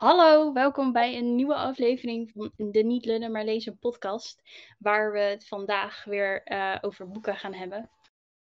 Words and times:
Hallo, 0.00 0.52
welkom 0.52 0.92
bij 0.92 1.16
een 1.16 1.34
nieuwe 1.34 1.54
aflevering 1.54 2.30
van 2.30 2.52
de 2.56 2.82
Niet 2.82 3.04
Lullen 3.04 3.32
maar 3.32 3.44
Lezen 3.44 3.78
podcast, 3.78 4.42
waar 4.78 5.12
we 5.12 5.18
het 5.18 5.48
vandaag 5.48 6.04
weer 6.04 6.42
uh, 6.52 6.76
over 6.80 7.08
boeken 7.08 7.36
gaan 7.36 7.54
hebben. 7.54 7.90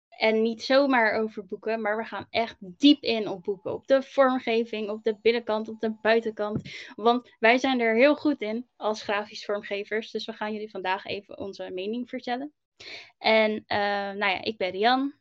En 0.09 0.41
niet 0.41 0.63
zomaar 0.63 1.13
over 1.13 1.45
boeken, 1.45 1.81
maar 1.81 1.97
we 1.97 2.03
gaan 2.03 2.27
echt 2.29 2.55
diep 2.59 3.01
in 3.01 3.27
op 3.27 3.43
boeken. 3.43 3.73
Op 3.73 3.87
de 3.87 4.03
vormgeving, 4.03 4.89
op 4.89 5.03
de 5.03 5.17
binnenkant, 5.21 5.67
op 5.67 5.79
de 5.79 5.97
buitenkant. 6.01 6.69
Want 6.95 7.35
wij 7.39 7.57
zijn 7.57 7.79
er 7.79 7.95
heel 7.95 8.15
goed 8.15 8.41
in 8.41 8.67
als 8.75 9.01
grafisch 9.01 9.45
vormgevers. 9.45 10.11
Dus 10.11 10.25
we 10.25 10.33
gaan 10.33 10.53
jullie 10.53 10.69
vandaag 10.69 11.05
even 11.05 11.37
onze 11.37 11.69
mening 11.69 12.09
vertellen. 12.09 12.53
En 13.17 13.51
uh, 13.51 13.67
nou 14.11 14.31
ja, 14.31 14.41
ik 14.41 14.57
ben 14.57 14.71
Rian. 14.71 15.13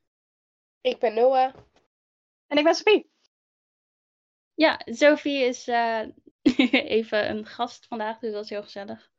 Ik 0.81 0.99
ben 0.99 1.15
Noah. 1.15 1.55
En 2.47 2.59
ik 2.59 2.65
ben 2.65 2.75
Sophie. 2.75 3.15
Ja, 4.57 4.81
Sophie 4.85 5.45
is 5.45 5.69
uh, 5.69 6.07
even 6.99 7.31
een 7.31 7.47
gast 7.47 7.87
vandaag, 7.87 8.19
dus 8.19 8.33
dat 8.33 8.45
is 8.45 8.51
heel 8.51 8.63
gezellig. 8.63 9.11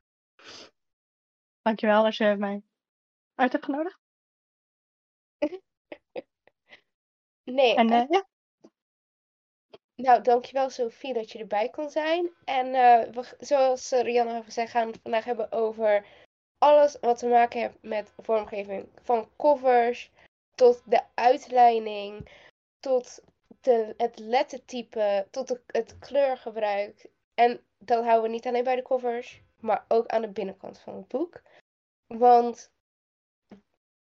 Dankjewel 1.61 2.05
als 2.05 2.17
je 2.17 2.35
mij 2.37 2.61
uit 3.35 3.51
hebt 3.51 3.65
genodigd. 3.65 3.99
nee. 7.43 7.75
En 7.75 7.91
uh, 7.91 8.03
ja. 8.09 8.27
Nou, 9.95 10.21
dankjewel 10.21 10.69
Sophie 10.69 11.13
dat 11.13 11.31
je 11.31 11.39
erbij 11.39 11.69
kon 11.69 11.89
zijn. 11.89 12.33
En 12.43 12.67
uh, 12.67 13.13
we, 13.13 13.35
zoals 13.39 13.91
Rianne 13.91 14.33
heeft 14.33 14.45
gezegd, 14.45 14.71
gaan 14.71 14.85
we 14.85 14.91
het 14.91 15.01
vandaag 15.01 15.23
hebben 15.23 15.51
over 15.51 16.05
alles 16.57 16.99
wat 16.99 17.17
te 17.17 17.27
maken 17.27 17.59
heeft 17.59 17.77
met 17.81 18.13
vormgeving. 18.17 18.89
Van 19.01 19.29
covers 19.37 20.11
tot 20.55 20.81
de 20.85 21.01
uitleiding, 21.13 22.29
tot 22.79 23.23
de, 23.67 23.93
het 23.97 24.19
lettertype, 24.19 25.27
tot 25.31 25.47
de, 25.47 25.61
het 25.67 25.99
kleurgebruik. 25.99 27.09
En 27.33 27.65
dat 27.77 28.03
houden 28.03 28.23
we 28.23 28.35
niet 28.35 28.47
alleen 28.47 28.63
bij 28.63 28.75
de 28.75 28.81
covers, 28.81 29.41
maar 29.59 29.85
ook 29.87 30.07
aan 30.07 30.21
de 30.21 30.31
binnenkant 30.31 30.79
van 30.79 30.95
het 30.95 31.07
boek. 31.07 31.41
Want, 32.07 32.71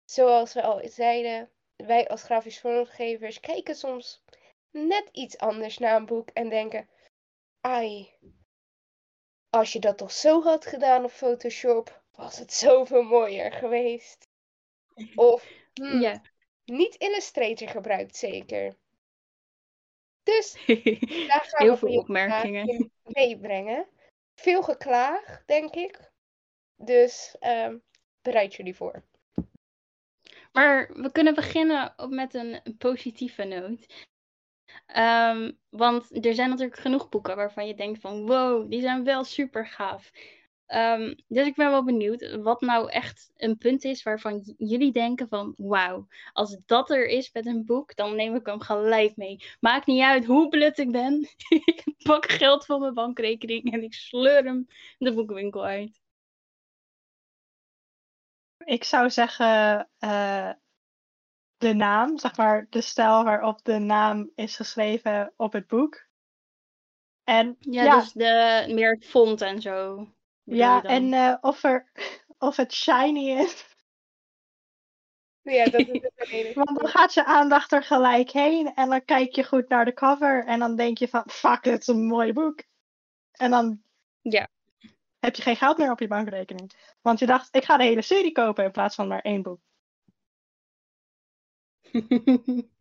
zoals 0.05 0.53
we 0.53 0.61
al 0.61 0.81
zeiden, 0.83 1.49
wij 1.75 2.07
als 2.07 2.23
grafisch 2.23 2.59
vormgevers 2.59 3.39
kijken 3.39 3.75
soms 3.75 4.23
net 4.71 5.09
iets 5.11 5.37
anders 5.37 5.77
naar 5.77 5.95
een 5.95 6.05
boek 6.05 6.29
en 6.29 6.49
denken: 6.49 6.89
ai, 7.61 8.11
als 9.49 9.73
je 9.73 9.79
dat 9.79 9.97
toch 9.97 10.11
zo 10.11 10.41
had 10.41 10.65
gedaan 10.65 11.03
op 11.03 11.11
Photoshop, 11.11 12.03
was 12.11 12.39
het 12.39 12.53
zoveel 12.53 13.03
mooier 13.03 13.51
geweest. 13.51 14.27
Of 15.15 15.47
hmm, 15.73 16.01
Ja. 16.01 16.21
niet 16.65 16.95
Illustrator 16.95 17.67
gebruikt 17.67 18.15
zeker. 18.15 18.81
Dus 20.23 20.57
daar 21.27 21.45
gaan 21.45 21.65
Heel 21.65 21.71
we 21.71 21.77
veel 21.77 21.97
opmerkingen. 21.97 22.91
meebrengen. 23.03 23.87
Veel 24.35 24.63
geklaag, 24.63 25.43
denk 25.45 25.75
ik. 25.75 26.11
Dus 26.75 27.35
ehm, 27.39 27.77
bereid 28.21 28.55
jullie 28.55 28.75
voor. 28.75 29.03
Maar 30.51 30.93
we 30.93 31.11
kunnen 31.11 31.33
beginnen 31.35 31.93
met 32.09 32.33
een 32.33 32.61
positieve 32.77 33.43
noot. 33.43 34.07
Ehm, 34.85 35.51
want 35.69 36.25
er 36.25 36.33
zijn 36.33 36.49
natuurlijk 36.49 36.79
genoeg 36.79 37.09
boeken 37.09 37.35
waarvan 37.35 37.67
je 37.67 37.75
denkt 37.75 37.99
van 38.01 38.25
wow, 38.25 38.69
die 38.69 38.81
zijn 38.81 39.03
wel 39.03 39.23
super 39.23 39.67
gaaf. 39.67 40.11
Ehm, 40.65 41.15
dus 41.27 41.47
ik 41.47 41.55
ben 41.55 41.69
wel 41.69 41.83
benieuwd 41.83 42.35
wat 42.41 42.61
nou 42.61 42.89
echt 42.89 43.31
een 43.37 43.57
punt 43.57 43.83
is 43.83 44.03
waarvan 44.03 44.53
jullie 44.57 44.91
denken 44.91 45.27
van 45.27 45.53
wauw, 45.57 46.07
als 46.33 46.57
dat 46.65 46.89
er 46.89 47.07
is 47.07 47.31
met 47.31 47.45
een 47.45 47.65
boek, 47.65 47.95
dan 47.95 48.15
neem 48.15 48.35
ik 48.35 48.45
hem 48.45 48.59
gelijk 48.59 49.15
mee. 49.15 49.43
Maakt 49.59 49.85
niet 49.85 50.01
uit 50.01 50.25
hoe 50.25 50.49
blut 50.49 50.77
ik 50.77 50.91
ben. 50.91 51.21
ik 51.65 51.83
pak 52.03 52.31
geld 52.31 52.65
van 52.65 52.79
mijn 52.79 52.93
bankrekening 52.93 53.73
en 53.73 53.83
ik 53.83 53.93
sleur 53.93 54.43
hem 54.43 54.67
de 54.97 55.13
boekenwinkel 55.13 55.65
uit. 55.65 56.01
Ik 58.57 58.83
zou 58.83 59.09
zeggen 59.09 59.89
eh, 59.99 60.51
de 61.57 61.73
naam, 61.73 62.17
zeg 62.17 62.37
maar 62.37 62.67
de 62.69 62.81
stijl 62.81 63.23
waarop 63.23 63.63
de 63.63 63.77
naam 63.79 64.31
is 64.35 64.55
geschreven 64.55 65.33
op 65.35 65.53
het 65.53 65.67
boek. 65.67 66.05
En 67.23 67.57
Ja, 67.59 67.83
ja, 67.83 67.99
dus 67.99 68.11
de, 68.11 68.65
meer 68.73 68.91
het 68.91 69.05
font 69.05 69.41
en 69.41 69.61
zo. 69.61 70.07
Ja, 70.43 70.83
en 70.83 71.13
eh, 71.13 71.35
of, 71.41 71.63
er, 71.63 71.91
of 72.37 72.55
het 72.55 72.73
shiny 72.73 73.29
is. 73.29 73.71
Ja, 75.41 75.65
dat 75.65 75.87
is 75.87 76.01
het. 76.15 76.53
Want 76.53 76.79
dan 76.79 76.87
gaat 76.87 77.13
je 77.13 77.25
aandacht 77.25 77.71
er 77.71 77.83
gelijk 77.83 78.29
heen 78.31 78.73
en 78.73 78.89
dan 78.89 79.05
kijk 79.05 79.35
je 79.35 79.43
goed 79.43 79.69
naar 79.69 79.85
de 79.85 79.93
cover 79.93 80.45
en 80.45 80.59
dan 80.59 80.75
denk 80.75 80.97
je 80.97 81.07
van 81.07 81.23
fuck, 81.29 81.63
dit 81.63 81.79
is 81.81 81.87
een 81.87 82.05
mooi 82.05 82.33
boek. 82.33 82.63
En 83.31 83.51
dan 83.51 83.83
Ja. 84.21 84.47
heb 85.19 85.35
je 85.35 85.41
geen 85.41 85.55
geld 85.55 85.77
meer 85.77 85.91
op 85.91 85.99
je 85.99 86.07
bankrekening. 86.07 86.95
Want 87.01 87.19
je 87.19 87.25
dacht, 87.25 87.55
ik 87.55 87.63
ga 87.63 87.77
de 87.77 87.83
hele 87.83 88.01
serie 88.01 88.31
kopen 88.31 88.63
in 88.63 88.71
plaats 88.71 88.95
van 88.95 89.07
maar 89.07 89.21
één 89.21 89.41
boek. 89.41 89.59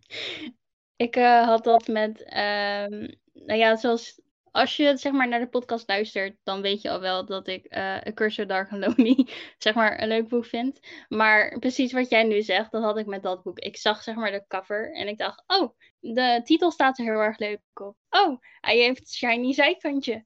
Ik 0.96 1.16
eh, 1.16 1.44
had 1.44 1.64
dat 1.64 1.86
met, 1.88 2.22
ehm, 2.22 3.08
nou 3.32 3.58
ja, 3.58 3.76
zoals 3.76 4.20
als 4.52 4.76
je 4.76 4.96
zeg 4.96 5.12
maar 5.12 5.28
naar 5.28 5.40
de 5.40 5.48
podcast 5.48 5.88
luistert, 5.88 6.36
dan 6.42 6.62
weet 6.62 6.82
je 6.82 6.90
al 6.90 7.00
wel 7.00 7.26
dat 7.26 7.48
ik 7.48 7.64
eh 7.64 7.94
A 7.94 8.12
Curse 8.14 8.42
of 8.42 8.48
Dark 8.48 8.70
and 8.70 8.84
Lonely 8.86 9.28
zeg 9.58 9.74
maar 9.74 10.02
een 10.02 10.08
leuk 10.08 10.28
boek 10.28 10.44
vind. 10.44 10.80
Maar 11.08 11.58
precies 11.58 11.92
wat 11.92 12.10
jij 12.10 12.22
nu 12.24 12.42
zegt, 12.42 12.72
dat 12.72 12.82
had 12.82 12.98
ik 12.98 13.06
met 13.06 13.22
dat 13.22 13.42
boek. 13.42 13.58
Ik 13.58 13.76
zag 13.76 14.02
zeg 14.02 14.14
maar 14.14 14.30
de 14.30 14.44
cover 14.48 14.92
en 14.92 15.08
ik 15.08 15.18
dacht, 15.18 15.44
oh, 15.46 15.76
de 16.00 16.40
titel 16.44 16.70
staat 16.70 16.98
er 16.98 17.04
heel 17.04 17.20
erg 17.20 17.38
leuk 17.38 17.60
op. 17.74 17.96
Oh, 18.10 18.40
hij 18.60 18.78
heeft 18.78 19.12
shiny 19.14 19.52
zijkantje. 19.52 20.24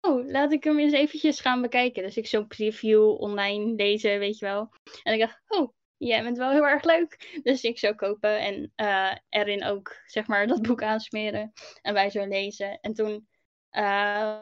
Oh, 0.00 0.26
laat 0.26 0.52
ik 0.52 0.64
hem 0.64 0.78
eens 0.78 0.92
eventjes 0.92 1.40
gaan 1.40 1.62
bekijken. 1.62 2.02
Dus 2.02 2.16
ik 2.16 2.26
zo'n 2.26 2.46
preview 2.46 3.20
online 3.20 3.74
lezen, 3.74 4.18
weet 4.18 4.38
je 4.38 4.46
wel. 4.46 4.68
En 5.02 5.12
ik 5.14 5.20
dacht, 5.20 5.40
oh, 5.48 5.72
jij 5.98 6.22
bent 6.22 6.38
wel 6.38 6.50
heel 6.50 6.66
erg 6.66 6.84
leuk. 6.84 7.40
Dus 7.42 7.62
ik 7.62 7.78
zou 7.78 7.94
kopen 7.94 8.38
en 8.40 8.72
eh, 8.74 9.16
erin 9.28 9.64
ook, 9.64 9.96
zeg 10.06 10.26
maar, 10.26 10.46
dat 10.56 10.62
boek 10.62 10.82
aansmeren. 10.82 11.52
En 11.82 11.94
wij 11.94 12.10
zo 12.10 12.26
lezen. 12.26 12.80
En 12.80 12.92
toen 12.92 13.28
eh, 13.70 14.40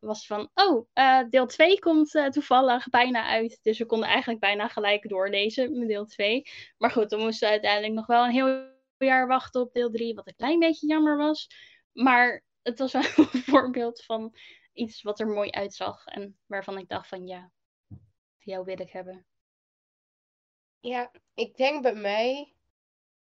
was 0.00 0.26
van, 0.26 0.50
oh, 0.54 0.88
eh, 0.92 1.28
deel 1.28 1.46
2 1.46 1.78
komt 1.78 2.10
toevallig 2.30 2.88
bijna 2.88 3.26
uit. 3.26 3.58
Dus 3.62 3.78
we 3.78 3.86
konden 3.86 4.08
eigenlijk 4.08 4.40
bijna 4.40 4.68
gelijk 4.68 5.08
doorlezen 5.08 5.78
met 5.78 5.88
deel 5.88 6.06
2. 6.06 6.42
Maar 6.78 6.90
goed, 6.90 7.10
dan 7.10 7.20
moesten 7.20 7.46
we 7.46 7.52
uiteindelijk 7.52 7.94
nog 7.94 8.06
wel 8.06 8.24
een 8.24 8.30
heel 8.30 8.68
jaar 8.98 9.26
wachten 9.26 9.60
op 9.60 9.72
deel 9.72 9.90
3. 9.90 10.14
Wat 10.14 10.26
een 10.26 10.36
klein 10.36 10.58
beetje 10.58 10.86
jammer 10.86 11.16
was. 11.16 11.48
Maar 11.92 12.44
het 12.62 12.78
was 12.78 12.92
wel 12.92 13.02
een 13.16 13.26
voorbeeld 13.26 14.04
van 14.04 14.34
iets 14.72 15.02
wat 15.02 15.20
er 15.20 15.26
mooi 15.26 15.50
uitzag. 15.50 16.06
En 16.06 16.38
waarvan 16.46 16.78
ik 16.78 16.88
dacht 16.88 17.08
van, 17.08 17.26
ja, 17.26 17.52
jou 18.38 18.64
wil 18.64 18.80
ik 18.80 18.90
hebben. 18.90 19.26
Ja, 20.80 21.10
ik 21.34 21.56
denk 21.56 21.82
bij 21.82 21.94
mij, 21.94 22.52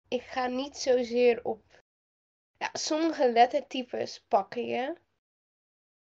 ik 0.08 0.22
ga 0.22 0.46
niet 0.46 0.76
zozeer 0.76 1.44
op. 1.44 1.62
Ja, 2.58 2.70
sommige 2.72 3.32
lettertypes 3.32 4.24
pakken 4.28 4.66
je. 4.66 4.94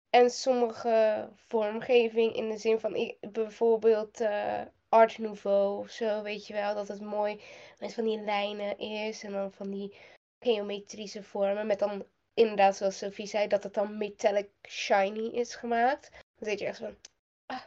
En 0.10 0.30
sommige 0.30 1.30
vormgeving 1.36 2.36
in 2.36 2.50
de 2.50 2.58
zin 2.58 2.80
van 2.80 3.16
bijvoorbeeld 3.32 4.22
eh, 4.22 4.62
Art 4.90 5.18
Nouveau 5.18 5.80
of 5.80 5.90
zo, 5.90 6.22
weet 6.22 6.48
je 6.48 6.54
wel, 6.54 6.76
dat 6.76 6.88
het 6.88 7.02
mooi 7.02 7.42
met 7.80 7.94
van 7.94 8.04
die 8.04 8.20
lijnen 8.20 8.78
is 8.78 9.24
en 9.24 9.32
dan 9.32 9.52
van 9.52 9.72
die 9.72 9.96
geometrische 10.40 11.24
vormen 11.24 11.68
met 11.68 11.80
dan 11.80 12.06
inderdaad 12.34 12.76
zoals 12.76 12.98
Sophie 12.98 13.26
zei, 13.28 13.48
dat 13.48 13.64
het 13.64 13.74
dan 13.74 13.98
metallic 13.98 14.50
shiny 14.68 15.28
is 15.28 15.56
gemaakt. 15.56 16.10
Dan 16.12 16.50
zit 16.50 16.60
je 16.60 16.66
echt 16.66 16.78
van, 16.78 16.98
ah, 17.46 17.64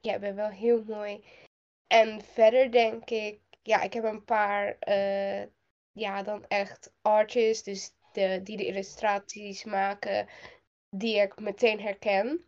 jij 0.00 0.20
bent 0.20 0.36
wel 0.36 0.48
heel 0.48 0.84
mooi. 0.84 1.24
En 1.92 2.22
verder 2.22 2.70
denk 2.70 3.10
ik, 3.10 3.40
ja, 3.62 3.82
ik 3.82 3.92
heb 3.92 4.04
een 4.04 4.24
paar, 4.24 4.76
eh, 4.78 5.42
ja, 5.92 6.22
dan 6.22 6.44
echt 6.48 6.92
artists, 7.02 7.62
dus 7.62 7.92
de, 8.12 8.40
die 8.42 8.56
de 8.56 8.66
illustraties 8.66 9.64
maken, 9.64 10.28
die 10.90 11.16
ik 11.16 11.40
meteen 11.40 11.80
herken. 11.80 12.44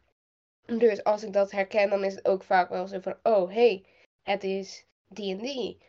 Dus 0.67 1.05
als 1.05 1.23
ik 1.23 1.33
dat 1.33 1.51
herken, 1.51 1.91
dan 1.91 2.05
is 2.05 2.15
het 2.15 2.27
ook 2.27 2.43
vaak 2.43 2.69
wel 2.69 2.87
zo 2.87 3.01
van, 3.01 3.17
oh, 3.23 3.51
hey, 3.51 3.85
het 4.23 4.45
is 4.45 4.87
die 5.09 5.35
en 5.35 5.41
die. 5.43 5.83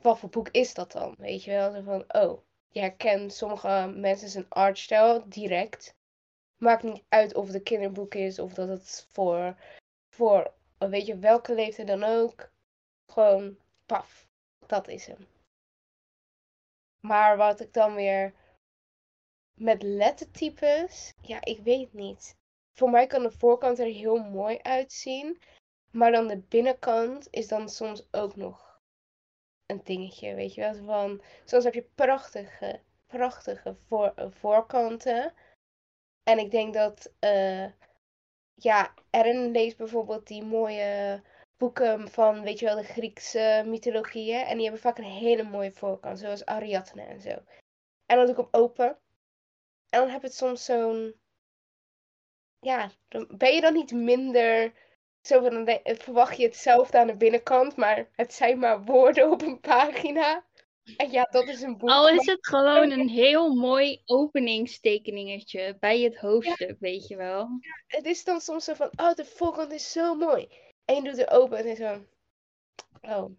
Wat 0.00 0.18
voor 0.18 0.28
boek 0.28 0.48
is 0.48 0.74
dat 0.74 0.92
dan? 0.92 1.14
Weet 1.18 1.44
je 1.44 1.50
wel, 1.50 1.72
zo 1.72 1.82
van, 1.82 2.04
oh, 2.08 2.42
je 2.68 2.80
herkent 2.80 3.32
sommige 3.32 3.92
mensen 3.96 4.28
zijn 4.28 4.48
artstijl 4.48 5.28
direct. 5.28 5.96
Maakt 6.56 6.82
niet 6.82 7.04
uit 7.08 7.34
of 7.34 7.46
het 7.46 7.54
een 7.54 7.62
kinderboek 7.62 8.14
is 8.14 8.38
of 8.38 8.54
dat 8.54 8.68
het 8.68 9.06
voor, 9.10 9.56
voor 10.08 10.54
weet 10.78 11.06
je, 11.06 11.18
welke 11.18 11.54
leeftijd 11.54 11.86
dan 11.86 12.02
ook. 12.02 12.52
Gewoon, 13.06 13.58
paf, 13.86 14.26
dat 14.66 14.88
is 14.88 15.06
hem. 15.06 15.26
Maar 17.00 17.36
wat 17.36 17.60
ik 17.60 17.72
dan 17.72 17.94
weer 17.94 18.34
met 19.54 19.82
lettertypes, 19.82 21.14
ja, 21.20 21.44
ik 21.44 21.60
weet 21.60 21.92
niet. 21.92 22.36
Voor 22.72 22.90
mij 22.90 23.06
kan 23.06 23.22
de 23.22 23.30
voorkant 23.30 23.78
er 23.78 23.86
heel 23.86 24.16
mooi 24.16 24.58
uitzien, 24.58 25.40
maar 25.90 26.12
dan 26.12 26.26
de 26.28 26.38
binnenkant 26.38 27.28
is 27.30 27.48
dan 27.48 27.68
soms 27.68 28.06
ook 28.10 28.36
nog 28.36 28.80
een 29.66 29.80
dingetje, 29.84 30.34
weet 30.34 30.54
je 30.54 30.60
wel? 30.60 30.74
Van, 30.74 31.22
soms 31.44 31.64
heb 31.64 31.74
je 31.74 31.90
prachtige, 31.94 32.80
prachtige 33.06 33.76
voor, 33.88 34.14
voorkanten, 34.30 35.34
En 36.22 36.38
ik 36.38 36.50
denk 36.50 36.74
dat, 36.74 37.12
eh, 37.18 37.66
ja, 38.54 38.94
Erin 39.10 39.50
leest 39.50 39.76
bijvoorbeeld 39.76 40.26
die 40.26 40.44
mooie 40.44 41.22
boeken 41.56 42.10
van, 42.10 42.42
weet 42.42 42.58
je 42.58 42.66
wel, 42.66 42.76
de 42.76 42.84
Griekse 42.84 43.62
mythologieën. 43.66 44.40
En 44.40 44.54
die 44.54 44.62
hebben 44.62 44.82
vaak 44.82 44.98
een 44.98 45.04
hele 45.04 45.42
mooie 45.42 45.72
voorkant, 45.72 46.18
zoals 46.18 46.44
Ariadne 46.44 47.02
en 47.02 47.20
zo. 47.20 47.42
En 48.06 48.16
dan 48.16 48.26
doe 48.26 48.34
ik 48.34 48.36
hem 48.36 48.62
open. 48.62 48.98
En 49.88 50.00
dan 50.00 50.08
heb 50.08 50.22
het 50.22 50.34
soms 50.34 50.64
zo'n. 50.64 51.14
Ja, 52.60 52.90
dan 53.08 53.28
ben 53.36 53.54
je 53.54 53.60
dan 53.60 53.72
niet 53.72 53.92
minder. 53.92 54.72
Zo 55.20 55.42
van, 55.42 55.64
dan 55.64 55.80
verwacht 55.84 56.36
je 56.36 56.44
hetzelfde 56.44 56.98
aan 56.98 57.06
de 57.06 57.16
binnenkant, 57.16 57.76
maar 57.76 58.08
het 58.12 58.32
zijn 58.32 58.58
maar 58.58 58.84
woorden 58.84 59.30
op 59.30 59.42
een 59.42 59.60
pagina. 59.60 60.44
En 60.96 61.10
ja, 61.10 61.22
dat 61.30 61.48
is 61.48 61.62
een 61.62 61.78
boek. 61.78 61.88
Al 61.88 62.08
is 62.08 62.26
het 62.26 62.46
gewoon 62.46 62.90
een 62.90 63.08
heel 63.08 63.54
mooi 63.54 64.02
openingstekeningetje 64.04 65.76
bij 65.80 66.00
het 66.00 66.16
hoofdstuk, 66.16 66.76
weet 66.80 67.08
je 67.08 67.16
wel. 67.16 67.48
het 67.86 68.04
is 68.04 68.24
dan 68.24 68.40
soms 68.40 68.64
zo 68.64 68.74
van, 68.74 68.90
oh, 68.96 69.14
de 69.14 69.24
voorkant 69.24 69.72
is 69.72 69.92
zo 69.92 70.14
mooi. 70.14 70.48
En 70.84 71.04
doet 71.04 71.16
het 71.16 71.30
open 71.30 71.58
en 71.58 71.66
is 71.66 71.78
zo, 71.78 72.06
oh. 73.02 73.30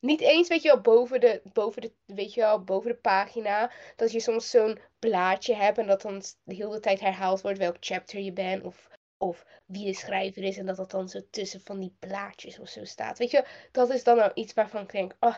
Niet 0.00 0.20
eens, 0.20 0.48
weet 0.48 0.62
je 0.62 0.68
wel, 0.68 0.80
boven 0.80 1.20
de, 1.20 1.42
boven 1.52 1.82
de, 1.82 1.92
weet 2.06 2.34
je 2.34 2.40
wel, 2.40 2.64
boven 2.64 2.90
de 2.90 2.96
pagina, 2.96 3.72
dat 3.96 4.12
je 4.12 4.20
soms 4.20 4.50
zo'n 4.50 4.78
blaadje 4.98 5.54
hebt 5.54 5.78
en 5.78 5.86
dat 5.86 6.02
dan 6.02 6.22
de 6.42 6.54
hele 6.54 6.80
tijd 6.80 7.00
herhaald 7.00 7.40
wordt 7.40 7.58
welk 7.58 7.76
chapter 7.80 8.20
je 8.20 8.32
bent 8.32 8.64
of, 8.64 8.88
of 9.16 9.44
wie 9.66 9.84
de 9.86 9.94
schrijver 9.94 10.42
is 10.42 10.56
en 10.56 10.66
dat 10.66 10.76
dat 10.76 10.90
dan 10.90 11.08
zo 11.08 11.20
tussen 11.30 11.60
van 11.60 11.80
die 11.80 11.96
blaadjes 11.98 12.58
of 12.58 12.68
zo 12.68 12.84
staat. 12.84 13.18
Weet 13.18 13.30
je, 13.30 13.46
dat 13.72 13.90
is 13.90 14.04
dan 14.04 14.16
nou 14.16 14.30
iets 14.34 14.54
waarvan 14.54 14.82
ik 14.82 14.92
denk, 14.92 15.16
oh, 15.20 15.36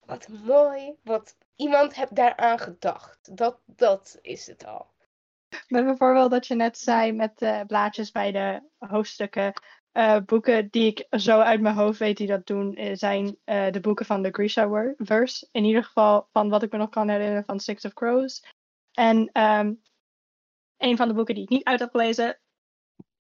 wat 0.00 0.28
mooi, 0.28 0.94
wat 1.02 1.36
iemand 1.56 1.94
heeft 1.94 2.14
daaraan 2.14 2.58
gedacht. 2.58 3.36
Dat, 3.36 3.60
dat 3.66 4.18
is 4.20 4.46
het 4.46 4.66
al. 4.66 4.92
Met 5.68 5.84
bijvoorbeeld 5.84 6.30
dat 6.30 6.46
je 6.46 6.54
net 6.54 6.78
zei 6.78 7.12
met 7.12 7.38
de 7.38 7.64
blaadjes 7.66 8.10
bij 8.10 8.32
de 8.32 8.62
hoofdstukken. 8.78 9.52
Eh, 9.94 10.20
boeken 10.26 10.68
die 10.70 10.86
ik 10.86 11.20
zo 11.20 11.40
uit 11.40 11.60
mijn 11.60 11.74
hoofd 11.74 11.98
weet 11.98 12.16
die 12.16 12.26
dat 12.26 12.46
doen, 12.46 12.74
eh, 12.74 12.96
zijn 12.96 13.36
eh, 13.44 13.72
de 13.72 13.80
boeken 13.80 14.06
van 14.06 14.22
de 14.22 14.30
Grisha-verse. 14.30 15.48
In 15.52 15.64
ieder 15.64 15.84
geval 15.84 16.28
van 16.32 16.48
wat 16.48 16.62
ik 16.62 16.72
me 16.72 16.78
nog 16.78 16.88
kan 16.88 17.08
herinneren 17.08 17.44
van 17.44 17.60
Six 17.60 17.84
of 17.84 17.92
Crows. 17.92 18.44
En 18.92 19.30
ehm, 19.32 19.74
een 20.76 20.96
van 20.96 21.08
de 21.08 21.14
boeken 21.14 21.34
die 21.34 21.44
ik 21.44 21.48
niet 21.48 21.64
uit 21.64 21.80
heb 21.80 21.90
gelezen, 21.90 22.40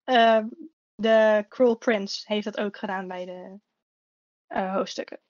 ehm, 0.04 0.46
The 0.94 1.46
Cruel 1.48 1.76
Prince, 1.76 2.24
heeft 2.26 2.44
dat 2.44 2.58
ook 2.58 2.76
gedaan 2.76 3.08
bij 3.08 3.24
de 3.24 3.58
hoofdstukken. 4.46 5.20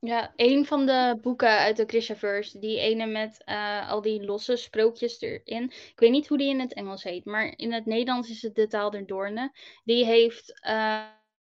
Ja, 0.00 0.32
een 0.36 0.66
van 0.66 0.86
de 0.86 1.18
boeken 1.22 1.58
uit 1.58 1.76
de 1.76 1.84
Grishaverse, 1.86 2.58
die 2.58 2.78
ene 2.78 3.06
met 3.06 3.44
eh, 3.44 3.90
al 3.90 4.02
die 4.02 4.24
losse 4.24 4.56
sprookjes 4.56 5.20
erin. 5.20 5.64
Ik 5.64 5.92
weet 5.96 6.10
niet 6.10 6.28
hoe 6.28 6.38
die 6.38 6.48
in 6.48 6.60
het 6.60 6.74
Engels 6.74 7.02
heet, 7.02 7.24
maar 7.24 7.52
in 7.56 7.72
het 7.72 7.86
Nederlands 7.86 8.30
is 8.30 8.42
het 8.42 8.54
De 8.54 8.66
Taal 8.66 8.90
der 8.90 9.06
Doornen. 9.06 9.52
Die 9.84 10.04
heeft, 10.04 10.60
eh, 10.60 11.04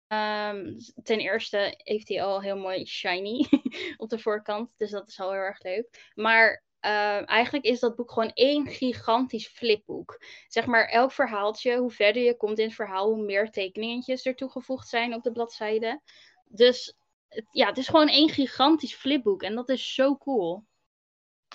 ehm, 0.06 0.78
ten 1.02 1.18
eerste 1.18 1.74
heeft 1.76 2.08
hij 2.08 2.22
al 2.22 2.40
heel 2.40 2.56
mooi 2.56 2.86
shiny 2.86 3.46
op 3.96 4.08
de 4.08 4.18
voorkant, 4.18 4.74
dus 4.76 4.90
dat 4.90 5.08
is 5.08 5.20
al 5.20 5.30
heel 5.30 5.40
erg 5.40 5.62
leuk. 5.62 6.10
Maar 6.14 6.64
eh, 6.80 7.28
eigenlijk 7.28 7.64
is 7.64 7.80
dat 7.80 7.96
boek 7.96 8.12
gewoon 8.12 8.32
één 8.32 8.66
gigantisch 8.66 9.48
flipboek. 9.48 10.24
Zeg 10.48 10.66
maar, 10.66 10.88
elk 10.88 11.12
verhaaltje, 11.12 11.76
hoe 11.76 11.90
verder 11.90 12.22
je 12.22 12.36
komt 12.36 12.58
in 12.58 12.66
het 12.66 12.74
verhaal, 12.74 13.08
hoe 13.08 13.24
meer 13.24 13.50
tekeningetjes 13.50 14.26
er 14.26 14.36
toegevoegd 14.36 14.88
zijn 14.88 15.14
op 15.14 15.22
de 15.22 15.32
bladzijde. 15.32 16.00
Dus 16.44 16.94
het- 17.36 17.48
ja, 17.50 17.66
het 17.66 17.78
is 17.78 17.88
gewoon 17.88 18.08
één 18.08 18.28
gigantisch 18.28 18.94
flipboek 18.94 19.42
en 19.42 19.54
dat 19.54 19.68
is 19.68 19.94
zo 19.94 20.16
cool. 20.16 20.64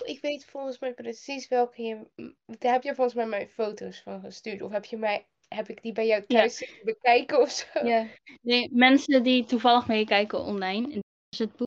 Ik 0.04 0.20
weet 0.20 0.44
volgens 0.44 0.78
mij 0.78 0.94
precies 0.94 1.48
welke 1.48 1.82
je. 1.82 2.10
Daar 2.58 2.72
heb 2.72 2.82
je 2.82 2.94
volgens 2.94 3.16
mij 3.16 3.26
mijn 3.26 3.48
foto's 3.48 4.00
van 4.00 4.20
gestuurd. 4.20 4.62
Of 4.62 4.70
heb 4.70 4.84
je 4.84 4.96
mij. 4.96 5.26
Heb 5.48 5.68
ik 5.68 5.82
die 5.82 5.92
bij 5.92 6.06
jou 6.06 6.24
Ja. 6.26 6.38
thuis 6.38 6.56
zitten 6.56 6.84
bekijken 6.84 7.40
of 7.40 7.50
zo? 7.50 7.86
Ja. 7.86 8.06
Nee, 8.42 8.68
mensen 8.72 9.22
die 9.22 9.44
toevallig 9.44 9.86
meekijken 9.86 10.40
online, 10.40 10.88
dit 10.88 11.02
is 11.28 11.38
het 11.38 11.56
boek. 11.56 11.66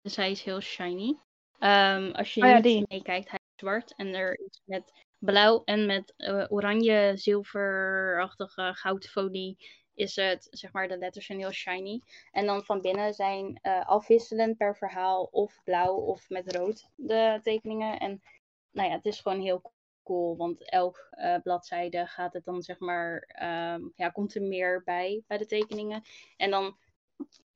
Dus 0.00 0.16
hij 0.16 0.30
is 0.30 0.42
heel 0.42 0.60
shiny. 0.60 1.18
Ehm, 1.58 2.10
als 2.10 2.34
je 2.34 2.42
Oh 2.42 2.48
ja, 2.48 2.58
niet 2.58 2.88
meekijkt, 2.88 3.30
hij 3.30 3.38
is 3.42 3.60
zwart 3.60 3.94
en 3.96 4.06
er 4.14 4.38
is 4.38 4.60
met 4.64 4.92
blauw 5.18 5.62
en 5.64 5.86
met 5.86 6.14
eh, 6.16 6.44
oranje, 6.48 7.12
zilverachtige 7.16 8.74
goudfolie 8.74 9.56
is 9.94 10.16
het, 10.16 10.46
zeg 10.50 10.72
maar, 10.72 10.88
de 10.88 10.98
letters 10.98 11.26
zijn 11.26 11.38
heel 11.38 11.52
shiny. 11.52 12.00
En 12.30 12.46
dan 12.46 12.64
van 12.64 12.80
binnen 12.80 13.14
zijn 13.14 13.58
eh, 13.62 13.86
afwisselend 13.86 14.56
per 14.56 14.76
verhaal 14.76 15.28
of 15.30 15.60
blauw 15.64 15.94
of 15.94 16.28
met 16.28 16.56
rood 16.56 16.88
de 16.96 17.40
tekeningen. 17.42 17.98
En 17.98 18.22
nou 18.70 18.88
ja, 18.88 18.94
het 18.94 19.06
is 19.06 19.20
gewoon 19.20 19.40
heel 19.40 19.72
cool, 20.02 20.36
want 20.36 20.70
elk 20.70 21.08
eh, 21.10 21.36
bladzijde 21.42 22.06
gaat 22.06 22.32
het 22.32 22.44
dan 22.44 22.62
zeg 22.62 22.78
maar, 22.78 23.24
ehm, 23.26 23.80
ja, 23.94 24.08
komt 24.08 24.34
er 24.34 24.42
meer 24.42 24.82
bij 24.84 25.22
bij 25.26 25.38
de 25.38 25.46
tekeningen. 25.46 26.02
En 26.36 26.50
dan 26.50 26.76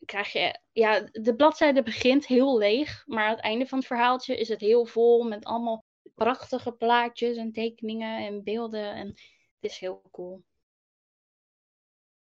krijg 0.04 0.32
je, 0.32 0.58
ja, 0.72 1.08
de 1.12 1.36
bladzijde 1.36 1.82
begint 1.82 2.26
heel 2.26 2.58
leeg, 2.58 3.02
maar 3.06 3.24
aan 3.24 3.34
het 3.34 3.40
einde 3.40 3.66
van 3.66 3.78
het 3.78 3.86
verhaaltje 3.86 4.36
is 4.36 4.48
het 4.48 4.60
heel 4.60 4.84
vol 4.84 5.22
met 5.22 5.44
allemaal 5.44 5.84
prachtige 6.14 6.72
plaatjes 6.72 7.36
en 7.36 7.52
tekeningen 7.52 8.26
en 8.26 8.44
beelden. 8.44 8.94
En 8.94 9.06
het 9.06 9.70
is 9.70 9.78
heel 9.78 10.02
cool. 10.10 10.42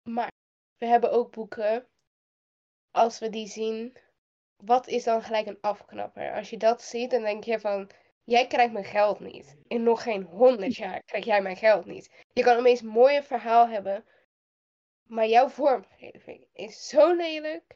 Maar 0.07 0.31
we 0.77 0.85
hebben 0.85 1.11
ook 1.11 1.31
boeken. 1.31 1.87
Als 2.91 3.19
we 3.19 3.29
die 3.29 3.47
zien, 3.47 3.97
wat 4.55 4.87
is 4.87 5.03
dan 5.03 5.21
gelijk 5.21 5.47
een 5.47 5.61
afknapper? 5.61 6.33
Als 6.33 6.49
je 6.49 6.57
dat 6.57 6.81
ziet, 6.81 7.11
dan 7.11 7.21
denk 7.21 7.43
je 7.43 7.59
van. 7.59 7.89
Jij 8.23 8.47
krijgt 8.47 8.73
mijn 8.73 8.85
geld 8.85 9.19
niet. 9.19 9.57
In 9.67 9.83
nog 9.83 10.03
geen 10.03 10.23
honderd 10.23 10.75
jaar 10.83 11.03
krijg 11.03 11.25
jij 11.25 11.41
mijn 11.41 11.57
geld 11.57 11.85
niet. 11.85 12.25
Je 12.33 12.43
kan 12.43 12.57
een 12.57 12.63
meest 12.63 12.83
mooie 12.83 13.23
verhaal 13.23 13.67
hebben. 13.67 14.05
Maar 15.03 15.27
jouw 15.27 15.49
vormgeving 15.49 16.47
is 16.53 16.87
zo 16.87 17.15
lelijk. 17.15 17.75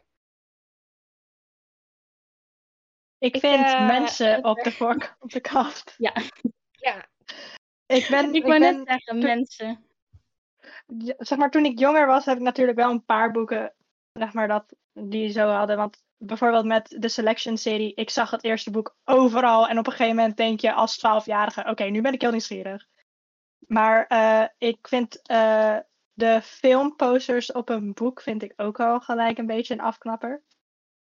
Ik 3.17 3.37
vind 3.39 3.65
eh, 3.65 3.87
mensen 3.87 4.43
op 4.43 4.63
de 4.63 4.71
voorkant, 4.71 5.15
op 5.19 5.31
de 5.31 5.41
kaft. 5.41 5.95
Ja, 5.97 6.13
Ja, 6.71 7.09
Ik 7.85 8.07
ben, 8.09 8.33
ik 8.33 8.43
ben 8.43 8.59
net 8.59 8.81
zeggen, 8.87 9.19
mensen. 9.19 9.90
Zeg 11.17 11.37
maar, 11.37 11.51
toen 11.51 11.65
ik 11.65 11.79
jonger 11.79 12.07
was, 12.07 12.25
heb 12.25 12.37
ik 12.37 12.43
natuurlijk 12.43 12.77
wel 12.77 12.91
een 12.91 13.05
paar 13.05 13.31
boeken, 13.31 13.73
zeg 14.13 14.33
maar, 14.33 14.47
dat 14.47 14.75
die 14.93 15.29
zo 15.29 15.47
hadden. 15.47 15.77
Want 15.77 16.03
bijvoorbeeld 16.17 16.65
met 16.65 16.95
de 16.99 17.09
Selection 17.09 17.57
serie, 17.57 17.93
ik 17.93 18.09
zag 18.09 18.31
het 18.31 18.43
eerste 18.43 18.71
boek 18.71 18.95
overal. 19.03 19.67
En 19.67 19.77
op 19.77 19.85
een 19.85 19.91
gegeven 19.91 20.15
moment 20.15 20.37
denk 20.37 20.59
je 20.59 20.73
als 20.73 20.97
twaalfjarige, 20.97 21.65
oké, 21.69 21.83
nu 21.83 22.01
ben 22.01 22.13
ik 22.13 22.21
heel 22.21 22.31
nieuwsgierig. 22.31 22.87
Maar 23.67 24.07
eh, 24.07 24.47
ik 24.57 24.87
vind 24.87 25.21
eh, 25.21 25.77
de 26.13 26.41
filmposters 26.41 27.51
op 27.51 27.69
een 27.69 27.93
boek, 27.93 28.21
vind 28.21 28.43
ik 28.43 28.53
ook 28.55 28.79
al 28.79 28.99
gelijk 28.99 29.37
een 29.37 29.45
beetje 29.45 29.73
een 29.73 29.81
afknapper. 29.81 30.43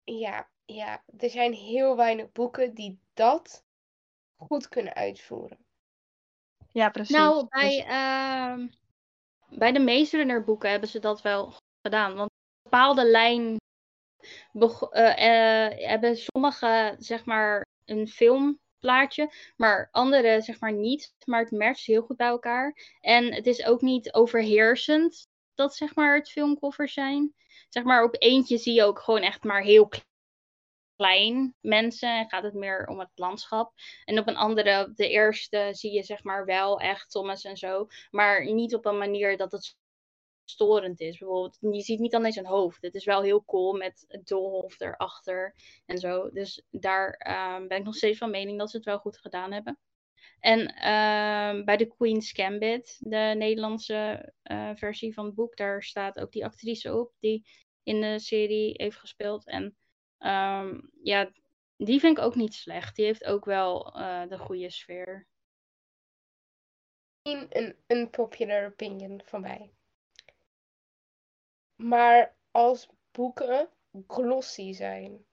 ja, 0.04 0.50
ja. 0.66 1.04
Er 1.18 1.30
zijn 1.30 1.54
heel 1.54 1.96
weinig 1.96 2.32
boeken 2.32 2.74
die 2.74 3.00
dat 3.14 3.66
goed 4.36 4.68
kunnen 4.68 4.94
uitvoeren. 4.94 5.58
Ja, 6.72 6.90
precies. 6.90 7.16
Nou, 7.16 7.40
Dus- 7.40 7.50
bij, 7.50 7.86
ehm, 7.86 8.68
bij 9.50 9.72
de 9.72 9.80
meeste 9.80 10.44
boeken 10.46 10.70
hebben 10.70 10.90
ze 10.90 11.00
dat 11.00 11.22
wel 11.22 11.54
gedaan. 11.82 12.16
Want 12.16 12.30
een 12.30 12.70
bepaalde 12.70 13.06
lijn 13.06 13.58
eh, 14.54 15.66
eh, 15.68 15.88
hebben 15.90 16.18
sommige, 16.18 16.96
zeg 17.00 17.26
maar, 17.26 17.66
een 17.86 18.08
filmplaatje, 18.08 19.32
maar 19.56 19.88
andere, 19.92 20.42
zeg 20.42 20.60
maar, 20.60 20.74
niet. 20.74 21.14
Maar 21.26 21.42
het 21.42 21.52
matcht 21.52 21.86
heel 21.86 22.02
goed 22.02 22.18
bij 22.18 22.28
elkaar. 22.28 22.96
En 23.02 23.34
het 23.34 23.48
is 23.48 23.66
ook 23.66 23.82
niet 23.82 24.14
overheersend 24.14 25.28
dat, 25.56 25.76
zeg 25.76 25.96
maar, 25.96 26.16
het 26.16 26.30
filmcovers 26.30 26.94
zijn. 26.94 27.34
Zeg 27.70 27.84
maar, 27.84 28.04
op 28.04 28.16
eentje 28.20 28.58
zie 28.58 28.74
je 28.74 28.84
ook 28.84 29.00
gewoon 29.00 29.22
echt 29.22 29.44
maar 29.44 29.62
heel 29.62 29.90
klein 31.00 31.56
mensen 31.62 32.18
en 32.18 32.30
gaat 32.30 32.44
het 32.44 32.54
meer 32.54 32.88
om 32.88 33.00
het 33.00 33.10
landschap. 33.16 33.74
En 34.06 34.20
op 34.20 34.28
een 34.28 34.36
andere, 34.36 34.92
de 34.96 35.10
eerste, 35.10 35.70
zie 35.72 35.92
je 35.92 36.04
zeg 36.04 36.24
maar 36.24 36.46
wel 36.46 36.80
echt 36.80 37.12
Thomas 37.12 37.44
en 37.44 37.58
zo. 37.58 37.88
Maar 38.12 38.54
niet 38.54 38.76
op 38.76 38.86
een 38.86 38.98
manier 38.98 39.38
dat 39.38 39.52
het 39.52 39.78
storend 40.44 41.00
is. 41.00 41.18
Bijvoorbeeld, 41.18 41.58
je 41.60 41.82
ziet 41.82 42.00
niet 42.00 42.16
alleen 42.16 42.32
zijn 42.32 42.46
hoofd. 42.46 42.82
Het 42.82 42.96
is 42.96 43.06
wel 43.06 43.22
heel 43.22 43.46
cool 43.46 43.74
met 43.74 44.06
het 44.08 44.28
doolhof 44.28 44.80
erachter 44.80 45.56
en 45.86 45.98
zo. 45.98 46.30
Dus 46.32 46.64
daar 46.72 47.12
ehm, 47.12 47.68
ben 47.68 47.78
ik 47.78 47.84
nog 47.84 47.96
steeds 47.96 48.18
van 48.18 48.32
mening 48.32 48.60
dat 48.60 48.70
ze 48.70 48.78
het 48.78 48.86
wel 48.86 49.00
goed 49.00 49.18
gedaan 49.18 49.52
hebben. 49.52 49.80
En 50.40 50.68
ehm, 50.68 51.64
bij 51.64 51.78
de 51.78 51.88
Queen's 51.98 52.32
Gambit, 52.32 52.98
de 53.00 53.34
Nederlandse 53.38 54.34
eh, 54.42 54.72
versie 54.76 55.14
van 55.14 55.26
het 55.26 55.36
boek, 55.36 55.58
daar 55.58 55.84
staat 55.84 56.20
ook 56.20 56.32
die 56.32 56.46
actrice 56.46 56.96
op 56.96 57.12
die 57.20 57.46
in 57.84 58.02
de 58.02 58.20
serie 58.20 58.74
heeft 58.76 58.98
gespeeld. 58.98 59.48
En 59.48 59.79
ehm, 60.20 60.80
ja, 61.02 61.32
die 61.78 62.00
vind 62.00 62.18
ik 62.18 62.24
ook 62.24 62.36
niet 62.36 62.54
slecht. 62.54 62.96
Die 62.96 63.06
heeft 63.06 63.26
ook 63.26 63.46
wel 63.46 63.94
eh, 63.94 64.28
de 64.28 64.38
goede 64.38 64.70
sfeer. 64.70 65.28
Een, 67.22 67.48
een 67.50 67.76
unpopular 67.88 68.66
opinion 68.66 69.22
van 69.26 69.42
mij. 69.42 69.72
Maar 71.76 72.36
als 72.52 72.90
boeken 73.12 73.70
glossy 74.08 74.74
zijn. 74.74 75.26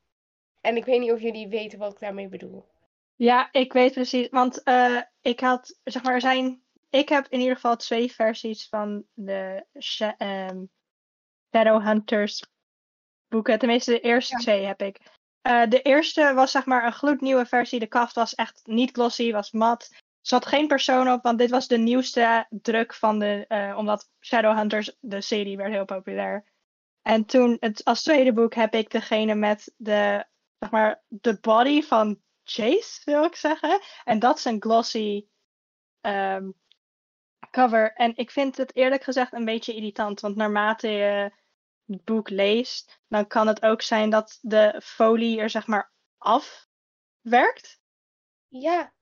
En 0.60 0.76
ik 0.76 0.84
weet 0.84 1.00
niet 1.00 1.12
of 1.12 1.20
jullie 1.20 1.48
weten 1.48 1.78
wat 1.78 1.92
ik 1.92 1.98
daarmee 1.98 2.28
bedoel. 2.28 2.68
Ja, 3.16 3.52
ik 3.52 3.72
weet 3.72 3.92
precies. 3.92 4.28
Want 4.28 4.62
eh, 4.62 5.02
ik 5.20 5.40
had, 5.40 5.80
zeg 5.84 6.02
maar, 6.02 6.14
er 6.14 6.20
zijn. 6.20 6.62
Ik 6.90 7.08
heb 7.08 7.26
in 7.28 7.38
ieder 7.40 7.54
geval 7.54 7.76
twee 7.76 8.12
versies 8.12 8.68
van 8.68 9.04
de 9.14 9.64
ehm, 10.18 10.64
Shadowhunters 11.52 12.54
boeken. 13.36 13.58
Tenminste, 13.58 13.90
de 13.90 14.00
eerste 14.00 14.34
Ja. 14.36 14.38
twee 14.42 14.64
heb 14.64 14.80
ik. 14.82 15.00
Eh, 15.42 15.62
de 15.68 15.82
eerste 15.82 16.32
was 16.34 16.50
zeg 16.50 16.64
maar 16.66 16.84
een 16.86 16.92
gloednieuwe 16.92 17.46
versie. 17.46 17.78
De 17.78 17.86
kaft 17.86 18.14
was 18.14 18.34
echt 18.34 18.60
niet 18.64 18.90
glossy, 18.90 19.32
was 19.32 19.50
mat. 19.52 19.88
Er 19.90 19.98
zat 20.20 20.46
geen 20.46 20.66
persoon 20.66 21.10
op, 21.12 21.22
want 21.22 21.38
dit 21.38 21.50
was 21.50 21.68
de 21.68 21.78
nieuwste 21.78 22.46
druk 22.50 22.94
van 22.94 23.18
de. 23.18 23.44
eh, 23.48 23.74
omdat 23.76 24.08
Shadowhunters, 24.20 24.96
de 25.00 25.20
serie, 25.20 25.56
werd 25.56 25.72
heel 25.72 25.84
populair. 25.84 26.44
En 27.02 27.24
toen, 27.24 27.56
het, 27.60 27.84
als 27.84 28.02
tweede 28.02 28.32
boek, 28.32 28.54
heb 28.54 28.74
ik 28.74 28.90
degene 28.90 29.34
met 29.34 29.72
de, 29.76 30.24
zeg 30.58 30.70
maar, 30.70 31.02
de 31.08 31.38
body 31.40 31.82
van 31.82 32.20
Chase, 32.44 33.00
wil 33.04 33.24
ik 33.24 33.34
zeggen. 33.36 33.80
En 34.04 34.18
dat 34.18 34.38
is 34.38 34.44
een 34.44 34.62
glossy 34.62 35.26
ehm, 36.00 36.50
cover. 37.50 37.92
En 37.92 38.16
ik 38.16 38.30
vind 38.30 38.56
het 38.56 38.74
eerlijk 38.76 39.02
gezegd 39.02 39.32
een 39.32 39.44
beetje 39.44 39.74
irritant, 39.74 40.20
want 40.20 40.36
naarmate 40.36 40.88
je 40.88 41.32
boek 41.86 42.28
leest, 42.28 43.00
dan 43.08 43.26
kan 43.26 43.46
het 43.46 43.62
ook 43.62 43.82
zijn 43.82 44.10
dat 44.10 44.38
de 44.40 44.80
folie 44.84 45.40
er 45.40 45.50
zeg 45.50 45.66
maar 45.66 45.92
afwerkt. 46.18 47.80
Ja, 48.48 48.92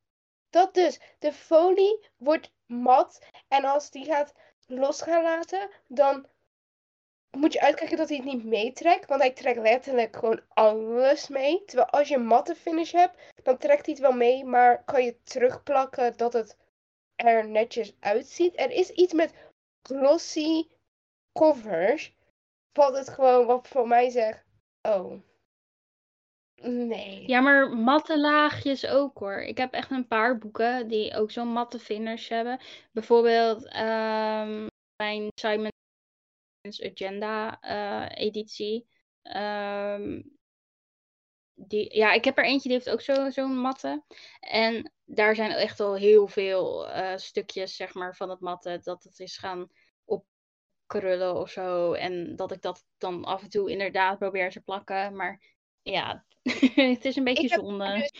dat 0.51 0.75
dus. 0.75 1.01
De 1.19 1.33
folie 1.33 2.09
wordt 2.17 2.53
mat 2.67 3.27
en 3.49 3.65
als 3.65 3.91
die 3.91 4.05
gaat 4.05 4.35
los 4.67 5.03
gaan 5.03 5.23
laten, 5.23 5.71
dan 5.87 6.29
moet 7.31 7.53
je 7.53 7.61
uitkijken 7.61 7.97
dat 7.97 8.09
hij 8.09 8.17
het 8.17 8.27
niet 8.27 8.45
meetrekt, 8.45 9.09
want 9.09 9.21
hij 9.21 9.33
trekt 9.33 9.59
letterlijk 9.59 10.17
gewoon 10.17 10.43
alles 10.49 11.29
mee. 11.29 11.65
Terwijl 11.65 11.89
als 11.89 12.09
je 12.09 12.15
een 12.15 12.27
matte 12.27 12.55
finish 12.55 12.93
hebt, 12.93 13.21
dan 13.43 13.59
trekt 13.59 13.87
hij 13.87 13.95
het 13.95 14.03
wel 14.03 14.13
mee, 14.13 14.45
maar 14.45 14.85
kan 14.85 15.05
je 15.05 15.23
terugplakken 15.23 16.17
dat 16.17 16.33
het 16.33 16.57
er 17.17 17.49
netjes 17.49 17.97
uitziet. 18.01 18.59
Er 18.59 18.71
is 18.71 18.91
iets 18.91 19.13
met 19.13 19.33
glossy 19.83 20.69
covers, 21.33 22.17
wat 22.75 22.97
het 22.97 23.09
gewoon, 23.09 23.47
wat 23.47 23.69
voor 23.69 23.89
mij 23.89 24.11
zegt, 24.11 24.45
oh, 24.83 25.21
nee. 26.55 27.29
Ja, 27.29 27.41
maar 27.41 27.71
matte 27.71 28.21
laagjes 28.21 28.87
ook 28.87 29.19
hoor. 29.19 29.41
Ik 29.43 29.59
heb 29.59 29.73
echt 29.73 29.91
een 29.91 30.07
paar 30.07 30.39
boeken 30.39 30.89
die 30.89 31.15
ook 31.15 31.31
zo'n 31.31 31.49
matte 31.49 31.79
finish 31.79 32.29
hebben. 32.29 32.61
Bijvoorbeeld 32.93 33.69
ehm, 33.69 34.67
mijn 34.97 35.29
Simon's 35.35 35.73
Agenda 36.83 37.61
eh, 37.61 38.25
editie. 38.27 38.87
Ehm, 39.23 40.21
die, 41.55 41.97
ja, 41.97 42.13
ik 42.13 42.25
heb 42.25 42.39
er 42.39 42.45
eentje 42.45 42.69
die 42.69 42.79
heeft 42.79 42.91
ook 42.91 43.01
zo- 43.01 43.31
zo'n 43.31 43.59
matte. 43.59 44.05
En 44.41 44.93
daar 45.05 45.35
zijn 45.35 45.51
echt 45.51 45.81
al 45.81 45.95
heel 45.95 46.29
veel 46.29 46.89
eh, 46.89 47.17
stukjes 47.17 47.77
zeg 47.77 47.95
maar, 47.95 48.17
van 48.17 48.31
het 48.31 48.41
matte 48.41 48.81
dat 48.83 49.03
het 49.03 49.19
is 49.19 49.37
gaan 49.37 49.69
opkrullen 50.85 51.35
of 51.37 51.51
zo. 51.51 51.93
En 51.93 52.37
dat 52.37 52.53
ik 52.53 52.63
dat 52.63 52.85
dan 52.99 53.25
af 53.25 53.43
en 53.43 53.49
toe 53.51 53.71
inderdaad 53.71 54.19
probeer 54.19 54.51
te 54.51 54.61
plakken. 54.61 55.17
Maar 55.17 55.41
ja, 55.83 56.25
het 56.75 57.05
is 57.05 57.17
een 57.17 57.25
beetje 57.25 57.45
Ik 57.45 57.51
heb 57.51 57.61
zonde. 57.61 57.95
dus 57.95 58.13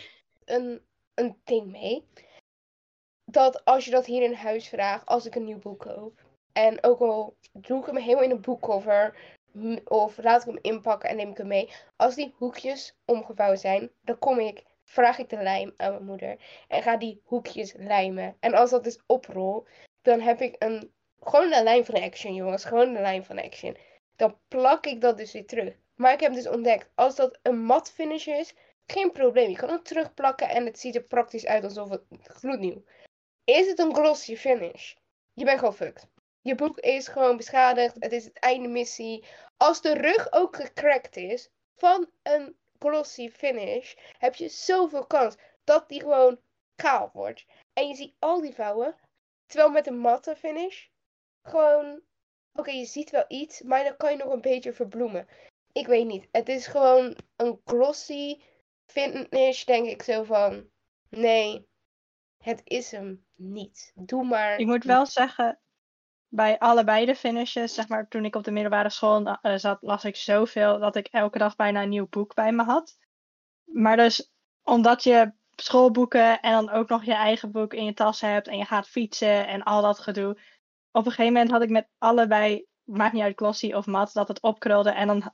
een, 0.45 0.81
een 1.13 1.37
ding 1.43 1.71
mee. 1.71 2.03
Dat 3.25 3.65
als 3.65 3.85
je 3.85 3.91
dat 3.91 4.05
hier 4.05 4.23
in 4.23 4.33
huis 4.33 4.67
vraagt, 4.67 5.05
als 5.05 5.25
ik 5.25 5.35
een 5.35 5.43
nieuw 5.43 5.59
boek 5.59 5.79
koop. 5.79 6.23
En 6.53 6.83
ook 6.83 6.99
al 6.99 7.35
doe 7.53 7.79
ik 7.79 7.85
hem 7.85 7.95
helemaal 7.97 8.23
in 8.23 8.31
een 8.31 8.41
boekcover. 8.41 9.17
Of 9.85 10.17
laat 10.17 10.41
ik 10.41 10.47
hem 10.47 10.59
inpakken 10.61 11.09
en 11.09 11.15
neem 11.15 11.29
ik 11.29 11.37
hem 11.37 11.47
mee. 11.47 11.69
Als 11.95 12.15
die 12.15 12.33
hoekjes 12.35 12.95
omgevouwen 13.05 13.59
zijn, 13.59 13.91
dan 14.01 14.19
kom 14.19 14.39
ik, 14.39 14.63
vraag 14.83 15.17
ik 15.17 15.29
de 15.29 15.41
lijm 15.43 15.73
aan 15.77 15.91
mijn 15.91 16.05
moeder. 16.05 16.63
En 16.67 16.81
ga 16.81 16.97
die 16.97 17.21
hoekjes 17.23 17.73
lijmen. 17.73 18.37
En 18.39 18.53
als 18.53 18.69
dat 18.69 18.83
dus 18.83 18.99
oprol, 19.05 19.67
dan 20.01 20.19
heb 20.19 20.41
ik 20.41 20.55
een, 20.59 20.93
gewoon 21.27 21.53
een 21.53 21.63
lijn 21.63 21.85
van 21.85 22.01
action 22.01 22.33
jongens. 22.33 22.65
Gewoon 22.65 22.95
een 22.95 23.01
lijn 23.01 23.25
van 23.25 23.39
action. 23.39 23.77
Dan 24.15 24.37
plak 24.47 24.85
ik 24.85 25.01
dat 25.01 25.17
dus 25.17 25.31
weer 25.31 25.45
terug. 25.47 25.73
Maar 25.95 26.13
ik 26.13 26.19
heb 26.19 26.33
dus 26.33 26.47
ontdekt, 26.47 26.89
als 26.95 27.15
dat 27.15 27.39
een 27.41 27.59
mat 27.59 27.91
finish 27.91 28.27
is, 28.27 28.53
geen 28.87 29.11
probleem. 29.11 29.49
Je 29.49 29.55
kan 29.55 29.69
hem 29.69 29.83
terugplakken 29.83 30.49
en 30.49 30.65
het 30.65 30.79
ziet 30.79 30.95
er 30.95 31.03
praktisch 31.03 31.45
uit 31.45 31.63
alsof 31.63 31.89
het 31.89 32.03
gloednieuw. 32.23 32.83
Is 33.43 33.67
het 33.67 33.79
een 33.79 33.95
glossy 33.95 34.35
finish? 34.35 34.93
Je 35.33 35.45
bent 35.45 35.59
gewoon 35.59 35.75
fucked. 35.75 36.07
Je 36.41 36.55
boek 36.55 36.79
is 36.79 37.07
gewoon 37.07 37.37
beschadigd. 37.37 37.95
Het 37.99 38.11
is 38.11 38.25
het 38.25 38.39
einde 38.39 38.67
missie. 38.67 39.25
Als 39.57 39.81
de 39.81 39.93
rug 39.93 40.31
ook 40.31 40.55
gecrackt 40.55 41.17
is 41.17 41.49
van 41.75 42.09
een 42.23 42.55
glossy 42.79 43.29
finish, 43.29 43.93
heb 44.17 44.35
je 44.35 44.49
zoveel 44.49 45.05
kans 45.05 45.35
dat 45.63 45.89
die 45.89 45.99
gewoon 45.99 46.39
kaal 46.75 47.09
wordt. 47.13 47.45
En 47.73 47.87
je 47.87 47.95
ziet 47.95 48.13
al 48.19 48.41
die 48.41 48.55
vouwen. 48.55 48.95
Terwijl 49.45 49.69
met 49.69 49.87
een 49.87 49.97
matte 49.97 50.35
finish, 50.35 50.87
gewoon, 51.45 52.01
oké, 52.53 52.71
je 52.71 52.85
ziet 52.85 53.09
wel 53.09 53.25
iets, 53.27 53.61
maar 53.61 53.83
dan 53.83 53.97
kan 53.97 54.11
je 54.11 54.17
nog 54.17 54.33
een 54.33 54.41
beetje 54.41 54.73
verbloemen. 54.73 55.27
Ik 55.71 55.87
weet 55.87 56.05
niet. 56.05 56.27
Het 56.31 56.49
is 56.49 56.67
gewoon 56.67 57.17
een 57.35 57.61
glossy 57.65 58.41
finish, 58.85 59.63
denk 59.63 59.87
ik 59.87 60.01
zo 60.03 60.23
van. 60.23 60.69
Nee, 61.09 61.67
het 62.37 62.61
is 62.63 62.91
hem 62.91 63.25
niet. 63.35 63.91
Doe 63.95 64.23
maar. 64.23 64.57
Ik 64.57 64.65
moet 64.65 64.83
wel 64.83 65.05
zeggen, 65.05 65.59
bij 66.27 66.59
allebei 66.59 67.05
de 67.05 67.15
finishes, 67.15 67.73
zeg 67.73 67.87
maar, 67.87 68.07
toen 68.07 68.25
ik 68.25 68.35
op 68.35 68.43
de 68.43 68.51
middelbare 68.51 68.89
school 68.89 69.27
eh, 69.27 69.55
zat, 69.55 69.77
las 69.81 70.03
ik 70.03 70.15
zoveel 70.15 70.79
dat 70.79 70.95
ik 70.95 71.07
elke 71.07 71.37
dag 71.37 71.55
bijna 71.55 71.81
een 71.81 71.89
nieuw 71.89 72.07
boek 72.09 72.33
bij 72.33 72.51
me 72.51 72.63
had. 72.63 72.97
Maar 73.63 73.97
dus 73.97 74.33
omdat 74.63 75.03
je 75.03 75.33
schoolboeken 75.55 76.41
en 76.41 76.51
dan 76.51 76.69
ook 76.69 76.89
nog 76.89 77.03
je 77.03 77.13
eigen 77.13 77.51
boek 77.51 77.73
in 77.73 77.85
je 77.85 77.93
tas 77.93 78.21
hebt 78.21 78.47
en 78.47 78.57
je 78.57 78.65
gaat 78.65 78.87
fietsen 78.87 79.47
en 79.47 79.63
al 79.63 79.81
dat 79.81 79.99
gedoe. 79.99 80.39
Op 80.95 81.05
een 81.05 81.11
gegeven 81.11 81.33
moment 81.33 81.51
had 81.51 81.61
ik 81.61 81.69
met 81.69 81.87
allebei, 81.97 82.65
maakt 82.83 83.13
niet 83.13 83.21
uit 83.21 83.37
glossy 83.37 83.73
of 83.73 83.85
mat, 83.85 84.13
dat 84.13 84.27
het 84.27 84.41
opkrulde 84.41 84.89
en 84.89 85.07
dan 85.07 85.33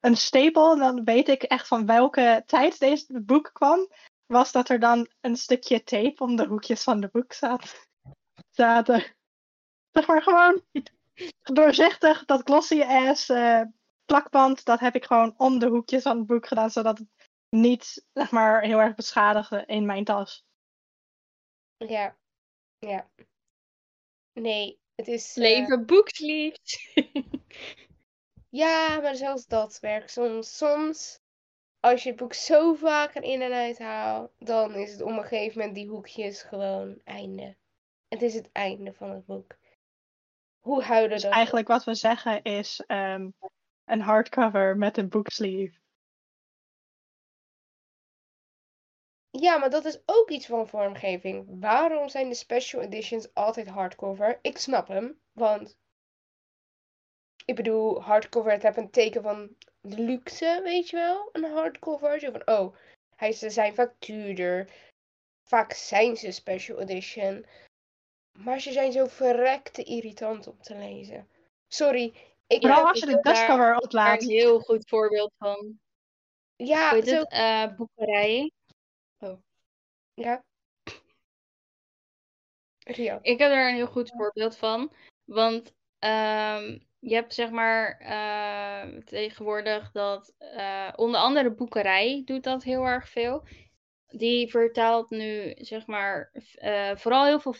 een 0.00 0.16
stapel, 0.16 0.76
dan 0.76 1.04
weet 1.04 1.28
ik 1.28 1.42
echt 1.42 1.66
van 1.66 1.86
welke 1.86 2.42
tijd 2.46 2.78
deze 2.78 3.22
boek 3.22 3.50
kwam, 3.52 3.88
was 4.26 4.52
dat 4.52 4.68
er 4.68 4.80
dan 4.80 5.08
een 5.20 5.36
stukje 5.36 5.82
tape 5.82 6.22
om 6.22 6.36
de 6.36 6.46
hoekjes 6.46 6.82
van 6.82 7.00
de 7.00 7.08
boek 7.12 7.32
zat, 7.32 7.88
zaten. 8.50 9.04
Zeg 9.90 10.06
maar 10.06 10.22
gewoon 10.22 10.62
doorzichtig, 11.42 12.24
dat 12.24 12.42
glossy 12.44 12.82
ass 12.82 13.28
eh, 13.28 13.62
plakband, 14.04 14.64
dat 14.64 14.80
heb 14.80 14.94
ik 14.94 15.04
gewoon 15.04 15.34
om 15.36 15.58
de 15.58 15.68
hoekjes 15.68 16.02
van 16.02 16.18
het 16.18 16.26
boek 16.26 16.46
gedaan, 16.46 16.70
zodat 16.70 16.98
het 16.98 17.08
niet 17.48 18.06
zeg 18.12 18.30
maar 18.30 18.62
heel 18.62 18.78
erg 18.78 18.94
beschadigde 18.94 19.64
in 19.66 19.86
mijn 19.86 20.04
tas. 20.04 20.44
Ja. 21.76 22.16
Ja. 22.78 23.10
Nee, 24.32 24.81
het 25.04 25.14
is. 25.14 25.36
eh, 25.36 25.42
Leven 25.42 25.86
boeksleeves. 25.86 26.78
Ja, 28.48 29.00
maar 29.00 29.14
zelfs 29.14 29.46
dat 29.46 29.78
werkt 29.80 30.10
soms. 30.10 30.56
Soms, 30.56 31.20
als 31.80 32.02
je 32.02 32.08
het 32.08 32.18
boek 32.18 32.34
zo 32.34 32.74
vaak 32.74 33.14
er 33.14 33.22
in 33.22 33.42
en 33.42 33.52
uit 33.52 33.78
haalt, 33.78 34.30
dan 34.38 34.74
is 34.74 34.92
het 34.92 35.02
op 35.02 35.08
een 35.08 35.22
gegeven 35.22 35.58
moment 35.58 35.76
die 35.76 35.88
hoekjes 35.88 36.42
gewoon 36.42 37.00
einde. 37.04 37.56
Het 38.08 38.22
is 38.22 38.34
het 38.34 38.48
einde 38.52 38.92
van 38.92 39.10
het 39.10 39.26
boek. 39.26 39.56
Hoe 40.60 40.82
huilen 40.82 41.10
Dus 41.10 41.22
dat? 41.22 41.32
eigenlijk 41.32 41.68
wat 41.68 41.84
we 41.84 41.94
zeggen 41.94 42.42
is 42.42 42.82
ehm, 42.86 43.28
een 43.84 44.00
hardcover 44.00 44.76
met 44.76 44.96
een 44.96 45.08
boeksleeve. 45.08 45.78
Ja, 49.42 49.58
maar 49.58 49.70
dat 49.70 49.84
is 49.84 50.02
ook 50.06 50.30
iets 50.30 50.46
van 50.46 50.68
vormgeving. 50.68 51.46
Waarom 51.60 52.08
zijn 52.08 52.28
de 52.28 52.34
special 52.34 52.82
editions 52.82 53.34
altijd 53.34 53.68
hardcover? 53.68 54.38
Ik 54.42 54.58
snap 54.58 54.88
hem, 54.88 55.20
want 55.32 55.76
ik 57.44 57.54
bedoel, 57.56 58.02
hardcover, 58.02 58.52
het 58.52 58.62
heeft 58.62 58.76
een 58.76 58.90
teken 58.90 59.22
van 59.22 59.56
luxe, 59.80 60.60
weet 60.64 60.88
je 60.88 60.96
wel? 60.96 61.28
Een 61.32 61.44
hardcover, 61.44 62.20
zo 62.20 62.30
van, 62.30 62.46
oh, 62.48 62.76
hij, 63.16 63.32
ze 63.32 63.50
zijn 63.50 63.74
vaak 63.74 63.94
duurder. 63.98 64.70
Vaak 65.48 65.72
zijn 65.72 66.16
ze 66.16 66.30
special 66.30 66.80
edition. 66.80 67.46
Maar 68.38 68.60
ze 68.60 68.72
zijn 68.72 68.92
zo 68.92 69.06
verrekte 69.06 69.82
irritant 69.82 70.46
om 70.46 70.62
te 70.62 70.74
lezen. 70.76 71.28
Sorry, 71.68 72.14
ik 72.46 72.60
Vooral 72.60 72.78
heb 72.78 72.86
als 72.86 73.00
je 73.00 73.06
de 73.06 73.12
daar- 73.12 73.22
dashcover 73.22 73.64
Daar 73.66 73.76
oplaat. 73.78 74.22
een 74.22 74.28
heel 74.28 74.60
goed 74.60 74.88
voorbeeld 74.88 75.32
van. 75.38 75.80
Ja, 76.56 76.90
zo, 76.90 76.96
het? 76.96 77.28
Eh, 77.28 77.64
boekerijen. 79.22 79.42
ja. 80.14 80.44
Ria. 82.84 83.18
Ik 83.22 83.38
heb 83.38 83.50
daar 83.50 83.68
een 83.68 83.74
heel 83.74 83.86
goed 83.86 84.10
voorbeeld 84.16 84.56
van. 84.56 84.92
Want 85.24 85.74
ehm, 85.98 86.78
je 86.98 87.14
hebt 87.14 87.34
zeg 87.34 87.50
maar 87.50 87.98
eh, 87.98 88.98
tegenwoordig 89.04 89.90
dat 89.90 90.34
eh, 90.38 90.92
onder 90.96 91.20
andere 91.20 91.54
Boekerij 91.54 92.22
doet 92.24 92.44
dat 92.44 92.62
heel 92.62 92.84
erg 92.84 93.08
veel. 93.08 93.44
Die 94.08 94.50
vertaalt 94.50 95.10
nu 95.10 95.54
zeg 95.56 95.86
maar 95.86 96.30
eh, 96.54 96.96
vooral 96.96 97.24
heel 97.24 97.40
veel 97.40 97.52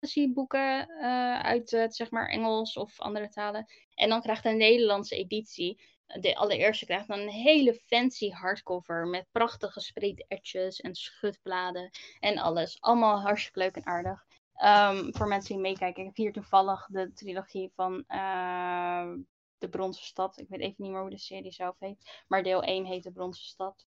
fantasyboeken 0.00 0.88
eh, 0.88 1.40
uit 1.40 1.68
zeg 1.88 2.10
maar 2.10 2.28
Engels 2.28 2.76
of 2.76 3.00
andere 3.00 3.28
talen. 3.28 3.66
En 3.94 4.08
dan 4.08 4.20
krijgt 4.20 4.44
een 4.44 4.56
Nederlandse 4.56 5.16
editie. 5.16 5.80
De 6.06 6.36
allereerste 6.36 6.84
krijgt 6.84 7.08
dan 7.08 7.18
een 7.18 7.28
hele 7.28 7.74
fancy 7.74 8.30
hardcover 8.30 9.06
met 9.06 9.26
prachtige 9.32 9.80
spread 9.80 10.24
edges 10.28 10.80
en 10.80 10.94
schutbladen 10.94 11.90
en 12.20 12.38
alles. 12.38 12.80
Allemaal 12.80 13.20
hartstikke 13.20 13.58
leuk 13.58 13.76
en 13.76 13.86
aardig. 13.86 14.26
Ehm, 14.54 15.12
voor 15.12 15.28
mensen 15.28 15.54
die 15.54 15.62
meekijken, 15.62 16.00
ik 16.00 16.06
heb 16.06 16.16
hier 16.16 16.32
toevallig 16.32 16.86
de 16.86 17.12
trilogie 17.12 17.72
van 17.74 18.04
uh, 18.08 19.12
De 19.58 19.68
Bronzen 19.68 20.04
Stad. 20.04 20.38
Ik 20.38 20.48
weet 20.48 20.60
even 20.60 20.74
niet 20.76 20.90
meer 20.90 21.00
hoe 21.00 21.10
de 21.10 21.18
serie 21.18 21.52
zelf 21.52 21.76
heet, 21.78 22.22
maar 22.28 22.42
deel 22.42 22.62
1 22.62 22.84
heet 22.84 23.02
De 23.02 23.12
Bronzen 23.12 23.44
Stad. 23.44 23.86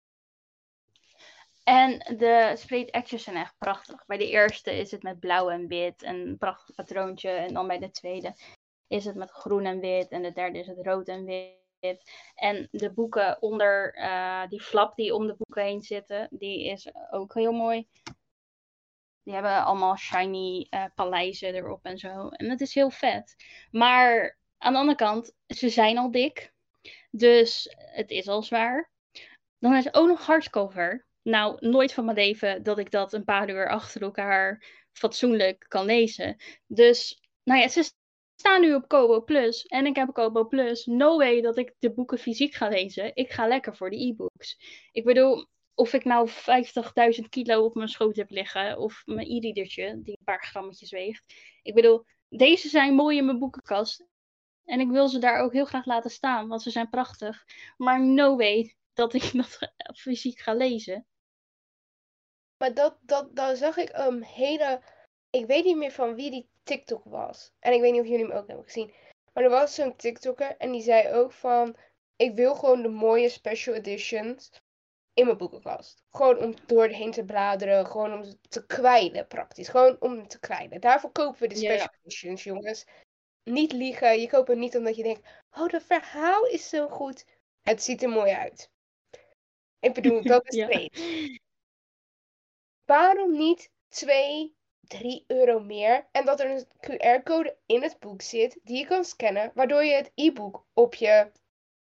En 1.64 2.18
de 2.18 2.54
spread 2.56 2.94
edges 2.94 3.24
zijn 3.24 3.36
echt 3.36 3.58
prachtig. 3.58 4.06
Bij 4.06 4.18
de 4.18 4.30
eerste 4.30 4.72
is 4.72 4.92
het 4.92 5.04
met 5.04 5.20
blauw 5.20 5.50
en 5.50 5.68
wit 5.68 6.04
en 6.04 6.16
een 6.16 6.38
prachtig 6.38 6.76
patroontje. 6.76 7.30
En 7.30 7.54
dan 7.54 7.68
bij 7.68 7.80
de 7.80 7.92
tweede 7.92 8.36
is 8.88 9.06
het 9.06 9.16
met 9.16 9.30
groen 9.30 9.66
en 9.66 9.80
wit. 9.80 10.08
En 10.08 10.22
de 10.22 10.32
derde 10.32 10.60
is 10.60 10.68
het 10.68 10.86
rood 10.86 11.08
en 11.08 11.26
wit. 11.26 11.67
En 12.36 12.68
de 12.72 12.94
boeken 12.94 13.42
onder 13.42 13.98
uh, 13.98 14.48
die 14.48 14.62
flap 14.62 14.96
die 14.96 15.16
om 15.16 15.28
de 15.28 15.36
boeken 15.38 15.64
heen 15.64 15.82
zitten, 15.82 16.28
die 16.32 16.66
is 16.66 16.92
ook 17.12 17.34
heel 17.34 17.52
mooi. 17.52 17.88
Die 19.24 19.34
hebben 19.34 19.64
allemaal 19.64 19.98
shiny 19.98 20.68
uh, 20.70 20.86
paleizen 20.96 21.56
erop 21.56 21.86
en 21.86 21.98
zo. 21.98 22.28
En 22.28 22.48
dat 22.48 22.62
is 22.62 22.74
heel 22.74 22.90
vet. 22.90 23.36
Maar 23.72 24.38
aan 24.58 24.74
de 24.74 24.80
andere 24.80 24.98
kant, 24.98 25.34
ze 25.48 25.70
zijn 25.70 25.98
al 25.98 26.12
dik. 26.12 26.54
Dus 27.12 27.76
het 27.78 28.10
is 28.10 28.28
al 28.28 28.44
zwaar. 28.44 28.92
Dan 29.60 29.76
is 29.76 29.94
ook 29.94 30.08
nog 30.08 30.26
hardcover. 30.26 31.06
Nou, 31.22 31.68
nooit 31.68 31.94
van 31.94 32.06
mijn 32.06 32.18
leven 32.18 32.64
dat 32.64 32.78
ik 32.78 32.92
dat 32.92 33.14
een 33.14 33.24
paar 33.24 33.50
uur 33.50 33.70
achter 33.70 34.02
elkaar 34.02 34.66
fatsoenlijk 34.92 35.66
kan 35.68 35.86
lezen. 35.86 36.38
Dus, 36.68 37.22
nou 37.44 37.60
ja, 37.62 37.68
ze 37.68 37.92
staan 38.40 38.62
nu 38.62 38.74
op 38.74 38.88
Kobo 38.88 39.22
Plus 39.22 39.66
en 39.66 39.86
ik 39.86 39.96
heb 39.96 40.14
Kobo 40.14 40.48
Plus. 40.48 40.86
No 40.86 41.18
way 41.18 41.42
dat 41.42 41.58
ik 41.58 41.74
de 41.80 41.94
boeken 41.94 42.18
fysiek 42.18 42.54
ga 42.54 42.68
lezen. 42.68 43.16
Ik 43.16 43.32
ga 43.32 43.48
lekker 43.48 43.76
voor 43.76 43.90
de 43.90 44.06
e-books. 44.06 44.58
Ik 44.92 45.04
bedoel, 45.04 45.48
of 45.74 45.94
ik 45.94 46.04
nou 46.04 46.30
50.000 46.30 47.30
kilo 47.30 47.64
op 47.64 47.76
mijn 47.76 47.88
schoot 47.88 48.16
heb 48.16 48.30
liggen 48.30 48.78
of 48.78 49.02
mijn 49.06 49.28
e-readertje 49.28 50.02
die 50.04 50.18
een 50.18 50.26
paar 50.26 50.44
grammetjes 50.44 50.92
weegt. 50.92 51.34
Ik 51.62 51.74
bedoel, 51.74 52.06
deze 52.30 52.68
zijn 52.70 52.94
mooi 52.94 53.18
in 53.18 53.26
mijn 53.26 53.40
boekenkast. 53.40 54.06
En 54.66 54.80
ik 54.80 54.90
wil 54.90 55.08
ze 55.08 55.20
daar 55.20 55.40
ook 55.40 55.54
heel 55.54 55.66
graag 55.66 55.86
laten 55.86 56.12
staan, 56.12 56.48
want 56.48 56.62
ze 56.62 56.70
zijn 56.70 56.90
prachtig. 56.90 57.46
Maar 57.78 58.06
no 58.06 58.36
way 58.36 58.76
dat 58.94 59.14
ik 59.14 59.32
dat 59.34 59.72
fysiek 60.00 60.40
ga 60.40 60.54
lezen. 60.54 61.06
Maar 62.58 62.74
dat, 62.74 62.98
dat, 63.02 63.36
dan 63.36 63.56
zag 63.56 63.78
ik 63.78 63.90
een 63.94 64.24
hele. 64.24 64.82
Ik 65.30 65.46
weet 65.46 65.66
niet 65.66 65.78
meer 65.78 65.92
van 65.92 66.16
wie 66.16 66.32
die 66.32 66.50
TikTok 66.68 67.04
was. 67.04 67.54
En 67.60 67.74
ik 67.74 67.82
weet 67.82 67.92
niet 67.92 68.02
of 68.02 68.08
jullie 68.08 68.26
hem 68.26 68.36
ook 68.36 68.48
hebben 68.48 68.66
gezien. 68.66 68.94
Maar 69.34 69.44
er 69.44 69.50
was 69.50 69.76
zo'n 69.76 69.96
TikToker 69.96 70.58
en 70.58 70.72
die 70.72 70.82
zei 70.82 71.14
ook 71.14 71.32
van. 71.32 71.76
Ik 72.16 72.36
wil 72.36 72.56
gewoon 72.56 72.82
de 72.82 72.88
mooie 72.88 73.30
special 73.30 73.76
editions 73.76 74.52
in 75.14 75.26
mijn 75.26 75.38
boekenkast. 75.38 76.04
Gewoon 76.10 76.38
om 76.38 76.54
doorheen 76.66 77.12
te 77.12 77.26
bladeren. 77.26 77.86
Gewoon 77.86 78.14
om 78.14 78.24
te 78.50 78.66
kwijlen 78.66 79.28
praktisch. 79.28 79.68
Gewoon 79.68 79.96
om 80.00 80.28
te 80.28 80.40
kwijlen. 80.40 80.82
Daarvoor 80.82 81.12
kopen 81.12 81.40
we 81.40 81.48
de 81.48 81.56
special 81.56 81.94
editions, 82.02 82.44
jongens. 82.44 82.86
Niet 83.44 83.72
liegen. 83.72 84.20
Je 84.20 84.30
koopt 84.30 84.48
het 84.48 84.58
niet 84.58 84.78
omdat 84.78 84.96
je 84.96 85.04
denkt. 85.04 85.28
Oh, 85.52 85.70
dat 85.70 85.84
verhaal 85.84 86.46
is 86.46 86.70
zo 86.70 86.88
goed. 86.88 87.26
Het 87.62 87.84
ziet 87.84 88.04
er 88.04 88.10
mooi 88.10 88.32
uit. 88.32 88.72
Ik 89.80 89.94
bedoel, 89.94 90.24
dat 90.34 90.48
is 90.48 90.56
ja 90.56 90.68
waarom 92.88 93.32
niet 93.32 93.72
2, 93.88 94.57
3 94.88 95.24
euro 95.28 95.60
meer? 95.60 96.08
En 96.12 96.26
dat 96.26 96.40
er 96.40 96.50
een 96.50 96.66
QR-code 96.66 97.58
in 97.66 97.82
het 97.82 98.00
boek 98.00 98.22
zit 98.22 98.60
die 98.64 98.78
je 98.78 98.86
kan 98.86 99.06
scannen, 99.06 99.52
waardoor 99.54 99.84
je 99.84 99.94
het 99.94 100.12
e-book 100.16 100.66
op 100.74 100.94
je 100.94 101.32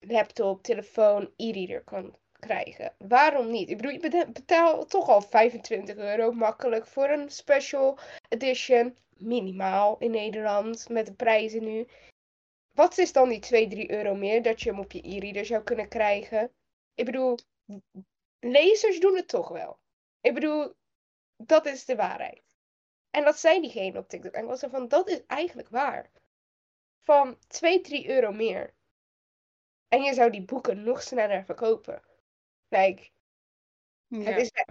laptop, 0.00 0.62
telefoon, 0.62 1.32
e-reader 1.36 1.84
kan 1.84 2.16
krijgen. 2.38 2.94
Waarom 2.98 3.50
niet? 3.50 3.70
Ik 3.70 3.76
bedoel, 3.76 3.92
je 3.92 4.26
betaalt 4.32 4.90
toch 4.90 5.08
al 5.08 5.22
25 5.22 5.96
euro 5.96 6.32
makkelijk 6.32 6.86
voor 6.86 7.08
een 7.08 7.30
special 7.30 7.98
edition. 8.28 8.96
Minimaal 9.16 9.96
in 9.98 10.10
Nederland 10.10 10.88
met 10.88 11.06
de 11.06 11.14
prijzen 11.14 11.64
nu. 11.64 11.86
Wat 12.74 12.98
is 12.98 13.12
dan 13.12 13.28
die 13.28 13.38
2, 13.38 13.68
3 13.68 13.90
euro 13.90 14.14
meer 14.14 14.42
dat 14.42 14.60
je 14.60 14.70
hem 14.70 14.78
op 14.78 14.92
je 14.92 15.08
e-reader 15.08 15.46
zou 15.46 15.62
kunnen 15.62 15.88
krijgen? 15.88 16.52
Ik 16.94 17.04
bedoel, 17.04 17.38
lezers 18.40 19.00
doen 19.00 19.16
het 19.16 19.28
toch 19.28 19.48
wel. 19.48 19.78
Ik 20.20 20.34
bedoel, 20.34 20.74
dat 21.36 21.66
is 21.66 21.84
de 21.84 21.96
waarheid. 21.96 22.51
En 23.12 23.24
dat 23.24 23.38
zei 23.38 23.60
diegene 23.60 23.98
op 23.98 24.08
TikTok. 24.08 24.32
En 24.32 24.42
ik 24.42 24.48
was 24.48 24.62
er 24.62 24.70
van, 24.70 24.88
dat 24.88 25.08
is 25.08 25.26
eigenlijk 25.26 25.68
waar. 25.68 26.10
Van 27.02 27.38
2, 27.46 27.80
3 27.80 28.08
euro 28.08 28.32
meer. 28.32 28.74
En 29.88 30.02
je 30.02 30.14
zou 30.14 30.30
die 30.30 30.44
boeken 30.44 30.82
nog 30.82 31.02
sneller 31.02 31.44
verkopen. 31.44 32.02
Like, 32.68 33.10
ja. 34.06 34.20
het 34.20 34.40
is 34.40 34.64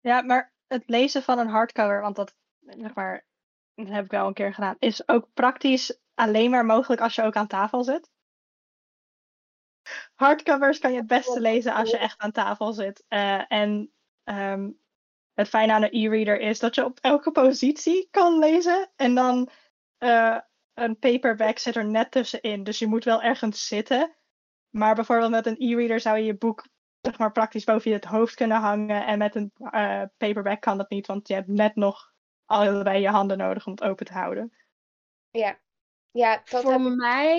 Ja, 0.00 0.22
maar 0.22 0.52
het 0.66 0.82
lezen 0.86 1.22
van 1.22 1.38
een 1.38 1.48
hardcover, 1.48 2.00
want 2.00 2.16
dat, 2.16 2.36
zeg 2.60 2.94
maar, 2.94 3.26
dat 3.74 3.88
heb 3.88 4.04
ik 4.04 4.10
wel 4.10 4.26
een 4.26 4.34
keer 4.34 4.54
gedaan, 4.54 4.76
is 4.78 5.08
ook 5.08 5.28
praktisch 5.34 6.00
alleen 6.14 6.50
maar 6.50 6.64
mogelijk 6.64 7.00
als 7.00 7.14
je 7.14 7.22
ook 7.22 7.36
aan 7.36 7.46
tafel 7.46 7.84
zit. 7.84 8.10
Hardcovers 10.14 10.78
kan 10.78 10.92
je 10.92 10.98
het 10.98 11.06
beste 11.06 11.40
lezen 11.40 11.74
als 11.74 11.90
je 11.90 11.98
echt 11.98 12.18
aan 12.18 12.32
tafel 12.32 12.72
zit. 12.72 13.04
Uh, 13.08 13.52
en 13.52 13.92
um, 14.24 14.80
het 15.36 15.48
fijne 15.48 15.72
aan 15.72 15.82
een 15.82 15.92
e-reader 15.92 16.40
is 16.40 16.58
dat 16.58 16.74
je 16.74 16.84
op 16.84 16.98
elke 17.00 17.30
positie 17.30 18.08
kan 18.10 18.38
lezen. 18.38 18.90
En 18.96 19.14
dan 19.14 19.48
uh, 19.98 20.38
een 20.74 20.98
paperback 20.98 21.58
zit 21.58 21.76
er 21.76 21.84
net 21.84 22.10
tussenin. 22.10 22.64
Dus 22.64 22.78
je 22.78 22.86
moet 22.86 23.04
wel 23.04 23.22
ergens 23.22 23.66
zitten. 23.66 24.16
Maar 24.70 24.94
bijvoorbeeld 24.94 25.30
met 25.30 25.46
een 25.46 25.56
e-reader 25.58 26.00
zou 26.00 26.18
je 26.18 26.24
je 26.24 26.36
boek 26.36 26.66
zeg 27.00 27.18
maar, 27.18 27.32
praktisch 27.32 27.64
boven 27.64 27.90
je 27.90 27.96
het 27.96 28.04
hoofd 28.04 28.34
kunnen 28.34 28.60
hangen. 28.60 29.06
En 29.06 29.18
met 29.18 29.34
een 29.34 29.52
uh, 29.58 30.02
paperback 30.16 30.60
kan 30.60 30.78
dat 30.78 30.90
niet, 30.90 31.06
want 31.06 31.28
je 31.28 31.34
hebt 31.34 31.48
net 31.48 31.74
nog 31.74 32.12
allebei 32.44 33.00
je 33.00 33.08
handen 33.08 33.38
nodig 33.38 33.66
om 33.66 33.72
het 33.72 33.82
open 33.82 34.06
te 34.06 34.12
houden. 34.12 34.52
Ja. 35.30 35.58
ja 36.10 36.42
dat 36.44 36.62
Voor 36.62 36.80
mij 36.80 37.38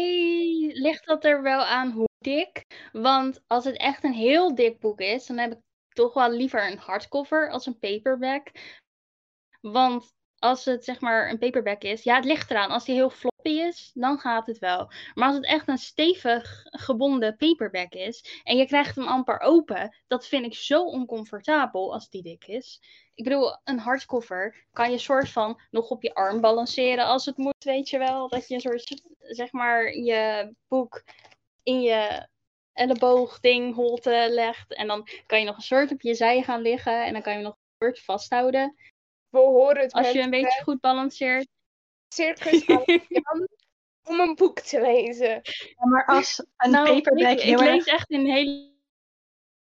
ligt 0.74 1.06
dat 1.06 1.26
er 1.26 1.42
wel 1.42 1.64
aan 1.64 1.92
hoe 1.92 2.08
dik. 2.18 2.66
Want 2.92 3.44
als 3.48 3.66
het 3.66 3.78
echt 3.78 4.04
een 4.04 4.14
heel 4.14 4.56
dik 4.56 4.80
boek 4.80 5.00
is, 5.00 5.26
dan 5.26 5.38
heb 5.38 5.52
ik 5.52 5.60
toch 5.98 6.14
wel 6.14 6.32
liever 6.32 6.72
een 6.72 6.78
hardcover 6.78 7.50
als 7.50 7.66
een 7.66 7.80
paperback. 7.80 8.52
Want 9.62 10.16
als 10.40 10.66
het 10.66 10.84
zeg 10.84 11.00
maar 11.00 11.30
een 11.30 11.38
paperback 11.38 11.82
is, 11.82 12.04
ja, 12.04 12.16
het 12.16 12.26
ligt 12.26 12.52
eraan. 12.52 12.70
Als 12.70 12.86
die 12.86 12.96
heel 12.96 13.10
floppy 13.10 13.50
is, 13.50 13.92
dan 13.94 14.20
gaat 14.20 14.48
het 14.48 14.60
wel. 14.60 14.92
Maar 15.14 15.28
als 15.28 15.36
het 15.36 15.46
echt 15.46 15.68
een 15.68 15.78
stevig 15.78 16.62
gebonden 16.64 17.36
paperback 17.36 17.94
is 17.94 18.42
en 18.44 18.58
je 18.58 18.66
krijgt 18.66 18.96
hem 18.96 19.08
amper 19.08 19.40
open, 19.40 19.96
dat 20.08 20.28
vind 20.28 20.46
ik 20.46 20.54
zo 20.54 20.84
oncomfortabel 20.84 21.94
als 21.94 22.10
die 22.10 22.22
dik 22.22 22.48
is. 22.48 22.82
Ik 23.14 23.24
bedoel, 23.24 23.60
een 23.64 23.80
hardcover 23.80 24.66
kan 24.72 24.92
je 24.92 24.98
soort 24.98 25.30
van 25.30 25.62
nog 25.70 25.90
op 25.90 26.04
je 26.04 26.14
arm 26.14 26.42
balanceren 26.42 27.06
als 27.06 27.26
het 27.26 27.38
moet, 27.38 27.64
weet 27.64 27.90
je 27.90 27.98
wel. 27.98 28.30
Dat 28.30 28.48
je 28.48 28.54
een 28.54 28.62
soort, 28.62 29.02
zeg 29.20 29.52
maar, 29.52 29.94
je 29.94 30.54
boek 30.68 31.04
in 31.64 31.82
je 31.82 32.28
elleboogding 32.78 33.76
holte 33.76 34.28
legt. 34.30 34.74
En 34.74 34.88
dan 34.88 35.08
kan 35.26 35.40
je 35.40 35.46
nog 35.46 35.56
een 35.56 35.62
soort 35.62 35.92
op 35.92 36.02
je 36.02 36.14
zij 36.14 36.42
gaan 36.42 36.62
liggen. 36.62 37.06
En 37.06 37.14
dan 37.14 37.22
kan 37.22 37.38
je 37.38 37.44
nog 37.44 37.54
een 37.54 37.88
soort 37.88 38.04
vasthouden. 38.04 38.76
We 39.30 39.40
horen 39.40 39.82
het 39.82 39.94
Als 39.94 40.12
je 40.12 40.20
een 40.20 40.30
beetje 40.30 40.64
goed 40.64 40.80
balanceert. 40.80 41.48
Circus 42.08 42.66
om 44.08 44.20
een 44.20 44.36
boek 44.36 44.60
te 44.60 44.82
lezen. 44.82 45.42
Ja, 45.78 45.88
maar 45.90 46.06
als 46.06 46.46
een 46.58 46.72
nou, 46.72 46.88
paperback 46.88 47.40
ik, 47.40 47.44
ik 47.44 47.60
lees 47.60 47.86
echt 47.86 48.10
in 48.10 48.26
hele, 48.26 48.74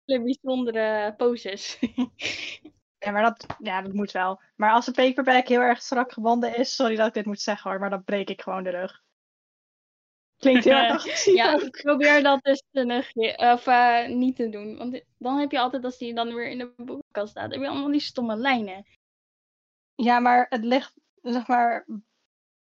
hele 0.04 0.22
bijzondere 0.22 1.14
poses. 1.16 1.78
Ja, 3.04 3.10
maar 3.10 3.22
dat, 3.22 3.46
ja, 3.58 3.82
dat 3.82 3.92
moet 3.92 4.12
wel. 4.12 4.40
Maar 4.56 4.72
als 4.72 4.86
een 4.86 4.92
paperback 4.92 5.48
heel 5.48 5.60
erg 5.60 5.82
strak 5.82 6.12
gebonden 6.12 6.56
is, 6.56 6.74
sorry 6.74 6.96
dat 6.96 7.06
ik 7.06 7.14
dit 7.14 7.26
moet 7.26 7.40
zeggen 7.40 7.70
hoor, 7.70 7.80
maar 7.80 7.90
dan 7.90 8.04
breek 8.04 8.30
ik 8.30 8.42
gewoon 8.42 8.62
de 8.62 8.70
rug. 8.70 9.02
Klinkt 10.40 10.64
heel 10.64 10.74
erg 10.74 11.24
Ja, 11.24 11.60
ik 11.60 11.70
probeer 11.70 12.22
dat 12.22 12.42
dus 12.42 12.62
te 12.70 12.84
negeren, 12.84 13.52
of 13.52 13.66
uh, 13.66 14.08
niet 14.08 14.36
te 14.36 14.48
doen. 14.48 14.76
Want 14.76 15.02
dan 15.18 15.38
heb 15.38 15.50
je 15.50 15.58
altijd, 15.58 15.84
als 15.84 15.98
die 15.98 16.14
dan 16.14 16.34
weer 16.34 16.48
in 16.48 16.58
de 16.58 16.72
boekenkast 16.76 17.30
staat, 17.30 17.50
heb 17.50 17.60
je 17.60 17.68
allemaal 17.68 17.90
die 17.90 18.00
stomme 18.00 18.36
lijnen. 18.36 18.86
Ja, 19.94 20.18
maar 20.18 20.46
het 20.48 20.64
ligt, 20.64 20.94
zeg 21.22 21.46
maar, 21.46 21.86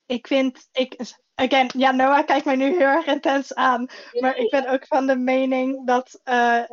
ik 0.06 0.28
vind, 0.28 0.68
ik, 0.72 1.16
again, 1.36 1.70
ja, 1.78 1.92
Noah 1.92 2.26
kijkt 2.26 2.46
mij 2.46 2.56
nu 2.56 2.66
heel 2.66 2.80
erg 2.80 3.06
intens 3.06 3.54
aan. 3.54 3.88
Maar 4.20 4.38
ik 4.38 4.50
ben 4.50 4.68
ook 4.68 4.88
van 4.88 5.08
de 5.08 5.18
mening 5.18 5.88
dat 5.88 6.22
uh, 6.24 6.64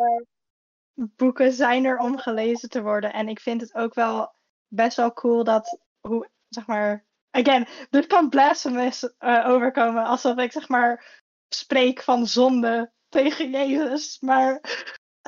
boeken 0.94 1.52
zijn 1.52 1.84
er 1.84 1.98
om 1.98 2.18
gelezen 2.18 2.68
te 2.68 2.82
worden. 2.82 3.12
En 3.12 3.28
ik 3.28 3.40
vind 3.40 3.60
het 3.60 3.74
ook 3.74 3.94
wel 3.94 4.34
best 4.68 4.96
wel 4.96 5.12
cool 5.12 5.44
dat, 5.44 5.78
hoe, 6.00 6.28
zeg 6.48 6.66
maar, 6.66 7.04
again, 7.34 7.66
dit 7.90 8.06
kan 8.06 8.28
blasphemous 8.28 9.14
uh, 9.18 9.48
overkomen 9.48 10.04
alsof 10.04 10.36
ik 10.38 10.52
zeg 10.52 10.68
maar 10.68 11.22
spreek 11.48 12.02
van 12.02 12.26
zonde 12.26 12.92
tegen 13.08 13.50
Jezus. 13.50 14.20
Maar 14.20 14.60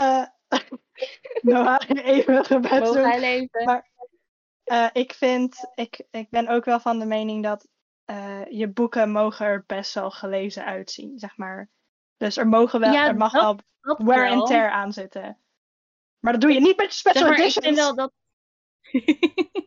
uh, 0.01 0.25
nou, 1.43 1.77
even 1.87 2.45
gebed 2.45 2.85
doen. 2.85 2.97
Hij 2.97 3.21
leven. 3.21 3.65
Maar 3.65 3.91
uh, 4.65 4.89
ik 4.93 5.13
vind, 5.13 5.71
ik, 5.75 6.01
ik 6.11 6.31
ben 6.31 6.49
ook 6.49 6.65
wel 6.65 6.81
van 6.81 6.99
de 6.99 7.07
mening 7.07 7.43
dat 7.43 7.69
uh, 8.11 8.45
je 8.51 8.69
boeken 8.69 9.11
mogen 9.11 9.47
er 9.47 9.65
best 9.67 9.95
wel 9.95 10.11
gelezen 10.11 10.65
uitzien. 10.65 11.19
Zeg 11.19 11.37
maar, 11.37 11.71
Dus 12.17 12.37
er, 12.37 12.49
mogen 12.49 12.81
wel, 12.81 12.93
Ja, 12.93 13.07
er 13.07 13.17
mag 13.17 13.33
dat- 13.33 13.43
wel 13.43 13.59
Dat 13.81 14.03
wear 14.03 14.29
and 14.31 14.47
tear 14.47 14.71
aan 14.71 14.93
zitten. 14.93 15.41
Maar 16.21 16.33
dat 16.33 16.41
doe 16.41 16.53
je 16.53 16.61
niet 16.61 16.77
met 16.77 16.87
je 16.87 16.93
special 16.99 17.23
Zeg 17.27 17.31
maar, 17.31 17.39
ik 17.39 17.45
editions. 17.45 17.67
vind 17.67 17.79
wel 17.79 17.95
dat. 17.95 18.13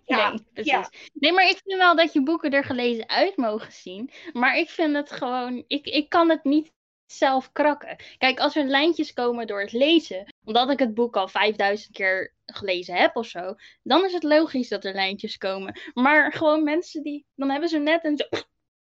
Ja, 0.05 0.29
nee, 0.29 0.39
precies. 0.53 0.71
ja. 0.71 0.89
Nee, 1.13 1.31
maar 1.31 1.49
ik 1.49 1.59
vind 1.63 1.77
wel 1.79 1.95
dat 1.95 2.13
je 2.13 2.23
boeken 2.23 2.51
er 2.51 2.63
gelezen 2.63 3.09
uit 3.09 3.37
mogen 3.37 3.71
zien. 3.71 4.09
Maar 4.33 4.57
ik 4.57 4.69
vind 4.69 4.95
het 4.95 5.11
gewoon. 5.11 5.63
Ik, 5.67 5.85
ik 5.85 6.09
kan 6.09 6.29
het 6.29 6.43
niet 6.43 6.71
zelf 7.05 7.51
krakken. 7.51 7.95
Kijk, 8.17 8.39
als 8.39 8.55
er 8.55 8.65
lijntjes 8.65 9.13
komen 9.13 9.47
door 9.47 9.61
het 9.61 9.71
lezen, 9.71 10.33
omdat 10.43 10.69
ik 10.69 10.79
het 10.79 10.93
boek 10.93 11.15
al 11.15 11.27
5000 11.27 11.91
keer 11.93 12.33
gelezen 12.45 12.95
heb 12.95 13.15
of 13.15 13.25
zo, 13.25 13.55
dan 13.83 14.05
is 14.05 14.13
het 14.13 14.23
logisch 14.23 14.69
dat 14.69 14.85
er 14.85 14.93
lijntjes 14.93 15.37
komen. 15.37 15.79
Maar 15.93 16.31
gewoon 16.33 16.63
mensen 16.63 17.03
die. 17.03 17.25
Dan 17.35 17.49
hebben 17.49 17.69
ze 17.69 17.77
net 17.77 18.03
en 18.03 18.17
zo. 18.17 18.25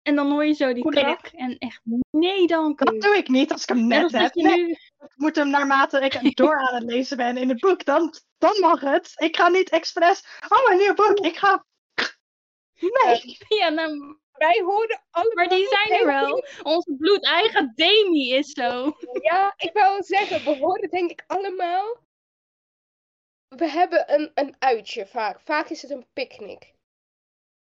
En 0.01 0.15
dan 0.15 0.31
hoor 0.31 0.45
je 0.45 0.53
zo 0.53 0.73
die 0.73 0.89
krak. 0.89 1.25
En 1.25 1.57
echt, 1.57 1.81
nee, 2.11 2.47
dank 2.47 2.85
Dat 2.85 3.01
doe 3.01 3.17
ik 3.17 3.27
niet 3.27 3.51
als 3.51 3.61
ik 3.63 3.69
hem 3.69 3.87
Net 3.87 4.11
heb. 4.11 4.33
Nee, 4.33 4.65
nu. 4.65 4.75
Ik 4.99 5.13
moet 5.15 5.35
hem 5.35 5.49
naarmate 5.49 5.99
ik 5.99 6.35
door 6.37 6.57
aan 6.57 6.75
het 6.75 6.83
lezen 6.83 7.17
ben 7.17 7.37
in 7.37 7.49
het 7.49 7.59
boek. 7.59 7.85
Dan, 7.85 8.13
dan 8.37 8.59
mag 8.59 8.79
het. 8.81 9.11
Ik 9.15 9.35
ga 9.35 9.47
niet 9.47 9.69
expres. 9.69 10.25
Oh, 10.49 10.71
een 10.71 10.77
nieuw 10.77 10.93
boek. 10.93 11.19
Ik 11.19 11.37
ga. 11.37 11.65
Nee. 12.79 13.37
Ja, 13.59 13.69
nou, 13.69 14.17
Wij 14.31 14.61
hoorden 14.65 15.03
allemaal... 15.09 15.35
maar 15.35 15.49
die 15.49 15.67
zijn 15.67 15.99
er 15.99 16.05
wel. 16.05 16.45
Onze 16.63 16.95
bloedeigen 16.97 17.71
Demi 17.75 18.33
is 18.33 18.51
zo. 18.51 18.97
Ja, 19.29 19.53
ik 19.57 19.73
wou 19.73 20.03
zeggen, 20.03 20.43
we 20.43 20.57
horen 20.57 20.89
denk 20.89 21.11
ik 21.11 21.23
allemaal. 21.27 21.97
We 23.47 23.69
hebben 23.69 24.13
een, 24.13 24.31
een 24.33 24.55
uitje 24.59 25.07
vaak. 25.07 25.39
Vaak 25.39 25.69
is 25.69 25.81
het 25.81 25.91
een 25.91 26.07
picknick. 26.13 26.73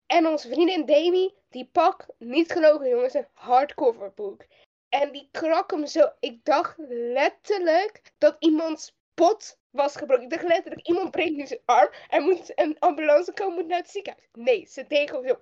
En 0.07 0.27
onze 0.27 0.49
vriendin 0.49 0.85
Demi, 0.85 1.35
die 1.49 1.69
pakt, 1.73 2.07
niet 2.19 2.53
gelogen 2.53 2.89
jongens, 2.89 3.15
een 3.15 3.29
hardcover 3.33 4.13
boek. 4.15 4.45
En 4.89 5.13
die 5.13 5.29
krak 5.33 5.71
hem 5.71 5.87
zo. 5.87 6.11
Ik 6.21 6.45
dacht 6.45 6.75
letterlijk 6.89 8.01
dat 8.19 8.37
iemands 8.39 8.95
pot 9.15 9.59
was 9.71 9.97
gebroken. 9.97 10.25
Ik 10.25 10.31
dacht 10.31 10.43
letterlijk, 10.47 10.87
iemand 10.87 11.11
breekt 11.11 11.37
nu 11.37 11.47
zijn 11.47 11.61
arm 11.65 11.91
en 12.09 12.23
moet 12.23 12.53
een 12.55 12.77
ambulance 12.79 13.33
komen 13.33 13.55
moet 13.55 13.67
naar 13.67 13.79
het 13.79 13.91
ziekenhuis. 13.91 14.27
Nee, 14.33 14.67
ze 14.71 14.87
deed 14.87 15.11
gewoon 15.11 15.27
zo 15.29 15.41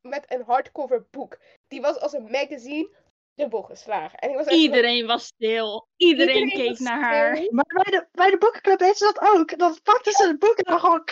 met 0.00 0.24
een 0.32 0.42
hardcover 0.42 1.06
boek. 1.10 1.38
Die 1.68 1.80
was 1.80 1.98
als 2.00 2.12
een 2.12 2.30
magazine 2.30 2.90
dubbel 3.34 3.62
geslagen. 3.62 4.18
En 4.18 4.30
ik 4.30 4.36
was 4.36 4.46
zo- 4.46 4.52
Iedereen 4.54 5.06
was 5.06 5.24
stil. 5.26 5.88
Iedereen, 5.96 6.34
Iedereen 6.44 6.66
keek 6.68 6.78
naar 6.78 6.98
stil. 6.98 7.10
haar. 7.10 7.46
Maar 7.50 7.82
bij 7.84 7.98
de, 7.98 8.06
bij 8.12 8.30
de 8.30 8.38
boekenclub 8.38 8.78
deed 8.78 8.96
ze 8.96 9.04
dat 9.04 9.20
ook. 9.34 9.58
Dan 9.58 9.78
pakten 9.82 10.12
ze 10.12 10.26
het 10.26 10.38
boek 10.38 10.56
en 10.56 10.64
dan 10.72 10.80
gewoon. 10.80 11.04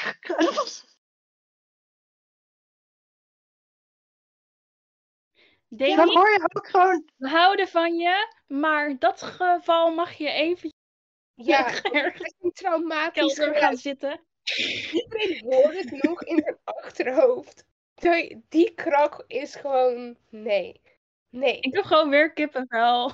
Demi, 5.72 5.96
Dan 5.96 6.08
hoor 6.16 6.30
je 6.30 6.50
ook 6.54 6.66
gewoon. 6.68 7.08
we 7.16 7.28
houden 7.28 7.68
van 7.68 7.94
je, 7.96 8.34
maar 8.46 8.98
dat 8.98 9.22
geval 9.22 9.94
mag 9.94 10.12
je 10.12 10.28
even 10.30 10.72
Ja, 11.34 11.62
dat 11.82 12.14
is 12.40 12.52
traumatisch 12.52 13.34
kelder 13.34 13.54
gaan 13.56 13.76
zitten. 13.76 14.20
Iedereen 14.92 15.44
hoort 15.52 15.74
het 15.78 16.02
nog 16.02 16.22
in 16.22 16.38
zijn 16.44 16.58
achterhoofd. 16.64 17.64
Die- 17.94 18.44
Die 18.48 18.74
krak 18.74 19.24
is 19.26 19.54
gewoon... 19.54 20.16
Nee. 20.28 20.80
Nee. 21.30 21.60
Ik 21.60 21.74
heb 21.74 21.84
gewoon 21.84 22.10
weer 22.10 22.32
kippenvel. 22.32 23.12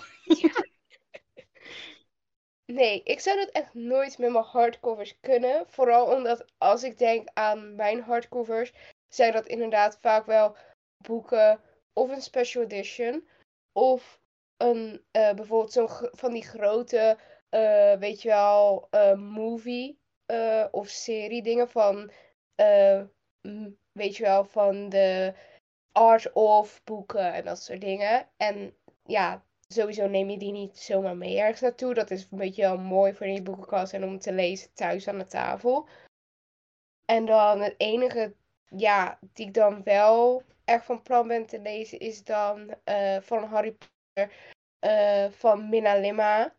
Nee, 2.73 3.03
ik 3.03 3.21
zou 3.21 3.37
dat 3.37 3.49
echt 3.51 3.75
nooit 3.75 4.19
met 4.19 4.31
mijn 4.33 4.45
hardcovers 4.45 5.21
kunnen. 5.21 5.64
Vooral 5.69 6.14
omdat 6.16 6.45
als 6.59 6.83
ik 6.83 6.99
denk 6.99 7.29
aan 7.33 7.75
mijn 7.75 8.01
hardcovers, 8.01 8.73
zijn 9.09 9.33
dat 9.33 9.47
inderdaad 9.47 9.99
vaak 10.01 10.27
wel 10.27 10.57
boeken 10.97 11.61
of 11.96 12.11
een 12.11 12.22
special 12.22 12.62
edition. 12.62 13.28
Of 13.72 14.20
een, 14.56 15.02
eh, 15.11 15.35
bijvoorbeeld 15.35 15.72
zo'n 15.72 15.88
van 16.12 16.32
die 16.32 16.44
grote, 16.44 17.18
eh, 17.48 17.96
weet 17.96 18.22
je 18.22 18.28
wel, 18.28 18.87
eh, 18.90 19.14
movie 19.14 19.98
of 20.70 20.88
serie 20.88 21.42
dingen 21.42 21.68
van, 21.68 22.11
weet 23.92 24.16
je 24.16 24.22
wel, 24.22 24.44
van 24.44 24.88
de 24.88 25.35
art 25.92 26.32
of 26.32 26.85
boeken 26.85 27.32
en 27.32 27.44
dat 27.44 27.62
soort 27.62 27.80
dingen. 27.80 28.28
En 28.37 28.76
ja, 29.04 29.44
sowieso 29.68 30.06
neem 30.06 30.30
je 30.30 30.38
die 30.38 30.52
niet 30.52 30.78
zomaar 30.78 31.16
mee 31.16 31.38
ergens 31.38 31.61
naartoe. 31.61 31.94
Dat 31.94 32.11
is 32.11 32.28
een 32.30 32.38
beetje 32.38 32.62
wel 32.62 32.78
mooi 32.78 33.14
voor 33.14 33.26
je 33.26 33.42
boekenkast 33.42 33.92
en 33.92 34.04
om 34.04 34.18
te 34.18 34.32
lezen 34.32 34.74
thuis 34.74 35.09
aan 35.09 35.18
de 35.18 35.26
tafel. 35.26 35.88
En 37.04 37.26
dan 37.26 37.61
het 37.61 37.74
enige, 37.76 38.35
ja, 38.66 39.18
die 39.32 39.46
ik 39.46 39.54
dan 39.54 39.82
wel 39.82 40.42
echt 40.66 40.85
van 40.85 41.02
plan 41.02 41.29
ben 41.29 41.46
te 41.46 41.61
lezen, 41.61 41.98
is 41.98 42.24
dan 42.24 42.74
eh, 42.85 43.20
van 43.20 43.44
Harry 43.44 43.76
Potter 43.76 44.37
eh, 44.79 45.31
van 45.31 45.68
Minna 45.68 45.94
Lima. 45.94 46.55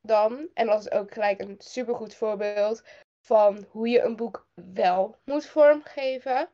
Dan. 0.00 0.48
En 0.54 0.66
dat 0.66 0.80
is 0.80 0.90
ook 0.90 1.12
gelijk 1.12 1.40
een 1.40 1.54
supergoed 1.58 2.14
voorbeeld 2.14 2.82
van 3.26 3.66
hoe 3.70 3.88
je 3.88 4.00
een 4.00 4.16
boek 4.16 4.48
wel 4.72 5.16
moet 5.24 5.46
vormgeven. 5.46 6.50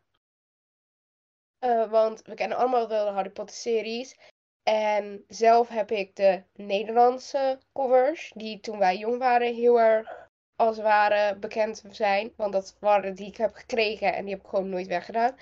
Eh, 1.59 1.91
want 1.91 2.23
we 2.23 2.35
kennen 2.35 2.59
allemaal 2.59 2.89
wel 2.89 3.05
de 3.05 3.11
Harry 3.11 3.31
Potter 3.31 3.57
series. 3.57 4.17
En 4.63 5.25
zelf 5.29 5.69
heb 5.69 5.91
ik 5.91 6.17
de 6.17 6.43
Nederlandse 6.53 7.59
covers, 7.73 8.33
die 8.35 8.61
toen 8.61 8.79
wij 8.79 8.97
jong 8.97 9.19
waren 9.19 9.55
heel 9.55 9.81
erg 9.81 10.29
als 10.57 10.77
het 10.77 10.85
ware 10.85 11.37
bekend 11.37 11.83
zijn. 11.91 12.33
Want 12.37 12.53
dat 12.53 12.77
waren 12.81 13.15
die 13.15 13.27
ik 13.27 13.37
heb 13.37 13.55
gekregen 13.55 14.15
en 14.15 14.25
die 14.25 14.35
heb 14.35 14.43
ik 14.43 14.49
gewoon 14.49 14.69
nooit 14.69 14.87
weggedaan. 14.87 15.37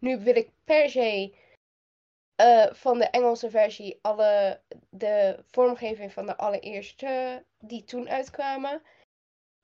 Nu 0.00 0.20
wil 0.20 0.36
ik 0.36 0.50
per 0.64 0.90
se 0.90 1.34
eh, 2.34 2.72
van 2.72 2.98
de 2.98 3.04
Engelse 3.04 3.50
versie 3.50 3.98
alle 4.02 4.60
de 4.90 5.44
vormgeving 5.50 6.12
van 6.12 6.26
de 6.26 6.36
allereerste 6.36 7.44
die 7.58 7.84
toen 7.84 8.08
uitkwamen. 8.08 8.82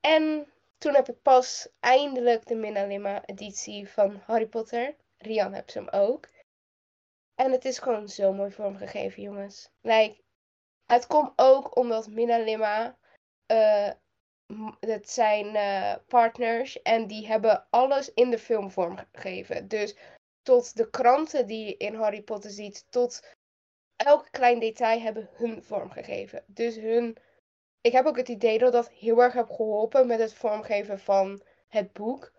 En 0.00 0.52
toen 0.78 0.94
heb 0.94 1.08
ik 1.08 1.22
pas 1.22 1.68
eindelijk 1.80 2.46
de 2.46 2.54
Minna 2.54 2.86
Lima 2.86 3.24
editie 3.24 3.88
van 3.88 4.20
Harry 4.26 4.46
Potter. 4.46 4.96
Rian 5.18 5.52
heeft 5.52 5.70
ze 5.70 5.78
hem 5.78 5.88
ook. 5.88 6.28
En 7.34 7.52
het 7.52 7.64
is 7.64 7.78
gewoon 7.78 8.08
zo 8.08 8.32
mooi 8.32 8.50
vormgegeven, 8.50 9.22
jongens. 9.22 9.70
Like, 9.80 10.20
het 10.86 11.06
komt 11.06 11.32
ook 11.36 11.76
omdat 11.76 12.08
Minna 12.08 12.38
Lima, 12.38 12.96
eh, 13.46 13.90
het 14.80 15.10
zijn 15.10 15.56
eh, 15.56 15.94
partners 16.06 16.82
en 16.82 17.06
die 17.06 17.26
hebben 17.26 17.66
alles 17.70 18.12
in 18.14 18.30
de 18.30 18.38
film 18.38 18.70
vormgegeven. 18.70 19.68
Dus 19.68 19.96
tot 20.46 20.76
de 20.76 20.90
kranten 20.90 21.46
die 21.46 21.64
je 21.66 21.76
in 21.76 21.94
Harry 21.94 22.22
Potter 22.22 22.50
ziet, 22.50 22.86
tot 22.88 23.22
elk 23.96 24.28
klein 24.30 24.58
detail 24.58 25.00
hebben 25.00 25.28
hun 25.32 25.62
vormgegeven. 25.62 26.44
Dus 26.46 26.76
hun, 26.76 27.16
ik 27.80 27.92
heb 27.92 28.06
ook 28.06 28.16
het 28.16 28.28
idee 28.28 28.58
dat 28.58 28.72
dat 28.72 28.90
heel 28.90 29.22
erg 29.22 29.32
heb 29.32 29.50
geholpen 29.50 30.06
met 30.06 30.18
het 30.18 30.34
vormgeven 30.34 30.98
van 30.98 31.42
het 31.68 31.92
boek. 31.92 32.32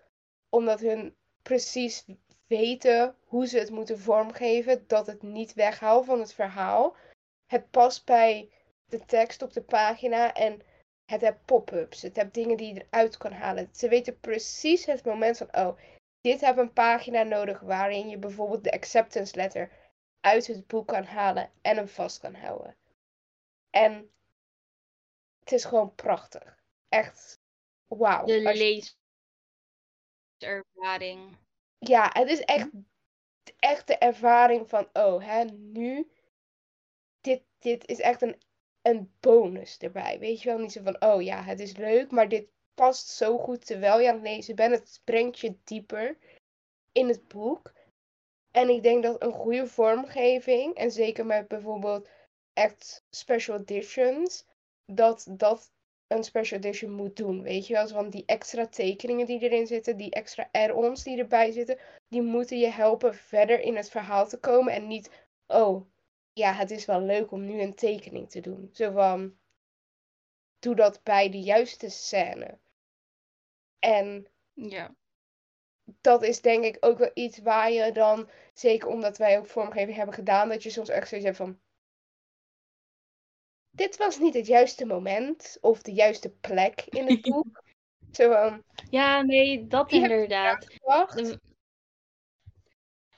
Omdat 0.49 0.79
hun 0.79 1.15
precies 1.41 2.05
weten 2.47 3.15
hoe 3.23 3.47
ze 3.47 3.59
het 3.59 3.69
moeten 3.69 3.99
vormgeven, 3.99 4.83
dat 4.87 5.07
het 5.07 5.21
niet 5.21 5.53
weghaalt 5.53 6.05
van 6.05 6.19
het 6.19 6.33
verhaal. 6.33 6.95
Het 7.45 7.69
past 7.69 8.05
bij 8.05 8.49
de 8.85 9.05
tekst 9.05 9.41
op 9.41 9.53
de 9.53 9.61
pagina 9.61 10.33
en 10.33 10.61
het 11.05 11.21
heeft 11.21 11.45
pop-ups. 11.45 12.01
Het 12.01 12.15
heeft 12.15 12.33
dingen 12.33 12.57
die 12.57 12.73
je 12.73 12.85
eruit 12.89 13.17
kan 13.17 13.31
halen. 13.31 13.69
Ze 13.71 13.87
weten 13.87 14.19
precies 14.19 14.85
het 14.85 15.05
moment 15.05 15.37
van, 15.37 15.47
oh, 15.51 15.77
dit 16.27 16.41
heb 16.41 16.57
een 16.57 16.73
pagina 16.73 17.23
nodig 17.23 17.59
waarin 17.59 18.09
je 18.09 18.17
bijvoorbeeld 18.17 18.63
de 18.63 18.71
acceptance 18.71 19.35
letter 19.35 19.71
uit 20.19 20.47
het 20.47 20.67
boek 20.67 20.87
kan 20.87 21.03
halen 21.03 21.51
en 21.61 21.77
hem 21.77 21.87
vast 21.87 22.19
kan 22.19 22.35
houden. 22.35 22.77
En 23.69 24.11
het 25.39 25.51
is 25.51 25.65
gewoon 25.65 25.95
prachtig. 25.95 26.63
Echt, 26.89 27.39
wauw. 27.87 28.25
De 28.25 28.33
je- 28.33 28.91
leeservaring. 30.39 31.37
Ja, 31.77 32.09
het 32.13 32.29
is 32.29 32.39
echt, 32.39 32.69
echt 33.59 33.87
de 33.87 33.97
ervaring 33.97 34.69
van, 34.69 34.89
oh, 34.93 35.25
hè, 35.25 35.43
nu, 35.43 36.11
dit, 37.21 37.43
dit 37.57 37.87
is 37.87 37.99
echt 37.99 38.21
een, 38.21 38.41
een 38.81 39.13
bonus 39.19 39.77
erbij. 39.77 40.19
Weet 40.19 40.41
je 40.41 40.49
wel, 40.49 40.59
niet 40.59 40.71
zo 40.71 40.83
van, 40.83 41.01
oh 41.01 41.21
ja, 41.21 41.43
het 41.43 41.59
is 41.59 41.77
leuk, 41.77 42.11
maar 42.11 42.29
dit 42.29 42.49
past 42.77 43.07
zo 43.07 43.37
goed 43.37 43.65
terwijl 43.65 43.99
je 43.99 44.07
aan 44.07 44.13
het 44.13 44.23
lezen 44.23 44.55
bent. 44.55 44.71
Het 44.71 45.01
brengt 45.03 45.39
je 45.39 45.55
dieper 45.63 46.17
in 46.91 47.07
het 47.07 47.27
boek. 47.27 47.73
En 48.51 48.69
ik 48.69 48.83
denk 48.83 49.03
dat 49.03 49.21
een 49.21 49.31
goede 49.31 49.67
vormgeving, 49.67 50.73
en 50.75 50.91
zeker 50.91 51.25
met 51.25 51.47
bijvoorbeeld 51.47 52.09
echt 52.53 53.03
special 53.09 53.59
editions, 53.59 54.45
dat 54.85 55.27
dat 55.29 55.71
een 56.07 56.23
special 56.23 56.59
edition 56.59 56.91
moet 56.91 57.15
doen. 57.15 57.41
Weet 57.41 57.67
je 57.67 57.73
wel, 57.73 57.87
want 57.87 58.11
die 58.11 58.23
extra 58.25 58.67
tekeningen 58.67 59.25
die 59.25 59.39
erin 59.39 59.67
zitten, 59.67 59.97
die 59.97 60.11
extra 60.11 60.49
add-ons 60.51 61.03
die 61.03 61.17
erbij 61.17 61.51
zitten, 61.51 61.77
die 62.07 62.21
moeten 62.21 62.59
je 62.59 62.69
helpen 62.69 63.15
verder 63.15 63.59
in 63.59 63.75
het 63.75 63.89
verhaal 63.89 64.27
te 64.27 64.37
komen. 64.37 64.73
En 64.73 64.87
niet, 64.87 65.11
oh, 65.47 65.85
ja, 66.33 66.53
het 66.53 66.71
is 66.71 66.85
wel 66.85 67.01
leuk 67.01 67.31
om 67.31 67.45
nu 67.45 67.61
een 67.61 67.75
tekening 67.75 68.29
te 68.29 68.39
doen. 68.39 68.69
Zo 68.73 68.91
van, 68.91 69.37
doe 70.59 70.75
dat 70.75 71.03
bij 71.03 71.29
de 71.29 71.39
juiste 71.39 71.89
scène. 71.89 72.57
En 73.87 74.27
Ja. 74.53 74.95
dat 76.01 76.23
is 76.23 76.41
denk 76.41 76.63
ik 76.63 76.77
ook 76.79 76.97
wel 76.97 77.11
iets 77.13 77.39
waar 77.39 77.71
je 77.71 77.91
dan, 77.91 78.29
zeker 78.53 78.87
omdat 78.87 79.17
wij 79.17 79.37
ook 79.37 79.47
vormgeving 79.47 79.95
hebben 79.97 80.15
gedaan, 80.15 80.49
dat 80.49 80.63
je 80.63 80.69
soms 80.69 80.89
echt 80.89 81.07
zoiets 81.07 81.27
hebt 81.27 81.37
van. 81.37 81.59
dit 83.69 83.97
was 83.97 84.19
niet 84.19 84.33
het 84.33 84.47
juiste 84.47 84.85
moment 84.85 85.57
of 85.61 85.81
de 85.81 85.93
juiste 85.93 86.29
plek 86.29 86.81
in 86.81 87.07
het 87.07 87.21
boek. 87.31 87.63
Zo 88.11 88.31
van, 88.31 88.63
Ja, 88.89 89.21
nee, 89.21 89.67
dat 89.67 89.91
inderdaad. 89.91 90.67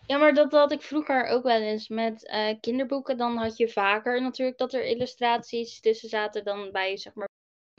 Ja, 0.06 0.18
maar 0.18 0.34
dat 0.34 0.52
had 0.52 0.72
ik 0.72 0.82
vroeger 0.82 1.26
ook 1.26 1.44
wel 1.44 1.62
eens 1.62 1.88
met 1.88 2.28
eh, 2.28 2.60
kinderboeken. 2.60 3.18
Dan 3.18 3.38
had 3.38 3.58
je 3.58 3.70
vaker 3.70 4.22
natuurlijk 4.22 4.58
dat 4.58 4.74
er 4.74 4.86
illustraties 4.86 5.80
tussen 5.80 6.10
zaten 6.10 6.44
dan 6.44 6.72
bij, 6.72 6.98
zeg 6.98 7.14
maar, 7.14 7.30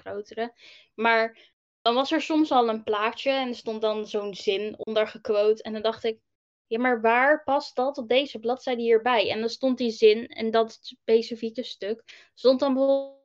grotere. 0.03 0.53
Maar 0.95 1.51
dan 1.83 1.95
was 1.95 2.13
er 2.13 2.23
soms 2.23 2.51
al 2.51 2.69
een 2.69 2.83
plaatje 2.83 3.31
en 3.31 3.49
er 3.49 3.55
stond 3.55 3.81
dan 3.81 4.07
zo'n 4.07 4.35
zin 4.35 4.75
onder 4.79 5.09
gequote. 5.09 5.63
En 5.63 5.73
dan 5.73 5.83
dacht 5.83 6.05
ik, 6.05 6.19
ja, 6.67 6.79
maar 6.79 7.01
waar 7.01 7.43
past 7.43 7.77
dat 7.77 7.99
op 7.99 8.09
deze 8.09 8.39
bladzijde 8.39 8.83
hierbij? 8.83 9.31
En 9.31 9.41
dan 9.41 9.49
stond 9.49 9.79
die 9.79 9.91
zin 9.91 10.27
en 10.27 10.51
dat 10.51 10.79
specifieke 10.83 11.63
stuk 11.63 12.29
stond 12.35 12.61
dan 12.61 12.75
bijvoorbeeld 12.75 13.19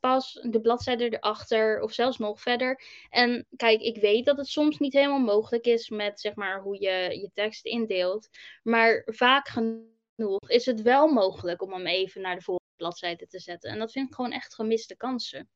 pas 0.00 0.32
de 0.42 0.60
bladzijde 0.60 1.04
erachter 1.04 1.80
of 1.80 1.92
zelfs 1.92 2.18
nog 2.18 2.40
verder. 2.40 2.82
En 3.08 3.46
kijk, 3.56 3.80
ik 3.80 3.96
weet 4.00 4.24
dat 4.24 4.36
het 4.36 4.46
soms 4.46 4.78
niet 4.78 4.92
helemaal 4.92 5.18
mogelijk 5.18 5.66
is 5.66 5.88
met 5.88 6.20
zeg 6.20 6.34
maar 6.34 6.62
hoe 6.62 6.80
je 6.80 7.20
je 7.20 7.30
tekst 7.34 7.64
indeelt. 7.64 8.28
Maar 8.62 9.02
vaak 9.06 9.48
genoeg 9.48 10.48
is 10.50 10.66
het 10.66 10.82
wel 10.82 11.08
mogelijk 11.08 11.62
om 11.62 11.72
hem 11.72 11.86
even 11.86 12.20
naar 12.20 12.36
de 12.36 12.42
volgende 12.42 12.74
bladzijde 12.76 13.26
te 13.26 13.38
zetten. 13.38 13.70
En 13.70 13.78
dat 13.78 13.92
vind 13.92 14.08
ik 14.08 14.14
gewoon 14.14 14.32
echt 14.32 14.54
gemiste 14.54 14.96
kansen. 14.96 15.48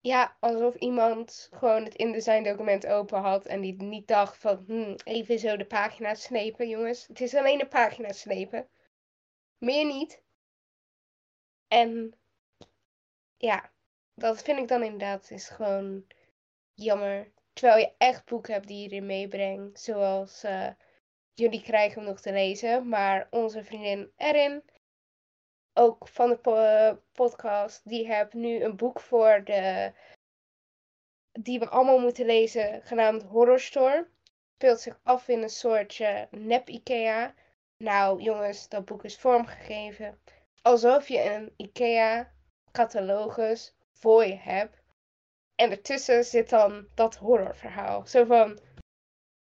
Ja, 0.00 0.36
alsof 0.40 0.74
iemand 0.74 1.48
gewoon 1.52 1.84
het 1.84 1.94
InDesign 1.94 2.42
document 2.42 2.86
open 2.86 3.20
had 3.20 3.46
en 3.46 3.60
die 3.60 3.82
niet 3.82 4.08
dacht 4.08 4.38
van, 4.38 4.64
hmm, 4.66 4.96
even 5.04 5.38
zo 5.38 5.56
de 5.56 5.66
pagina 5.66 6.14
slepen, 6.14 6.68
jongens. 6.68 7.06
Het 7.06 7.20
is 7.20 7.34
alleen 7.34 7.60
een 7.60 7.68
pagina 7.68 8.12
slepen. 8.12 8.68
Meer 9.58 9.84
niet. 9.84 10.22
En 11.68 12.18
ja, 13.36 13.72
dat 14.14 14.42
vind 14.42 14.58
ik 14.58 14.68
dan 14.68 14.82
inderdaad 14.82 15.30
is 15.30 15.48
gewoon 15.48 16.06
jammer. 16.74 17.32
Terwijl 17.52 17.78
je 17.78 17.92
echt 17.98 18.24
boeken 18.24 18.52
hebt 18.52 18.66
die 18.66 18.82
je 18.82 18.88
erin 18.88 19.06
meebrengt, 19.06 19.80
zoals 19.80 20.42
eh, 20.42 20.70
jullie 21.34 21.62
krijgen 21.62 21.98
hem 21.98 22.08
nog 22.10 22.20
te 22.20 22.32
lezen, 22.32 22.88
maar 22.88 23.26
onze 23.30 23.64
vriendin 23.64 24.12
Erin, 24.16 24.62
ook 25.78 26.08
van 26.08 26.28
de 26.28 26.36
po- 26.36 27.02
podcast, 27.12 27.88
die 27.88 28.14
heeft 28.14 28.32
nu 28.32 28.62
een 28.62 28.76
boek 28.76 29.00
voor 29.00 29.44
de 29.44 29.92
die 31.32 31.58
we 31.58 31.68
allemaal 31.68 31.98
moeten 31.98 32.26
lezen, 32.26 32.82
genaamd 32.82 33.22
Horror 33.22 33.60
Store. 33.60 34.08
Speelt 34.54 34.80
zich 34.80 35.00
af 35.02 35.28
in 35.28 35.42
een 35.42 35.50
soortje 35.50 36.28
nep-IKEA. 36.30 37.34
Nou, 37.76 38.22
jongens, 38.22 38.68
dat 38.68 38.84
boek 38.84 39.04
is 39.04 39.18
vormgegeven 39.18 40.20
alsof 40.68 41.08
je 41.08 41.34
een 41.34 41.52
IKEA-catalogus 41.56 43.74
voor 43.92 44.26
je 44.26 44.36
hebt. 44.36 44.82
En 45.54 45.70
ertussen 45.70 46.24
zit 46.24 46.50
dan 46.50 46.86
dat 46.94 47.16
horrorverhaal. 47.16 48.06
Zo 48.06 48.24
van. 48.24 48.58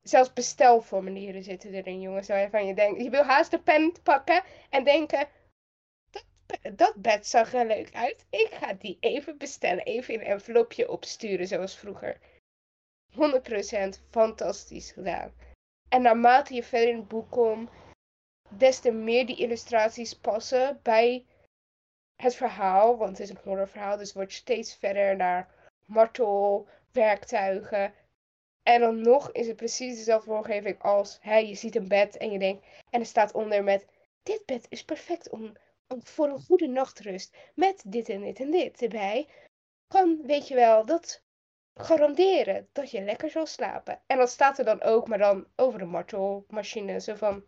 Zelfs 0.03 0.33
bestelformulieren 0.33 1.42
zitten 1.42 1.75
erin, 1.75 2.01
jongens. 2.01 2.29
Waarvan 2.29 2.66
je 2.66 2.75
denkt, 2.75 3.03
je 3.03 3.11
wil 3.11 3.22
haast 3.22 3.51
de 3.51 3.59
pen 3.59 3.94
pakken 4.03 4.42
en 4.70 4.85
denken. 4.85 5.29
Dat, 6.46 6.61
be- 6.62 6.74
dat 6.74 6.94
bed 6.94 7.26
zag 7.26 7.54
er 7.54 7.66
leuk 7.66 7.94
uit. 7.94 8.24
Ik 8.30 8.48
ga 8.50 8.72
die 8.72 8.96
even 9.00 9.38
bestellen. 9.38 9.85
Even 9.85 10.14
in 10.14 10.20
een 10.20 10.26
envelopje 10.26 10.90
opsturen, 10.90 11.46
zoals 11.46 11.76
vroeger. 11.76 12.18
100% 13.12 13.18
fantastisch 14.11 14.90
gedaan. 14.90 15.32
En 15.88 16.02
naarmate 16.02 16.54
je 16.54 16.62
verder 16.62 16.88
in 16.88 16.96
het 16.96 17.09
boek 17.09 17.30
komt, 17.30 17.70
des 18.48 18.80
te 18.80 18.90
meer 18.90 19.26
die 19.26 19.37
illustraties 19.37 20.14
passen 20.18 20.80
bij 20.82 21.24
het 22.22 22.35
verhaal. 22.35 22.96
Want 22.96 23.11
het 23.11 23.20
is 23.20 23.30
een 23.30 23.40
horrorverhaal, 23.42 23.96
dus 23.96 24.12
word 24.12 24.32
je 24.32 24.38
steeds 24.38 24.74
verder 24.74 25.16
naar 25.16 25.48
martel, 25.87 26.68
werktuigen. 26.92 27.94
En 28.62 28.80
dan 28.80 29.00
nog 29.00 29.32
is 29.32 29.46
het 29.46 29.56
precies 29.56 29.96
dezelfde 29.96 30.30
vormgeving 30.30 30.82
als 30.82 31.18
je 31.22 31.54
ziet 31.54 31.76
een 31.76 31.88
bed 31.88 32.16
en 32.16 32.30
je 32.30 32.38
denkt. 32.38 32.66
En 32.90 33.00
er 33.00 33.06
staat 33.06 33.32
onder 33.32 33.64
met: 33.64 33.87
Dit 34.22 34.42
bed 34.46 34.66
is 34.68 34.85
perfect 34.85 35.30
om 35.30 35.56
voor 35.88 36.29
een 36.29 36.42
goede 36.42 36.66
nachtrust. 36.66 37.37
Met 37.55 37.83
dit 37.87 38.09
en 38.09 38.20
dit 38.20 38.40
en 38.40 38.51
dit 38.51 38.83
erbij. 38.83 39.29
Kan, 39.87 40.22
weet 40.27 40.49
je 40.49 40.55
wel, 40.55 40.87
dat 40.87 41.22
garanderen 41.75 42.68
dat 42.72 42.90
je 42.90 43.03
lekker 43.03 43.31
zal 43.31 43.46
slapen. 43.46 44.01
En 44.07 44.18
dat 44.18 44.31
staat 44.31 44.59
er 44.59 44.64
dan 44.64 44.83
ook, 44.83 45.09
maar 45.09 45.18
dan 45.18 45.46
over 45.57 45.79
de 45.79 45.85
martelmachine. 45.85 47.01
Zo 47.01 47.14
van. 47.14 47.44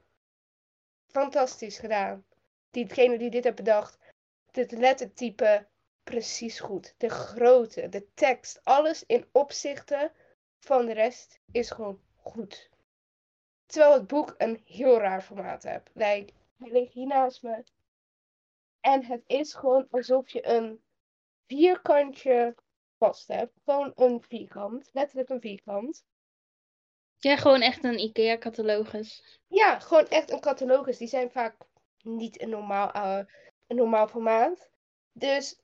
Fantastisch 1.06 1.78
gedaan. 1.78 2.24
Diegene 2.70 3.18
die 3.18 3.30
dit 3.30 3.44
heeft 3.44 3.56
bedacht, 3.56 3.98
dit 4.50 4.72
lettertype 4.72 5.66
precies 6.04 6.60
goed. 6.60 6.94
De 6.96 7.08
grootte, 7.08 7.88
de 7.88 8.06
tekst, 8.14 8.60
alles 8.64 9.04
in 9.06 9.28
opzichte 9.32 10.12
van 10.58 10.86
de 10.86 10.92
rest 10.92 11.40
is 11.52 11.70
gewoon 11.70 12.00
goed. 12.16 12.70
Terwijl 13.66 13.92
het 13.92 14.06
boek 14.06 14.34
een 14.38 14.62
heel 14.64 14.98
raar 14.98 15.22
formaat 15.22 15.62
heeft. 15.62 15.90
Hij 15.94 16.28
ligt 16.58 16.92
hier 16.92 17.06
naast 17.06 17.42
me. 17.42 17.64
En 18.88 19.04
het 19.04 19.22
is 19.26 19.54
gewoon 19.54 19.86
alsof 19.90 20.30
je 20.30 20.46
een 20.46 20.82
vierkantje 21.46 22.54
vast 22.98 23.28
hebt. 23.28 23.52
Gewoon 23.64 23.92
een 23.94 24.22
vierkant. 24.22 24.90
Letterlijk 24.92 25.28
een 25.28 25.40
vierkant. 25.40 26.04
Ja, 27.16 27.36
gewoon 27.36 27.60
echt 27.60 27.84
een 27.84 27.98
IKEA-catalogus. 27.98 29.40
Ja, 29.46 29.78
gewoon 29.78 30.06
echt 30.06 30.30
een 30.30 30.40
catalogus. 30.40 30.98
Die 30.98 31.08
zijn 31.08 31.30
vaak 31.30 31.56
niet 32.02 32.40
een 32.40 32.48
normaal, 32.48 32.92
eh, 32.92 33.24
een 33.66 33.76
normaal 33.76 34.08
formaat. 34.08 34.70
Dus 35.12 35.60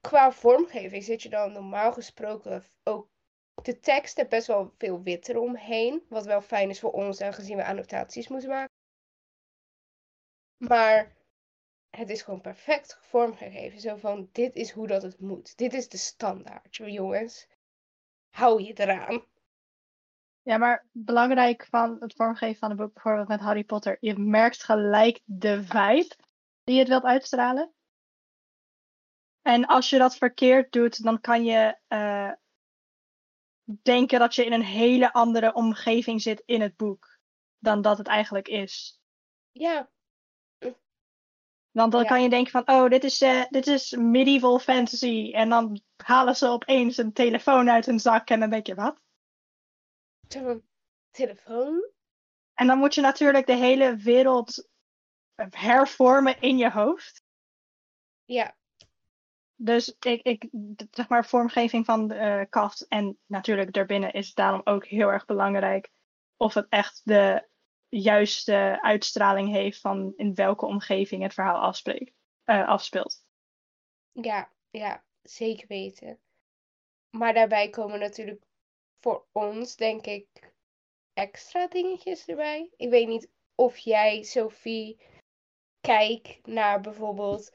qua 0.00 0.32
vormgeving 0.32 1.04
zit 1.04 1.22
je 1.22 1.28
dan 1.28 1.52
normaal 1.52 1.92
gesproken 1.92 2.64
ook 2.84 3.08
de 3.62 3.80
tekst 3.80 4.16
heeft 4.16 4.28
best 4.28 4.46
wel 4.46 4.74
veel 4.78 5.02
wit 5.02 5.28
eromheen. 5.28 6.04
Wat 6.08 6.24
wel 6.24 6.40
fijn 6.40 6.70
is 6.70 6.80
voor 6.80 6.92
ons, 6.92 7.20
aangezien 7.20 7.56
we 7.56 7.64
annotaties 7.64 8.28
moeten 8.28 8.48
maken. 8.48 8.74
Maar 10.56 11.15
het 11.96 12.10
is 12.10 12.22
gewoon 12.22 12.40
perfect 12.40 12.98
vormgegeven. 13.00 13.80
Zo 13.80 13.96
van, 13.96 14.28
dit 14.32 14.54
is 14.54 14.70
hoe 14.70 14.86
dat 14.86 15.02
het 15.02 15.20
moet. 15.20 15.56
Dit 15.56 15.72
is 15.72 15.88
de 15.88 15.96
standaard, 15.96 16.76
jongens. 16.76 17.48
Hou 18.30 18.62
je 18.62 18.72
eraan. 18.80 19.24
Ja, 20.42 20.56
maar 20.56 20.86
belangrijk 20.92 21.66
van 21.70 21.96
het 22.00 22.14
vormgeven 22.14 22.58
van 22.58 22.70
een 22.70 22.76
boek, 22.76 22.92
bijvoorbeeld 22.92 23.28
met 23.28 23.40
Harry 23.40 23.64
Potter, 23.64 23.96
je 24.00 24.18
merkt 24.18 24.64
gelijk 24.64 25.20
de 25.24 25.62
vibe 25.62 26.16
die 26.64 26.78
het 26.78 26.88
wilt 26.88 27.04
uitstralen. 27.04 27.72
En 29.42 29.66
als 29.66 29.90
je 29.90 29.98
dat 29.98 30.16
verkeerd 30.16 30.72
doet, 30.72 31.02
dan 31.02 31.20
kan 31.20 31.44
je 31.44 31.78
eh, 31.86 32.32
denken 33.82 34.18
dat 34.18 34.34
je 34.34 34.44
in 34.44 34.52
een 34.52 34.64
hele 34.64 35.12
andere 35.12 35.54
omgeving 35.54 36.22
zit 36.22 36.42
in 36.44 36.60
het 36.60 36.76
boek 36.76 37.18
dan 37.58 37.82
dat 37.82 37.98
het 37.98 38.06
eigenlijk 38.06 38.48
is. 38.48 39.00
Ja, 39.52 39.90
Want 41.76 41.92
dan 41.92 42.02
Ja. 42.02 42.06
kan 42.08 42.22
je 42.22 42.28
denken 42.28 42.50
van, 42.50 42.68
oh, 42.76 42.88
dit 42.88 43.04
is, 43.04 43.20
eh, 43.20 43.42
dit 43.48 43.66
is 43.66 43.92
medieval 43.92 44.58
fantasy. 44.58 45.30
En 45.34 45.48
dan 45.48 45.80
halen 45.96 46.36
ze 46.36 46.48
opeens 46.48 46.96
een 46.96 47.12
telefoon 47.12 47.70
uit 47.70 47.86
hun 47.86 48.00
zak 48.00 48.30
en 48.30 48.40
dan 48.40 48.50
denk 48.50 48.66
je, 48.66 48.74
wat? 48.74 49.00
telefoon. 51.10 51.90
En 52.54 52.66
dan 52.66 52.78
moet 52.78 52.94
je 52.94 53.00
natuurlijk 53.00 53.46
de 53.46 53.56
hele 53.56 53.96
wereld 53.96 54.68
hervormen 55.50 56.40
in 56.40 56.56
je 56.56 56.70
hoofd. 56.70 57.22
Ja, 58.24 58.56
Dus 59.54 59.96
ik, 60.00 60.22
ik 60.22 60.48
zeg 60.90 61.08
maar, 61.08 61.26
vormgeving 61.26 61.84
van 61.84 62.08
de 62.08 62.14
eh, 62.14 62.44
kaft 62.48 62.88
en 62.88 63.18
natuurlijk 63.26 63.72
daarbinnen 63.72 64.12
is 64.12 64.34
daarom 64.34 64.60
ook 64.64 64.86
heel 64.86 65.08
erg 65.12 65.24
belangrijk. 65.24 65.90
Of 66.36 66.54
het 66.54 66.66
echt 66.68 67.00
de 67.04 67.48
juiste 67.88 68.78
uitstraling 68.82 69.50
heeft 69.50 69.80
van 69.80 70.12
in 70.16 70.34
welke 70.34 70.66
omgeving 70.66 71.22
het 71.22 71.34
verhaal 71.34 71.60
afspreekt, 71.60 72.14
eh, 72.44 72.68
afspeelt. 72.68 73.24
Ja, 74.12 74.52
ja, 74.70 75.04
zeker 75.22 75.66
weten. 75.66 76.20
Maar 77.10 77.34
daarbij 77.34 77.70
komen 77.70 77.98
natuurlijk 77.98 78.42
voor 79.00 79.26
ons, 79.32 79.76
denk 79.76 80.06
ik, 80.06 80.26
extra 81.12 81.66
dingetjes 81.68 82.26
erbij. 82.26 82.70
Ik 82.76 82.90
weet 82.90 83.08
niet 83.08 83.30
of 83.54 83.76
jij, 83.76 84.22
Sophie, 84.22 85.00
kijkt 85.80 86.46
naar 86.46 86.80
bijvoorbeeld 86.80 87.52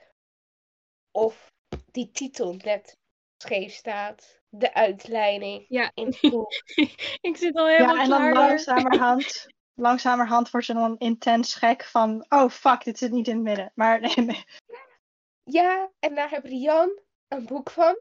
of 1.12 1.52
die 1.92 2.12
titel 2.12 2.54
net 2.54 2.98
scheef 3.38 3.74
staat. 3.74 4.40
De 4.50 4.74
uitleiding 4.74 5.66
Ja. 5.68 5.92
in 5.94 6.08
ik 7.30 7.38
zit 7.38 7.56
al 7.56 7.68
helemaal 7.68 7.96
Ja, 7.96 8.02
en 8.04 8.10
dan 8.10 8.32
langzamerhand, 8.32 9.46
langzamerhand 9.76 10.50
wordt 10.50 10.66
ze 10.66 10.74
dan 10.74 10.98
intens 10.98 11.56
gek 11.56 11.84
van, 11.84 12.26
oh 12.30 12.50
fuck, 12.50 12.84
dit 12.84 12.98
zit 12.98 13.12
niet 13.12 13.28
in 13.28 13.34
het 13.36 13.44
midden. 13.44 13.72
Maar 13.76 14.00
nee, 14.02 14.16
nee. 14.16 14.46
Ja, 15.44 15.92
en 16.00 16.16
daar 16.16 16.30
heeft 16.30 16.46
Rian 16.46 17.00
een 17.28 17.46
boek 17.46 17.70
van. 17.70 18.00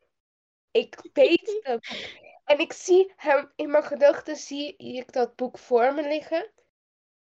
Ik 0.70 1.09
weet 1.12 1.46
dat 1.62 1.80
boek. 1.88 2.18
En 2.44 2.59
ik 2.59 2.72
zie 2.72 3.12
hem 3.16 3.52
in 3.56 3.70
mijn 3.70 3.85
gedachten, 3.85 4.37
zie 4.37 4.76
ik 4.76 5.12
dat 5.12 5.37
boek 5.37 5.59
voor 5.59 5.94
me 5.94 6.02
liggen. 6.02 6.50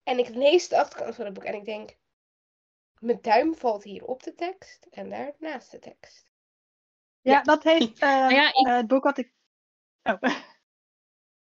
En 0.04 0.18
ik 0.20 0.30
lees 0.30 0.68
de 0.68 0.80
achterkant 0.80 1.16
van 1.16 1.26
het 1.26 1.34
boek 1.34 1.44
en 1.44 1.54
ik 1.54 1.66
denk, 1.66 1.98
mijn 3.00 3.22
duim 3.22 3.56
valt 3.56 3.84
hier 3.84 4.06
op 4.06 4.24
de 4.24 4.34
tekst 4.36 4.86
en 4.90 5.10
daar 5.10 5.34
naast 5.40 5.72
de 5.72 5.80
tekst. 5.80 6.30
Ja, 7.22 7.32
Ja. 7.32 7.42
dat 7.42 7.64
heeft 7.64 8.00
eh, 8.00 8.30
ja, 8.30 8.48
ik- 8.48 8.68
eh, 8.68 8.76
het 8.76 8.88
boek 8.88 9.04
wat 9.04 9.18
ik. 9.18 9.34
Oh. 10.04 10.22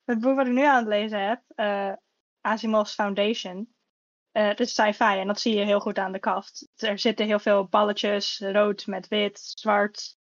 het 0.09 0.19
boek 0.19 0.35
wat 0.35 0.45
ik 0.47 0.53
nu 0.53 0.63
aan 0.63 0.77
het 0.77 0.87
lezen 0.87 1.27
heb, 1.27 1.41
eh 1.55 1.93
Asimov's 2.41 2.93
Foundation. 2.93 3.73
eh, 4.31 4.47
het 4.47 4.59
is 4.59 4.73
sci-fi 4.73 5.19
en 5.19 5.27
dat 5.27 5.39
zie 5.39 5.55
je 5.55 5.65
heel 5.65 5.79
goed 5.79 5.97
aan 5.97 6.11
de 6.11 6.19
kaft. 6.19 6.67
Er 6.75 6.99
zitten 6.99 7.25
heel 7.25 7.39
veel 7.39 7.67
balletjes, 7.67 8.39
rood 8.39 8.87
met 8.87 9.07
wit, 9.07 9.39
zwart. 9.39 10.17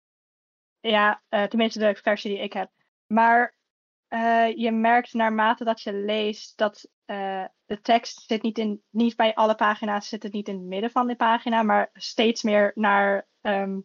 Ja, 0.81 1.22
eh, 1.29 1.44
tenminste 1.44 1.79
de 1.79 1.94
versie 1.94 2.31
die 2.31 2.42
ik 2.42 2.53
heb. 2.53 2.70
Maar 3.07 3.57
eh, 4.09 4.57
je 4.57 4.72
merkt 4.72 5.12
naarmate 5.12 5.64
dat 5.64 5.81
je 5.81 5.92
leest 5.92 6.57
dat 6.57 6.88
de 7.64 7.81
tekst 7.83 8.22
zit 8.27 8.42
niet, 8.42 8.59
in, 8.59 8.83
niet 8.90 9.16
bij 9.16 9.35
alle 9.35 9.55
pagina's, 9.55 10.09
zit 10.09 10.22
het 10.22 10.33
niet 10.33 10.48
in 10.48 10.55
het 10.57 10.64
midden 10.64 10.90
van 10.90 11.07
de 11.07 11.16
pagina, 11.16 11.62
maar 11.62 11.90
steeds 11.92 12.42
meer 12.42 12.72
naar 12.74 13.29
ehm, 13.40 13.81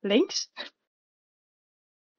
links. 0.00 0.50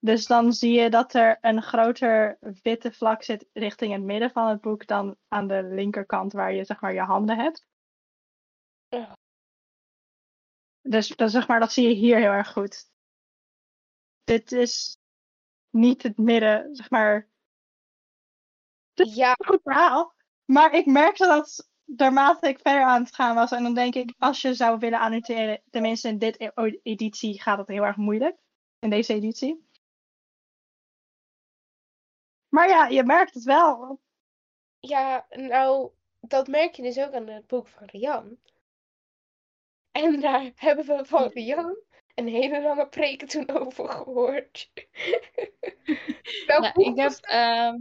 Dus 0.03 0.25
dan 0.25 0.53
zie 0.53 0.71
je 0.81 0.89
dat 0.89 1.13
er 1.13 1.37
een 1.41 1.61
groter 1.61 2.37
witte 2.61 2.91
vlak 2.91 3.23
zit 3.23 3.49
richting 3.53 3.93
het 3.93 4.01
midden 4.01 4.31
van 4.31 4.47
het 4.47 4.61
boek 4.61 4.87
dan 4.87 5.15
aan 5.27 5.47
de 5.47 5.63
linkerkant 5.63 6.33
waar 6.33 6.53
je 6.53 6.65
zeg 6.65 6.81
maar 6.81 6.93
je 6.93 7.01
handen 7.01 7.37
hebt. 7.37 7.67
Ja. 8.87 9.17
Dus 10.81 11.07
dat, 11.07 11.31
zeg 11.31 11.47
maar, 11.47 11.59
dat 11.59 11.71
zie 11.71 11.87
je 11.87 11.95
hier 11.95 12.17
heel 12.17 12.31
erg 12.31 12.51
goed. 12.51 12.89
Dit 14.23 14.51
is 14.51 14.97
niet 15.69 16.03
het 16.03 16.17
midden, 16.17 16.75
zeg 16.75 16.89
maar. 16.89 17.29
Ja, 18.93 19.35
Een 19.37 19.45
goed 19.45 19.61
verhaal. 19.63 20.13
Maar 20.45 20.73
ik 20.73 20.85
merkte 20.85 21.25
dat 21.25 21.69
naarmate 21.85 22.47
ik 22.47 22.59
verder 22.59 22.83
aan 22.83 23.03
het 23.03 23.15
gaan 23.15 23.35
was. 23.35 23.51
En 23.51 23.63
dan 23.63 23.73
denk 23.73 23.95
ik, 23.95 24.13
als 24.17 24.41
je 24.41 24.53
zou 24.53 24.79
willen 24.79 24.99
annoteren, 24.99 25.61
tenminste 25.69 26.07
in 26.07 26.17
dit 26.17 26.39
e- 26.39 26.79
editie 26.83 27.41
gaat 27.41 27.57
het 27.57 27.67
heel 27.67 27.83
erg 27.83 27.95
moeilijk. 27.95 28.37
In 28.79 28.89
deze 28.89 29.13
editie. 29.13 29.69
Maar 32.51 32.69
ja, 32.69 32.87
je 32.87 33.03
merkt 33.03 33.33
het 33.33 33.43
wel. 33.43 33.99
ja, 34.79 35.25
nou, 35.29 35.91
dat 36.19 36.47
merk 36.47 36.75
je 36.75 36.81
dus 36.81 36.99
ook 36.99 37.13
aan 37.13 37.27
het 37.27 37.47
boek 37.47 37.67
van 37.67 37.85
Rian. 37.85 38.37
En 39.91 40.19
daar 40.19 40.51
hebben 40.55 40.85
we 40.85 41.05
van 41.05 41.27
Rian 41.27 41.77
een 42.15 42.27
hele 42.27 42.61
lange 42.61 42.87
preken 42.87 43.27
toen 43.27 43.49
over 43.49 43.89
gehoord. 43.89 44.71
Boek 46.73 46.75
ik 46.75 46.95
heb, 46.95 47.11
ehm, 47.21 47.77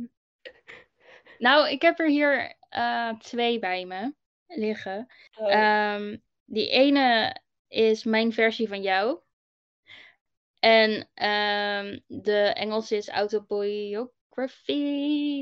nou, 1.38 1.68
ik 1.68 1.82
heb 1.82 1.98
er 1.98 2.08
hier 2.08 2.56
eh, 2.68 3.18
twee 3.18 3.58
bij 3.58 3.84
me 3.84 4.14
liggen. 4.46 5.08
Oh, 5.38 5.52
Ehm, 5.52 6.16
die 6.44 6.70
ene 6.70 7.36
is 7.68 8.04
mijn 8.04 8.32
versie 8.32 8.68
van 8.68 8.82
jou. 8.82 9.20
En 10.58 11.08
ehm, 11.14 11.98
de 12.06 12.40
Engelse 12.54 12.96
is 12.96 13.08
autobiography, 13.08 14.19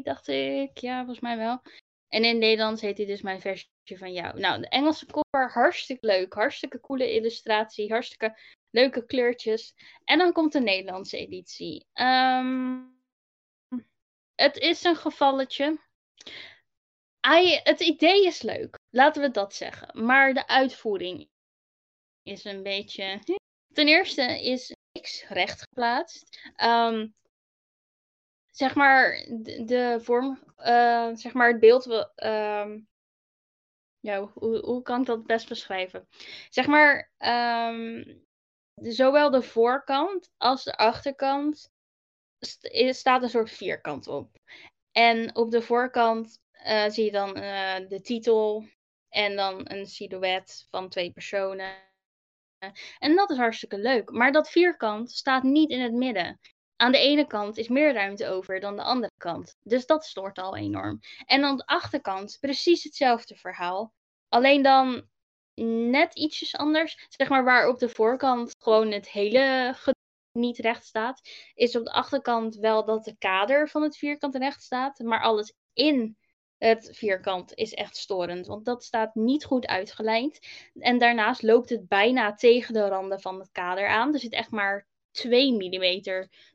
dacht 0.02 0.28
ik. 0.28 0.78
Ja, 0.78 0.98
volgens 0.98 1.20
mij 1.20 1.36
wel. 1.36 1.62
En 2.08 2.24
in 2.24 2.38
Nederlands 2.38 2.80
heet 2.80 2.96
hij 2.96 3.06
dus 3.06 3.22
mijn 3.22 3.40
versie 3.40 3.68
van 3.84 4.12
jou. 4.12 4.40
Nou, 4.40 4.60
de 4.60 4.68
Engelse 4.68 5.06
cover, 5.06 5.50
hartstikke 5.52 6.06
leuk. 6.06 6.32
Hartstikke 6.32 6.80
coole 6.80 7.12
illustratie. 7.12 7.90
Hartstikke 7.90 8.38
leuke 8.70 9.06
kleurtjes. 9.06 9.74
En 10.04 10.18
dan 10.18 10.32
komt 10.32 10.52
de 10.52 10.60
Nederlandse 10.60 11.16
editie. 11.16 11.86
Ehm, 11.92 12.80
het 14.34 14.56
is 14.56 14.84
een 14.84 14.96
gevalletje. 14.96 15.86
Het 17.62 17.80
idee 17.80 18.26
is 18.26 18.42
leuk, 18.42 18.78
laten 18.90 19.22
we 19.22 19.30
dat 19.30 19.54
zeggen. 19.54 20.04
Maar 20.04 20.34
de 20.34 20.46
uitvoering 20.46 21.28
is 22.22 22.44
een 22.44 22.62
beetje. 22.62 23.20
Ten 23.72 23.88
eerste 23.88 24.44
is 24.44 24.74
niks 24.92 25.24
recht 25.28 25.60
geplaatst. 25.60 26.50
Ehm, 26.56 27.08
zeg 28.58 28.74
maar, 28.74 29.26
de, 29.64 29.98
vorm, 30.02 30.42
eh, 30.56 31.10
zeg 31.12 31.32
maar, 31.32 31.48
het 31.48 31.60
beeld. 31.60 32.12
ehm, 32.14 32.80
hoe, 34.34 34.82
kan 34.82 35.00
ik 35.00 35.06
dat 35.06 35.26
best 35.26 35.48
beschrijven? 35.48 36.08
Zeg 36.50 36.66
maar, 36.66 37.10
ehm, 37.16 38.16
zowel 38.74 39.30
de 39.30 39.42
voorkant 39.42 40.30
als 40.36 40.64
de 40.64 40.76
achterkant 40.76 41.70
staat 42.90 43.22
een 43.22 43.28
soort 43.28 43.50
vierkant 43.50 44.06
op. 44.06 44.36
En 44.92 45.36
op 45.36 45.50
de 45.50 45.62
voorkant 45.62 46.40
eh, 46.52 46.88
zie 46.88 47.04
je 47.04 47.10
dan 47.10 47.36
eh, 47.36 47.88
de 47.88 48.00
titel 48.00 48.64
en 49.08 49.36
dan 49.36 49.70
een 49.70 49.86
silhouet 49.86 50.66
van 50.70 50.88
twee 50.88 51.12
personen. 51.12 51.76
En 52.98 53.16
dat 53.16 53.30
is 53.30 53.36
hartstikke 53.36 53.78
leuk. 53.78 54.10
Maar 54.10 54.32
dat 54.32 54.50
vierkant 54.50 55.10
staat 55.10 55.42
niet 55.42 55.70
in 55.70 55.80
het 55.80 55.92
midden. 55.92 56.40
Aan 56.80 56.92
de 56.92 56.98
ene 56.98 57.26
kant 57.26 57.56
is 57.56 57.68
meer 57.68 57.92
ruimte 57.92 58.26
over 58.28 58.60
dan 58.60 58.76
de 58.76 58.82
andere 58.82 59.12
kant. 59.16 59.56
Dus 59.62 59.86
dat 59.86 60.04
stoort 60.04 60.38
al 60.38 60.56
enorm. 60.56 61.00
En 61.26 61.44
aan 61.44 61.56
de 61.56 61.66
achterkant 61.66 62.36
precies 62.40 62.84
hetzelfde 62.84 63.34
verhaal. 63.34 63.92
Alleen 64.28 64.62
dan 64.62 65.08
net 65.90 66.14
ietsjes 66.14 66.56
anders. 66.56 67.06
Zeg 67.08 67.28
maar 67.28 67.44
waar 67.44 67.68
op 67.68 67.78
de 67.78 67.88
voorkant 67.88 68.54
gewoon 68.58 68.90
het 68.90 69.10
hele 69.10 69.74
niet 70.32 70.58
recht 70.58 70.84
staat. 70.84 71.20
Is 71.54 71.76
op 71.76 71.84
de 71.84 71.92
achterkant 71.92 72.56
wel 72.56 72.84
dat 72.84 73.04
de 73.04 73.16
kader 73.18 73.68
van 73.68 73.82
het 73.82 73.96
vierkant 73.96 74.36
recht 74.36 74.62
staat. 74.62 74.98
Maar 74.98 75.22
alles 75.22 75.54
in 75.72 76.16
het 76.58 76.90
vierkant 76.92 77.54
is 77.54 77.74
echt 77.74 77.96
storend. 77.96 78.46
Want 78.46 78.64
dat 78.64 78.84
staat 78.84 79.14
niet 79.14 79.44
goed 79.44 79.66
uitgelijnd. 79.66 80.38
En 80.74 80.98
daarnaast 80.98 81.42
loopt 81.42 81.68
het 81.68 81.88
bijna 81.88 82.34
tegen 82.34 82.74
de 82.74 82.88
randen 82.88 83.20
van 83.20 83.38
het 83.38 83.50
kader 83.52 83.88
aan. 83.88 84.12
Er 84.12 84.20
zit 84.20 84.32
echt 84.32 84.50
maar 84.50 84.87
2 85.10 85.52
mm 85.52 86.02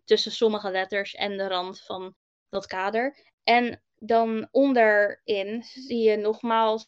tussen 0.04 0.32
sommige 0.32 0.72
letters 0.72 1.16
en 1.16 1.38
de 1.38 1.48
rand 1.48 1.82
van 1.82 2.16
dat 2.50 2.66
kader. 2.66 3.32
En 3.44 3.82
dan 3.96 4.48
onderin 4.52 5.64
zie 5.64 6.10
je 6.10 6.18
nogmaals 6.18 6.88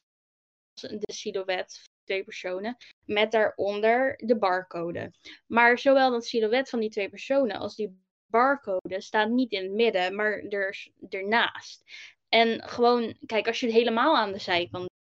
de 0.74 1.14
silhouet 1.14 1.78
van 1.78 1.94
twee 2.04 2.24
personen. 2.24 2.78
Met 3.06 3.32
daaronder 3.32 4.18
de 4.18 4.38
barcode. 4.38 5.14
Maar 5.48 5.80
zowel 5.80 6.12
dat 6.12 6.26
silhouet 6.26 6.70
van 6.70 6.80
die 6.80 6.90
twee 6.90 7.10
personen 7.10 7.58
als 7.58 7.76
die 7.76 8.04
barcode 8.26 9.02
staat 9.02 9.30
niet 9.30 9.52
in 9.52 9.64
het 9.64 9.72
midden, 9.72 10.16
maar 10.16 10.40
er, 10.40 10.88
ernaast. 11.10 11.84
En 12.30 12.64
gewoon, 12.64 13.18
kijk, 13.26 13.48
als 13.48 13.60
je 13.60 13.66
het 13.66 13.76
helemaal 13.76 14.18
aan 14.18 14.32
de 14.32 14.40
zijkant 14.40 14.94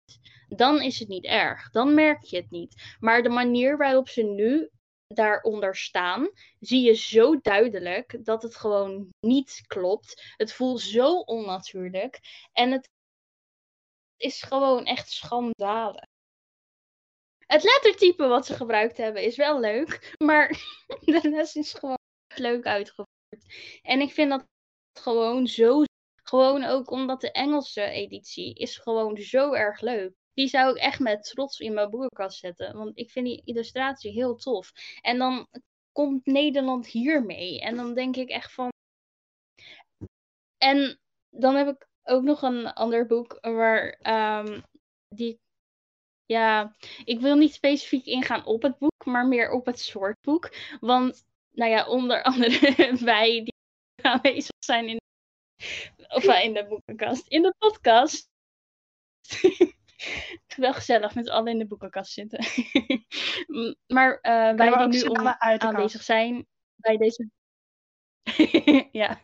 dan 0.56 0.82
is 0.82 0.98
het 0.98 1.08
niet 1.08 1.24
erg. 1.24 1.70
Dan 1.70 1.94
merk 1.94 2.22
je 2.22 2.36
het 2.36 2.50
niet. 2.50 2.96
Maar 3.00 3.22
de 3.22 3.28
manier 3.28 3.76
waarop 3.76 4.08
ze 4.08 4.22
nu 4.22 4.68
daaronder 5.14 5.76
staan, 5.76 6.30
zie 6.60 6.82
je 6.82 6.94
zo 6.94 7.40
duidelijk 7.40 8.24
dat 8.24 8.42
het 8.42 8.56
gewoon 8.56 9.08
niet 9.20 9.64
klopt. 9.66 10.34
Het 10.36 10.52
voelt 10.52 10.80
zo 10.80 11.18
onnatuurlijk. 11.18 12.20
En 12.52 12.70
het 12.70 12.88
is 14.16 14.42
gewoon 14.42 14.84
echt 14.84 15.10
schandalig. 15.10 16.04
Het 17.46 17.62
lettertype 17.62 18.26
wat 18.26 18.46
ze 18.46 18.54
gebruikt 18.54 18.96
hebben 18.96 19.22
is 19.22 19.36
wel 19.36 19.60
leuk, 19.60 20.14
maar 20.24 20.48
de 21.00 21.20
rest 21.20 21.56
is 21.56 21.72
gewoon 21.72 21.98
leuk 22.34 22.64
uitgevoerd. 22.66 23.08
En 23.82 24.00
ik 24.00 24.12
vind 24.12 24.30
dat 24.30 24.46
gewoon 25.00 25.46
zo. 25.46 25.82
Gewoon 26.22 26.64
ook 26.64 26.90
omdat 26.90 27.20
de 27.20 27.32
Engelse 27.32 27.82
editie 27.82 28.54
is 28.54 28.76
gewoon 28.76 29.16
zo 29.16 29.52
erg 29.52 29.80
leuk. 29.80 30.23
Die 30.34 30.48
zou 30.48 30.70
ik 30.70 30.76
echt 30.76 30.98
met 30.98 31.24
trots 31.24 31.58
in 31.58 31.74
mijn 31.74 31.90
boekenkast 31.90 32.38
zetten. 32.38 32.76
Want 32.76 32.98
ik 32.98 33.10
vind 33.10 33.26
die 33.26 33.42
illustratie 33.44 34.12
heel 34.12 34.34
tof. 34.34 34.72
En 35.00 35.18
dan 35.18 35.46
komt 35.92 36.26
Nederland 36.26 36.86
hiermee. 36.86 37.60
En 37.60 37.76
dan 37.76 37.94
denk 37.94 38.16
ik 38.16 38.28
echt 38.28 38.52
van. 38.52 38.68
En 40.58 40.98
dan 41.30 41.54
heb 41.54 41.68
ik 41.68 41.88
ook 42.02 42.22
nog 42.22 42.42
een 42.42 42.72
ander 42.72 43.06
boek 43.06 43.38
waar 43.40 43.88
ehm, 43.90 44.60
die. 45.08 45.38
Ja, 46.26 46.76
ik 47.04 47.20
wil 47.20 47.36
niet 47.36 47.54
specifiek 47.54 48.06
ingaan 48.06 48.44
op 48.44 48.62
het 48.62 48.78
boek, 48.78 49.04
maar 49.04 49.26
meer 49.26 49.50
op 49.50 49.66
het 49.66 49.78
soort 49.78 50.16
boek. 50.20 50.54
Want, 50.80 51.24
nou 51.50 51.70
ja, 51.70 51.88
onder 51.88 52.22
andere 52.22 52.96
wij 53.04 53.42
die 53.42 53.54
aanwezig 54.02 54.56
zijn 54.58 54.88
in, 54.88 55.00
of, 56.08 56.24
in 56.24 56.54
de 56.54 56.66
boekenkast, 56.68 57.28
in 57.28 57.42
de 57.42 57.54
podcast. 57.58 58.28
wel 60.56 60.74
gezellig 60.74 61.14
met 61.14 61.26
z'n 61.26 61.32
allen 61.32 61.52
in 61.52 61.58
de 61.58 61.66
boekenkast 61.66 62.12
zitten. 62.12 62.44
maar 63.96 64.18
uh, 64.22 64.56
wij 64.56 64.88
die 64.88 65.02
nu 65.02 65.08
om, 65.08 65.26
aanwezig 65.26 66.02
zijn 66.02 66.46
bij 66.76 66.96
deze. 66.96 67.30
ja. 68.92 69.20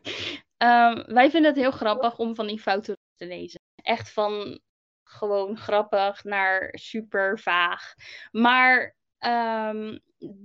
Um, 0.63 1.05
wij 1.15 1.31
vinden 1.31 1.51
het 1.51 1.61
heel 1.61 1.71
grappig 1.71 2.19
om 2.19 2.35
van 2.35 2.47
die 2.47 2.61
fouten 2.61 2.99
te 3.17 3.27
lezen. 3.27 3.61
Echt 3.75 4.13
van 4.13 4.61
gewoon 5.03 5.57
grappig 5.57 6.25
naar 6.25 6.71
super 6.79 7.39
vaag. 7.39 7.95
Maar 8.31 8.97
um, 9.19 10.01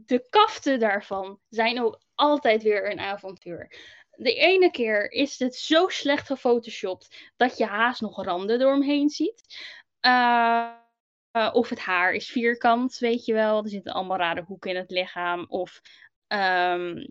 de 0.05 0.27
kaften 0.29 0.79
daarvan 0.79 1.39
zijn 1.49 1.81
ook 1.81 2.01
altijd 2.15 2.63
weer 2.63 2.91
een 2.91 2.99
avontuur. 2.99 3.67
De 4.11 4.33
ene 4.33 4.71
keer 4.71 5.11
is 5.11 5.39
het 5.39 5.55
zo 5.55 5.87
slecht 5.87 6.27
gefotoshopt 6.27 7.31
dat 7.35 7.57
je 7.57 7.65
haast 7.65 8.01
nog 8.01 8.23
randen 8.23 8.59
door 8.59 8.71
hem 8.71 8.81
heen 8.81 9.09
ziet. 9.09 9.43
Uh, 10.05 10.73
eh, 11.31 11.49
of 11.53 11.69
het 11.69 11.79
haar 11.79 12.13
is 12.13 12.29
vierkant, 12.29 12.97
weet 12.97 13.25
je 13.25 13.33
wel. 13.33 13.63
Er 13.63 13.69
zitten 13.69 13.93
allemaal 13.93 14.17
rare 14.17 14.43
hoeken 14.43 14.69
in 14.69 14.75
het 14.75 14.91
lichaam. 14.91 15.45
Of 15.47 15.81
ehm, 16.27 17.07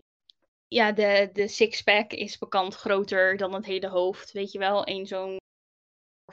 ja, 0.67 0.91
de, 0.91 1.29
de 1.33 1.47
sixpack 1.47 2.11
is 2.11 2.37
bekend 2.37 2.75
groter 2.75 3.37
dan 3.37 3.53
het 3.53 3.65
hele 3.65 3.87
hoofd, 3.87 4.31
weet 4.31 4.51
je 4.51 4.59
wel. 4.59 4.87
Eén 4.87 5.05
zo'n 5.05 5.37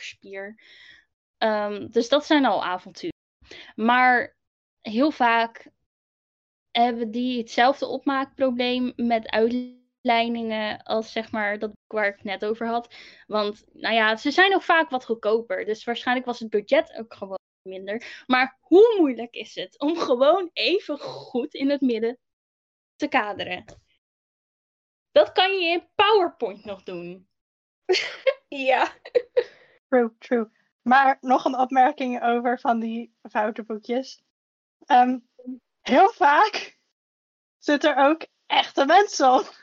spier. 0.01 0.61
Ehm, 1.39 1.87
dus 1.91 2.09
dat 2.09 2.27
zijn 2.27 2.45
al 2.45 2.65
avonturen. 2.65 3.17
Maar 3.75 4.37
heel 4.81 5.11
vaak 5.11 5.71
hebben 6.71 7.11
die 7.11 7.39
hetzelfde 7.39 7.87
opmaakprobleem 7.87 8.93
met 8.97 9.31
uitleidingen 10.03 10.83
als 10.83 11.13
zeg 11.13 11.31
maar 11.31 11.59
dat 11.59 11.71
boek 11.71 12.01
waar 12.01 12.07
ik 12.07 12.15
het 12.15 12.25
net 12.25 12.45
over 12.45 12.67
had. 12.67 12.95
Want 13.27 13.65
nou 13.73 13.95
ja, 13.95 14.17
ze 14.17 14.31
zijn 14.31 14.55
ook 14.55 14.63
vaak 14.63 14.91
wat 14.91 15.05
goedkoper. 15.05 15.65
Dus 15.65 15.85
waarschijnlijk 15.85 16.27
was 16.27 16.39
het 16.39 16.51
budget 16.51 16.97
ook 16.99 17.15
gewoon 17.15 17.39
minder. 17.69 18.25
Maar 18.27 18.59
hoe 18.61 18.95
moeilijk 18.99 19.35
is 19.35 19.55
het 19.55 19.79
om 19.79 19.97
gewoon 19.97 20.51
even 20.53 20.99
goed 20.99 21.55
in 21.55 21.71
het 21.71 21.81
midden 21.81 22.19
te 22.97 23.09
kaderen? 23.09 23.65
Dat 25.11 25.33
kan 25.33 25.59
je 25.59 25.71
in 25.71 25.89
PowerPoint 25.95 26.65
nog 26.65 26.83
doen. 26.83 27.29
Ja. 28.49 28.93
True, 29.89 30.17
true. 30.19 30.49
Maar 30.83 31.19
nog 31.21 31.45
een 31.45 31.59
opmerking 31.59 32.23
over 32.23 32.61
van 32.61 32.81
die 32.81 33.15
foutenboekjes. 33.31 34.23
Ehm, 34.87 35.19
heel 35.81 36.13
vaak 36.13 36.79
zit 37.59 37.85
er 37.85 37.97
ook 37.97 38.27
echte 38.47 38.87
mensen 38.87 39.33
op. 39.33 39.63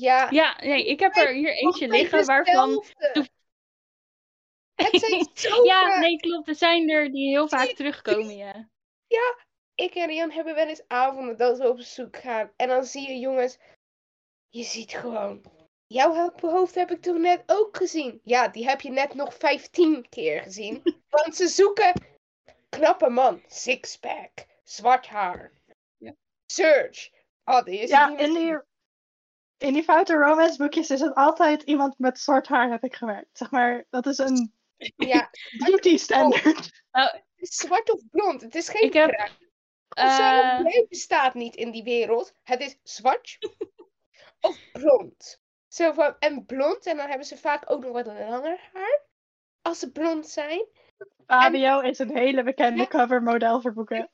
Ja. 0.00 0.30
Ja, 0.30 0.56
nee, 0.60 0.86
ik 0.86 1.00
heb 1.00 1.16
er 1.16 1.28
hier 1.32 1.52
eentje 1.56 1.88
liggen 1.88 2.24
waarvan. 2.26 2.70
Hetzelfde. 2.70 3.30
Het 4.74 5.30
zijn 5.34 5.64
Ja, 5.64 5.98
nee, 5.98 6.16
klopt. 6.16 6.48
Er 6.48 6.54
zijn 6.54 6.90
er 6.90 7.10
die 7.12 7.28
heel 7.28 7.48
vaak 7.48 7.68
terugkomen, 7.68 8.36
ja. 8.36 8.68
Ik 9.74 9.94
en 9.94 10.06
Rian 10.06 10.30
hebben 10.30 10.54
wel 10.54 10.66
eens 10.66 10.82
avonden 10.88 11.36
dat 11.36 11.58
we 11.58 11.68
op 11.68 11.80
zoek 11.80 12.16
gaan. 12.16 12.52
En 12.56 12.68
dan 12.68 12.84
zie 12.84 13.08
je 13.08 13.18
jongens, 13.18 13.58
je 14.48 14.62
ziet 14.62 14.92
gewoon, 14.92 15.44
jouw 15.86 16.14
ho- 16.14 16.48
hoofd 16.50 16.74
heb 16.74 16.90
ik 16.90 17.02
toen 17.02 17.20
net 17.20 17.42
ook 17.46 17.76
gezien. 17.76 18.20
Ja, 18.24 18.48
die 18.48 18.64
heb 18.68 18.80
je 18.80 18.90
net 18.90 19.14
nog 19.14 19.34
15 19.34 20.08
keer 20.08 20.42
gezien. 20.42 20.82
Want 21.10 21.36
ze 21.36 21.48
zoeken 21.48 21.92
knappe 22.68 23.08
man, 23.08 23.42
sixpack, 23.46 24.30
zwart 24.64 25.06
haar, 25.06 25.52
Ja. 25.96 26.14
search. 26.46 27.10
Oh, 27.44 27.64
die 27.64 27.78
is 27.80 27.90
Ja, 27.90 28.08
niet 28.08 28.20
in 28.20 28.34
die, 28.34 28.58
in 29.62 29.72
die 29.72 29.82
foute 29.82 30.14
romance 30.14 30.56
boekjes 30.58 30.90
is 30.90 31.00
het 31.00 31.14
altijd 31.14 31.62
iemand 31.62 31.98
met 31.98 32.18
zwart 32.18 32.48
haar 32.48 32.70
heb 32.70 32.84
ik 32.84 32.94
gewerkt. 32.94 33.38
Zeg 33.38 33.50
maar, 33.50 33.84
dat 33.90 34.06
is 34.06 34.18
een 34.18 34.52
Ja, 34.96 35.30
beauty 35.58 35.96
standard. 35.96 36.82
het 36.90 37.22
is 37.36 37.56
zwart 37.56 37.92
of 37.92 38.00
blond. 38.10 38.40
Het 38.40 38.54
is 38.54 38.68
geen 38.68 38.82
Ik 38.82 38.92
heb. 38.92 39.10
Of 39.94 40.10
zo, 40.12 40.22
Eh, 40.22 40.88
bestaat 40.88 41.34
niet 41.34 41.56
in 41.56 41.70
die 41.70 41.82
wereld. 41.82 42.34
Het 42.42 42.60
is 42.60 42.78
zwart 42.82 43.38
of 44.40 44.58
blond. 44.72 45.40
Zo 45.68 45.92
van, 45.92 46.16
en 46.18 46.44
blond, 46.46 46.86
en 46.86 46.96
dan 46.96 47.08
hebben 47.08 47.26
ze 47.26 47.36
vaak 47.36 47.70
ook 47.70 47.82
nog 47.82 47.92
wat 47.92 48.06
langer 48.06 48.70
haar. 48.72 49.00
Als 49.62 49.78
ze 49.78 49.92
blond 49.92 50.28
zijn. 50.28 50.66
Fabio 51.26 51.80
is 51.80 51.98
een 51.98 52.16
hele 52.16 52.42
bekende 52.42 52.86
covermodel 52.88 53.60
voor 53.60 53.72
boeken. 53.72 54.08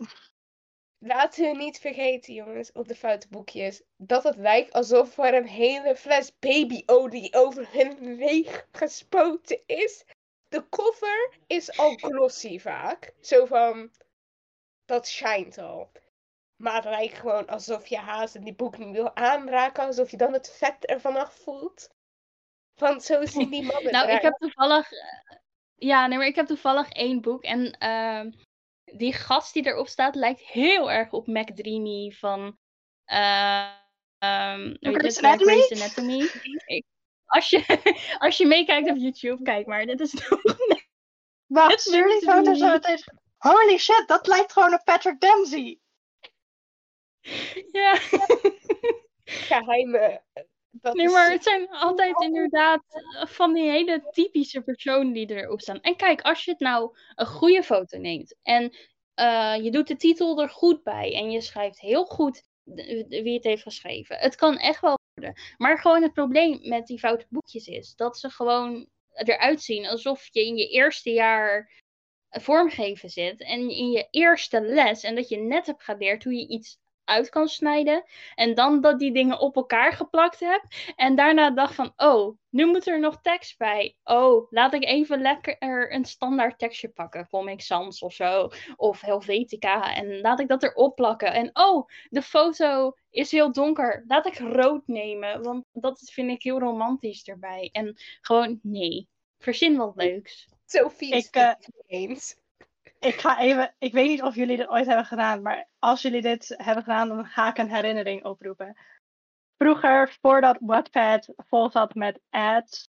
Laten 1.00 1.44
we 1.50 1.56
niet 1.56 1.78
vergeten, 1.78 2.34
jongens, 2.34 2.72
op 2.72 2.88
de 2.88 2.94
foute 2.94 3.28
boekjes. 3.28 3.82
Dat 3.96 4.22
het 4.22 4.36
lijkt 4.36 4.72
alsof 4.72 5.18
er 5.18 5.34
een 5.34 5.46
hele 5.48 5.96
fles 5.96 6.38
babyolie 6.38 7.34
over 7.34 7.72
hun 7.72 8.14
leeg 8.16 8.66
gespoten 8.72 9.60
is. 9.66 10.04
De 10.48 10.68
cover 10.68 11.30
is 11.46 11.78
al 11.78 11.94
glossy 11.94 12.58
vaak. 12.58 13.12
Zo 13.20 13.44
van, 13.44 13.90
dat 14.84 15.06
schijnt 15.06 15.58
al. 15.58 15.90
Maar 16.56 16.74
het 16.74 16.84
lijkt 16.84 17.18
gewoon 17.18 17.46
alsof 17.46 17.86
je 17.86 17.96
haast 17.96 18.44
die 18.44 18.54
boek 18.54 18.78
niet 18.78 18.94
wil 18.94 19.16
aanraken. 19.16 19.84
Alsof 19.84 20.10
je 20.10 20.16
dan 20.16 20.32
het 20.32 20.50
vet 20.50 20.86
ervan 20.86 21.16
af 21.16 21.34
voelt. 21.34 21.88
Want 22.74 23.02
zo 23.02 23.24
zien 23.26 23.50
die 23.50 23.62
mannen 23.62 23.92
Nou, 23.92 24.10
ik 24.10 24.22
heb 24.22 24.34
toevallig. 24.38 24.92
eh, 24.92 25.36
Ja, 25.74 26.06
nee, 26.06 26.18
maar 26.18 26.26
ik 26.26 26.34
heb 26.34 26.46
toevallig 26.46 26.88
één 26.90 27.20
boek. 27.20 27.42
En 27.44 27.70
ehm, 27.78 28.30
die 28.96 29.12
gast 29.12 29.52
die 29.54 29.66
erop 29.66 29.88
staat 29.88 30.14
lijkt 30.14 30.40
heel 30.40 30.90
erg 30.90 31.12
op 31.12 31.26
Mac 31.26 31.48
Dreamy 31.54 32.10
van. 32.10 32.58
weet 34.18 34.78
je 34.80 34.90
Grey's 34.90 35.18
Anatomy? 35.22 35.66
Anatomy. 35.70 36.28
Ik- 36.66 36.84
als, 37.26 37.50
je, 37.50 37.64
als 38.24 38.36
je 38.36 38.46
meekijkt 38.46 38.90
op 38.90 38.96
YouTube, 38.96 39.42
kijk 39.42 39.66
maar. 39.66 39.86
Dit 39.86 40.00
is 40.00 40.10
toch. 40.10 40.42
Wat? 41.46 41.70
Het 41.70 41.80
Stuur 41.80 42.06
die 42.06 42.12
lukt 42.14 42.24
foto 42.24 42.50
niet. 42.50 42.60
zo 42.60 42.66
meteen. 42.68 43.02
Holy 43.38 43.78
shit, 43.78 44.04
dat 44.06 44.26
lijkt 44.26 44.52
gewoon 44.52 44.74
op 44.74 44.84
Patrick 44.84 45.20
Dempsey. 45.20 45.78
ja. 47.72 47.94
Geheime. 49.24 50.22
Dat 50.80 50.94
Nee, 50.94 51.08
maar 51.08 51.30
het 51.30 51.42
zijn 51.42 51.68
altijd 51.68 52.22
inderdaad 52.22 52.82
eh, 52.88 53.26
van 53.26 53.54
die 53.54 53.70
hele 53.70 54.08
typische 54.10 54.60
personen 54.60 55.12
die 55.12 55.30
erop 55.30 55.60
staan. 55.60 55.80
En 55.80 55.96
kijk, 55.96 56.20
als 56.20 56.44
je 56.44 56.50
het 56.50 56.60
nou 56.60 56.96
een 57.14 57.26
goede 57.26 57.62
foto 57.62 57.98
neemt 57.98 58.36
en 58.42 58.76
eh, 59.14 59.56
je 59.62 59.70
doet 59.70 59.86
de 59.86 59.96
titel 59.96 60.42
er 60.42 60.48
goed 60.48 60.82
bij 60.82 61.14
en 61.14 61.30
je 61.30 61.40
schrijft 61.40 61.80
heel 61.80 62.04
goed 62.04 62.42
wie 63.08 63.34
het 63.34 63.44
heeft 63.44 63.62
geschreven. 63.62 64.18
Het 64.18 64.36
kan 64.36 64.58
echt 64.58 64.80
wel 64.80 64.98
worden. 65.14 65.40
Maar 65.56 65.78
gewoon 65.78 66.02
het 66.02 66.12
probleem 66.12 66.58
met 66.62 66.86
die 66.86 66.98
foute 66.98 67.26
boekjes 67.28 67.66
is 67.66 67.94
dat 67.94 68.18
ze 68.18 68.30
gewoon 68.30 68.88
eruit 69.12 69.62
zien 69.62 69.86
alsof 69.86 70.28
je 70.30 70.46
in 70.46 70.56
je 70.56 70.68
eerste 70.68 71.10
jaar 71.10 71.70
vormgeven 72.30 73.10
zit 73.10 73.40
en 73.40 73.70
in 73.70 73.90
je 73.90 74.08
eerste 74.10 74.60
les 74.60 75.02
en 75.02 75.14
dat 75.14 75.28
je 75.28 75.36
net 75.36 75.66
hebt 75.66 75.82
geleerd 75.82 76.24
hoe 76.24 76.34
je 76.34 76.48
iets 76.48 76.78
uit 77.08 77.28
kan 77.28 77.48
snijden 77.48 78.04
en 78.34 78.54
dan 78.54 78.80
dat 78.80 78.98
die 78.98 79.12
dingen 79.12 79.38
op 79.40 79.56
elkaar 79.56 79.92
geplakt 79.92 80.40
hebt 80.40 80.92
en 80.96 81.14
daarna 81.14 81.50
dacht 81.50 81.74
van 81.74 81.92
oh, 81.96 82.36
nu 82.50 82.66
moet 82.66 82.86
er 82.86 83.00
nog 83.00 83.20
tekst 83.20 83.58
bij. 83.58 83.96
Oh, 84.04 84.50
laat 84.50 84.74
ik 84.74 84.84
even 84.84 85.20
lekker 85.20 85.56
een 85.92 86.04
standaard 86.04 86.58
tekstje 86.58 86.88
pakken, 86.88 87.28
Comic 87.28 87.60
Sans 87.60 88.02
of 88.02 88.12
zo 88.12 88.48
of 88.76 89.00
Helvetica 89.00 89.94
en 89.94 90.20
laat 90.20 90.40
ik 90.40 90.48
dat 90.48 90.62
erop 90.62 90.94
plakken 90.94 91.32
en 91.32 91.50
oh, 91.52 91.88
de 92.08 92.22
foto 92.22 92.92
is 93.10 93.30
heel 93.30 93.52
donker. 93.52 94.04
Laat 94.06 94.26
ik 94.26 94.38
rood 94.38 94.82
nemen, 94.86 95.42
want 95.42 95.64
dat 95.72 96.10
vind 96.12 96.30
ik 96.30 96.42
heel 96.42 96.58
romantisch 96.58 97.24
erbij 97.24 97.68
en 97.72 97.96
gewoon 98.20 98.58
nee. 98.62 99.08
Verzin 99.38 99.76
wat 99.76 99.92
leuks. 99.96 100.48
Sophie 100.64 101.14
is 101.14 101.26
Ik, 101.26 101.34
eh, 101.34 101.48
het 101.48 101.70
niet 101.74 101.84
eens. 101.86 102.36
Ik 102.98 103.20
ga 103.20 103.38
even, 103.38 103.74
ik 103.78 103.92
weet 103.92 104.08
niet 104.08 104.22
of 104.22 104.34
jullie 104.34 104.56
dit 104.56 104.68
ooit 104.68 104.86
hebben 104.86 105.04
gedaan, 105.04 105.42
maar 105.42 105.68
als 105.78 106.02
jullie 106.02 106.22
dit 106.22 106.54
hebben 106.56 106.84
gedaan, 106.84 107.08
dan 107.08 107.26
ga 107.26 107.48
ik 107.48 107.58
een 107.58 107.74
herinnering 107.74 108.24
oproepen. 108.24 108.76
Vroeger, 109.56 110.16
voordat 110.20 110.56
Wattpad 110.60 111.32
vol 111.36 111.70
zat 111.70 111.94
met 111.94 112.20
ads, 112.30 112.90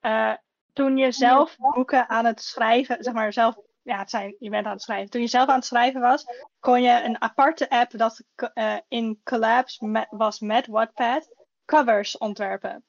eh, 0.00 0.34
toen 0.72 0.96
je 0.96 1.12
zelf 1.12 1.56
boeken 1.56 2.08
aan 2.08 2.24
het 2.24 2.42
schrijven, 2.42 2.96
zeg 3.04 3.14
maar 3.14 3.32
zelf, 3.32 3.56
ja, 3.82 3.98
het 3.98 4.10
zijn, 4.10 4.36
je 4.38 4.50
bent 4.50 4.66
aan 4.66 4.72
het 4.72 4.82
schrijven. 4.82 5.10
Toen 5.10 5.20
je 5.20 5.26
zelf 5.26 5.48
aan 5.48 5.54
het 5.54 5.64
schrijven 5.64 6.00
was, 6.00 6.24
kon 6.58 6.82
je 6.82 7.02
een 7.02 7.22
aparte 7.22 7.70
app 7.70 7.90
dat 7.90 8.24
eh, 8.34 8.76
in 8.88 9.20
collabs 9.24 9.78
met, 9.78 10.06
was 10.10 10.40
met 10.40 10.66
Wattpad, 10.66 11.34
covers 11.64 12.18
ontwerpen. 12.18 12.84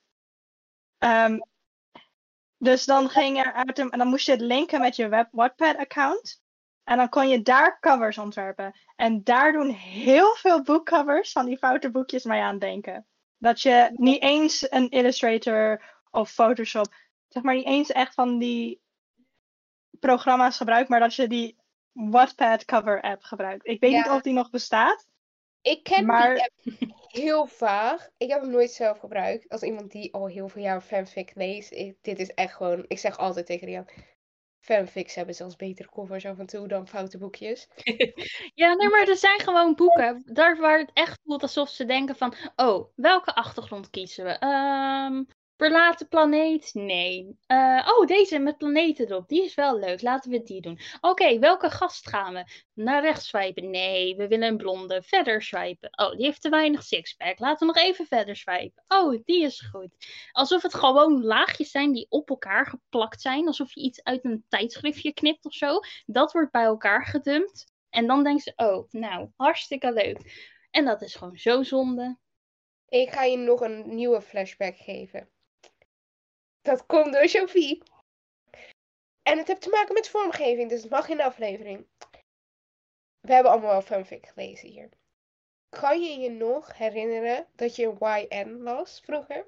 Ehm, 0.98 1.40
dus 2.58 2.86
dan 2.86 3.10
ging 3.10 3.38
er 3.38 3.54
uit 3.54 3.80
en 3.80 3.90
dan 3.90 4.08
moest 4.08 4.26
je 4.26 4.32
het 4.32 4.42
linken 4.42 4.82
met 4.82 4.96
je 4.96 5.08
web 5.08 5.28
Wattpad 5.32 5.78
account. 5.78 6.42
En 6.90 6.98
dan 6.98 7.10
kon 7.10 7.28
je 7.30 7.42
daar 7.42 7.80
covers 7.80 8.18
ontwerpen. 8.18 8.76
En 8.96 9.24
daar 9.24 9.52
doen 9.52 9.70
heel 9.70 10.36
veel 10.36 10.62
boekcovers 10.62 11.32
van 11.32 11.46
die 11.46 11.58
foute 11.58 11.92
boekjes 11.92 12.24
mee 12.24 12.42
aan 12.42 12.60
denken. 12.60 13.06
Dat 13.38 13.62
je 13.62 13.90
niet 13.94 14.22
eens 14.22 14.72
een 14.72 14.90
Illustrator 14.90 15.84
of 16.12 16.30
Photoshop, 16.32 16.94
zeg 17.28 17.44
maar 17.44 17.56
niet 17.56 17.66
eens 17.66 17.92
echt 17.92 18.14
van 18.14 18.38
die 18.38 18.82
programma's 20.00 20.58
gebruikt, 20.58 20.90
maar 20.90 21.00
dat 21.00 21.16
je 21.16 21.28
die 21.28 21.58
Wattpad 21.92 22.66
cover 22.66 23.02
app 23.02 23.24
gebruikt. 23.24 23.68
Ik 23.68 23.80
weet 23.80 23.92
Ja. 23.92 23.98
niet 23.98 24.10
of 24.12 24.22
die 24.22 24.34
nog 24.34 24.50
bestaat. 24.50 25.08
Ik 25.62 25.84
ken 25.84 26.06
Maar- 26.06 26.34
die 26.36 26.44
app 26.44 26.54
heel 27.12 27.46
vaag. 27.46 28.10
Ik 28.18 28.30
heb 28.30 28.42
hem 28.42 28.50
nooit 28.50 28.72
zelf 28.72 28.98
gebruikt. 29.00 29.50
Als 29.50 29.62
iemand 29.62 29.92
die 29.92 30.14
al 30.14 30.28
heel 30.28 30.50
veel 30.50 30.62
jaar 30.62 30.82
fanfic 30.82 31.32
leest. 31.36 31.72
Ik, 31.72 31.98
dit 32.02 32.20
is 32.20 32.34
echt 32.34 32.54
gewoon... 32.54 32.86
Ik 32.88 33.00
zeg 33.00 33.18
altijd 33.18 33.46
tegen 33.46 33.68
Rian... 33.68 33.88
Fanfics 34.60 35.16
hebben 35.16 35.36
zelfs 35.36 35.56
betere 35.56 35.90
covers 35.90 36.26
af 36.26 36.40
en 36.40 36.46
toe 36.46 36.68
dan 36.68 36.88
foute 36.88 37.18
boekjes. 37.18 37.68
Ja, 38.54 38.74
nee, 38.74 38.90
maar 38.90 39.08
er 39.08 39.16
zijn 39.16 39.40
gewoon 39.40 39.76
boeken 39.76 40.24
daar 40.26 40.58
waar 40.58 40.80
het 40.80 40.92
echt 40.94 41.20
voelt 41.24 41.42
alsof 41.42 41.70
ze 41.70 41.86
denken 41.86 42.16
van, 42.16 42.34
oh, 42.56 42.92
welke 42.96 43.36
achtergrond 43.36 43.90
kiezen 43.90 44.26
we? 44.26 44.32
Ehm, 44.32 45.24
Verlaten 45.60 46.08
planeet? 46.08 46.70
Nee. 46.74 47.38
Eh, 47.46 47.92
oh, 47.98 48.08
deze 48.08 48.40
met 48.40 48.58
planeten 48.58 49.06
erop. 49.06 49.28
Die 49.28 49.44
is 49.44 49.56
wel 49.56 49.80
leuk. 49.80 50.02
Laten 50.02 50.32
we 50.32 50.44
die 50.44 50.62
doen. 50.62 50.80
Oké, 51.02 51.40
welke 51.40 51.70
gast 51.70 52.08
gaan 52.08 52.34
we? 52.34 52.46
Naar 52.74 53.02
rechts 53.02 53.28
swipen? 53.28 53.70
Nee, 53.70 54.16
we 54.16 54.28
willen 54.28 54.48
een 54.48 54.58
blonde. 54.58 55.02
Verder 55.04 55.42
swipen. 55.42 55.90
Oh, 55.92 56.12
die 56.16 56.26
heeft 56.26 56.42
te 56.42 56.50
weinig 56.50 56.84
sixpack. 56.84 57.40
Laten 57.40 57.68
we 57.68 57.74
nog 57.74 57.84
even 57.84 58.06
verder 58.06 58.36
swipen. 58.36 58.84
Oh, 58.88 59.22
die 59.26 59.44
is 59.44 59.60
goed. 59.72 59.96
Alsof 60.32 60.62
het 60.62 60.74
gewoon 60.74 61.24
laagjes 61.24 61.72
zijn 61.72 61.92
die 61.92 62.06
op 62.10 62.30
elkaar 62.30 62.66
geplakt 62.66 63.22
zijn. 63.22 63.48
Alsof 63.48 63.74
je 63.74 63.82
iets 63.82 64.04
uit 64.04 64.26
een 64.26 64.46
tijdschriftje 64.48 65.14
knipt 65.14 65.46
of 65.46 65.54
zo. 65.54 65.80
Dat 66.06 66.32
wordt 66.32 66.52
bij 66.52 66.64
elkaar 66.64 67.06
gedumpt. 67.06 67.74
En 67.90 68.08
dan 68.08 68.24
denken 68.24 68.44
ze, 68.44 68.54
oh, 68.56 68.88
nou, 68.92 69.30
hartstikke 69.36 69.94
leuk. 69.94 70.50
En 70.72 70.86
dat 70.86 71.02
is 71.02 71.16
gewoon 71.16 71.38
zo 71.38 71.64
zonde. 71.64 72.18
Ik 72.88 73.10
ga 73.10 73.24
je 73.24 73.38
nog 73.38 73.62
een 73.62 73.96
nieuwe 73.96 74.22
flashback 74.22 74.78
geven. 74.78 75.30
Dat 76.70 76.86
komt 76.86 77.14
door 77.14 77.28
Sophie. 77.28 77.84
En 79.24 79.38
het 79.38 79.48
heeft 79.48 79.62
te 79.62 79.70
maken 79.70 79.94
met 79.94 80.10
vormgeving, 80.10 80.70
dus 80.70 80.82
het 80.82 80.92
mag 80.92 81.10
in 81.10 81.18
de 81.18 81.24
aflevering. 81.24 81.88
We 83.20 83.34
hebben 83.34 83.52
allemaal 83.52 83.72
wel 83.72 83.82
fanfic 83.82 84.28
gelezen 84.28 84.70
hier. 84.70 84.90
Kan 85.70 86.02
je 86.02 86.20
je 86.20 86.30
nog 86.30 86.78
herinneren 86.78 87.48
dat 87.56 87.76
je 87.76 87.96
YN 88.00 88.62
las 88.62 89.02
vroeger? 89.04 89.46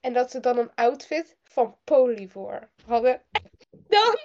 En 0.00 0.12
dat 0.12 0.30
ze 0.30 0.40
dan 0.40 0.58
een 0.58 0.74
outfit 0.74 1.36
van 1.44 1.78
Polyvore 1.84 2.68
hadden. 2.86 3.22
Dan, 3.70 4.18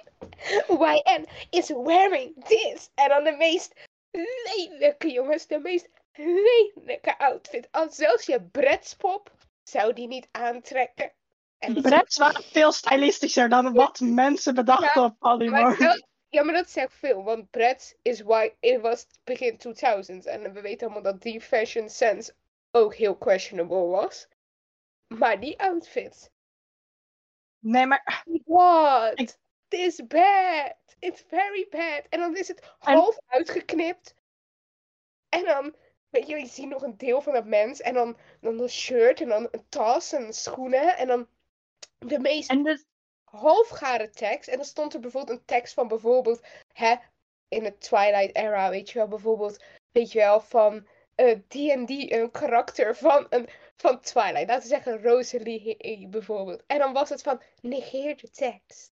YN 0.68 1.28
is 1.50 1.68
wearing 1.68 2.44
this. 2.44 2.90
En 2.94 3.08
dan 3.08 3.24
de 3.24 3.36
meest 3.36 3.88
lelijke 4.10 5.10
jongens, 5.10 5.46
de 5.46 5.58
meest 5.58 5.88
lelijke 6.12 7.18
outfit. 7.18 7.68
Als 7.70 7.96
zelfs 7.96 8.26
je 8.26 8.42
bretspop 8.42 9.32
zou 9.62 9.92
die 9.92 10.06
niet 10.06 10.28
aantrekken. 10.30 11.12
En 11.64 11.74
dat- 11.74 11.82
Brets 11.82 12.16
waren 12.16 12.42
veel 12.42 12.72
stylistischer 12.72 13.48
dan 13.48 13.72
wat 13.72 14.00
mensen 14.00 14.54
bedachten 14.54 15.02
op 15.04 15.16
dat- 15.78 16.06
ja, 16.28 16.42
maar 16.42 16.54
dat 16.54 16.70
zegt 16.70 16.94
veel, 16.94 17.22
want 17.24 17.50
Brett 17.50 17.98
is 18.02 18.20
why 18.20 18.50
it 18.60 18.80
was 18.80 19.06
begin 19.24 19.56
2000 19.58 20.26
en 20.26 20.52
we 20.52 20.60
weten 20.60 20.86
allemaal 20.86 21.12
dat 21.12 21.22
die 21.22 21.40
fashion 21.40 21.88
sense 21.88 22.34
ook 22.70 22.94
heel 22.94 23.16
questionable 23.16 23.86
was. 23.86 24.28
Maar 25.06 25.40
die 25.40 25.60
outfit, 25.60 26.32
Nee, 27.58 27.86
maar 27.86 28.24
what? 28.44 29.18
Ik- 29.20 29.36
This 29.68 30.06
bad. 30.06 30.74
It's 30.98 31.24
very 31.28 31.66
bad. 31.70 32.02
En 32.08 32.20
dan 32.20 32.36
is 32.36 32.48
het 32.48 32.60
En- 32.60 32.94
half 32.94 33.18
uitgeknipt. 33.26 34.14
En 35.28 35.44
dan, 35.44 35.74
weet 36.10 36.26
je, 36.26 36.36
je 36.38 36.46
ziet 36.46 36.68
nog 36.68 36.82
een 36.82 36.96
deel 36.96 37.20
van 37.22 37.34
het 37.34 37.44
mens. 37.46 37.80
En 37.80 37.94
dan, 37.94 38.16
dan 38.40 38.60
een 38.60 38.68
shirt 38.68 39.20
en 39.20 39.28
dan 39.28 39.48
een 39.50 39.66
tas 39.68 40.12
en 40.12 40.32
schoenen. 40.32 40.96
En 40.96 41.06
dan 41.06 41.28
de 42.08 42.18
meest 42.18 42.50
en 42.50 42.62
dus, 42.62 42.84
halfgare 43.24 44.10
tekst. 44.10 44.48
En 44.48 44.56
dan 44.56 44.64
stond 44.64 44.94
er 44.94 45.00
bijvoorbeeld 45.00 45.38
een 45.38 45.44
tekst 45.44 45.74
van 45.74 45.88
bijvoorbeeld, 45.88 46.46
hè, 46.72 46.94
in 47.48 47.64
het 47.64 47.80
Twilight 47.80 48.36
era, 48.36 48.70
weet 48.70 48.90
je 48.90 48.98
wel, 48.98 49.08
bijvoorbeeld, 49.08 49.62
weet 49.92 50.12
je 50.12 50.18
wel, 50.18 50.40
van 50.40 50.86
die 51.48 51.72
en 51.72 51.84
die, 51.84 52.14
een 52.14 52.30
karakter 52.30 52.96
van, 52.96 53.26
een, 53.30 53.48
van 53.76 54.00
Twilight. 54.00 54.48
Laten 54.48 54.62
we 54.62 54.68
zeggen 54.68 55.02
Rosalie 55.02 56.08
bijvoorbeeld. 56.08 56.62
En 56.66 56.78
dan 56.78 56.92
was 56.92 57.08
het 57.08 57.22
van, 57.22 57.42
negeer 57.60 58.16
de 58.16 58.30
tekst. 58.30 58.92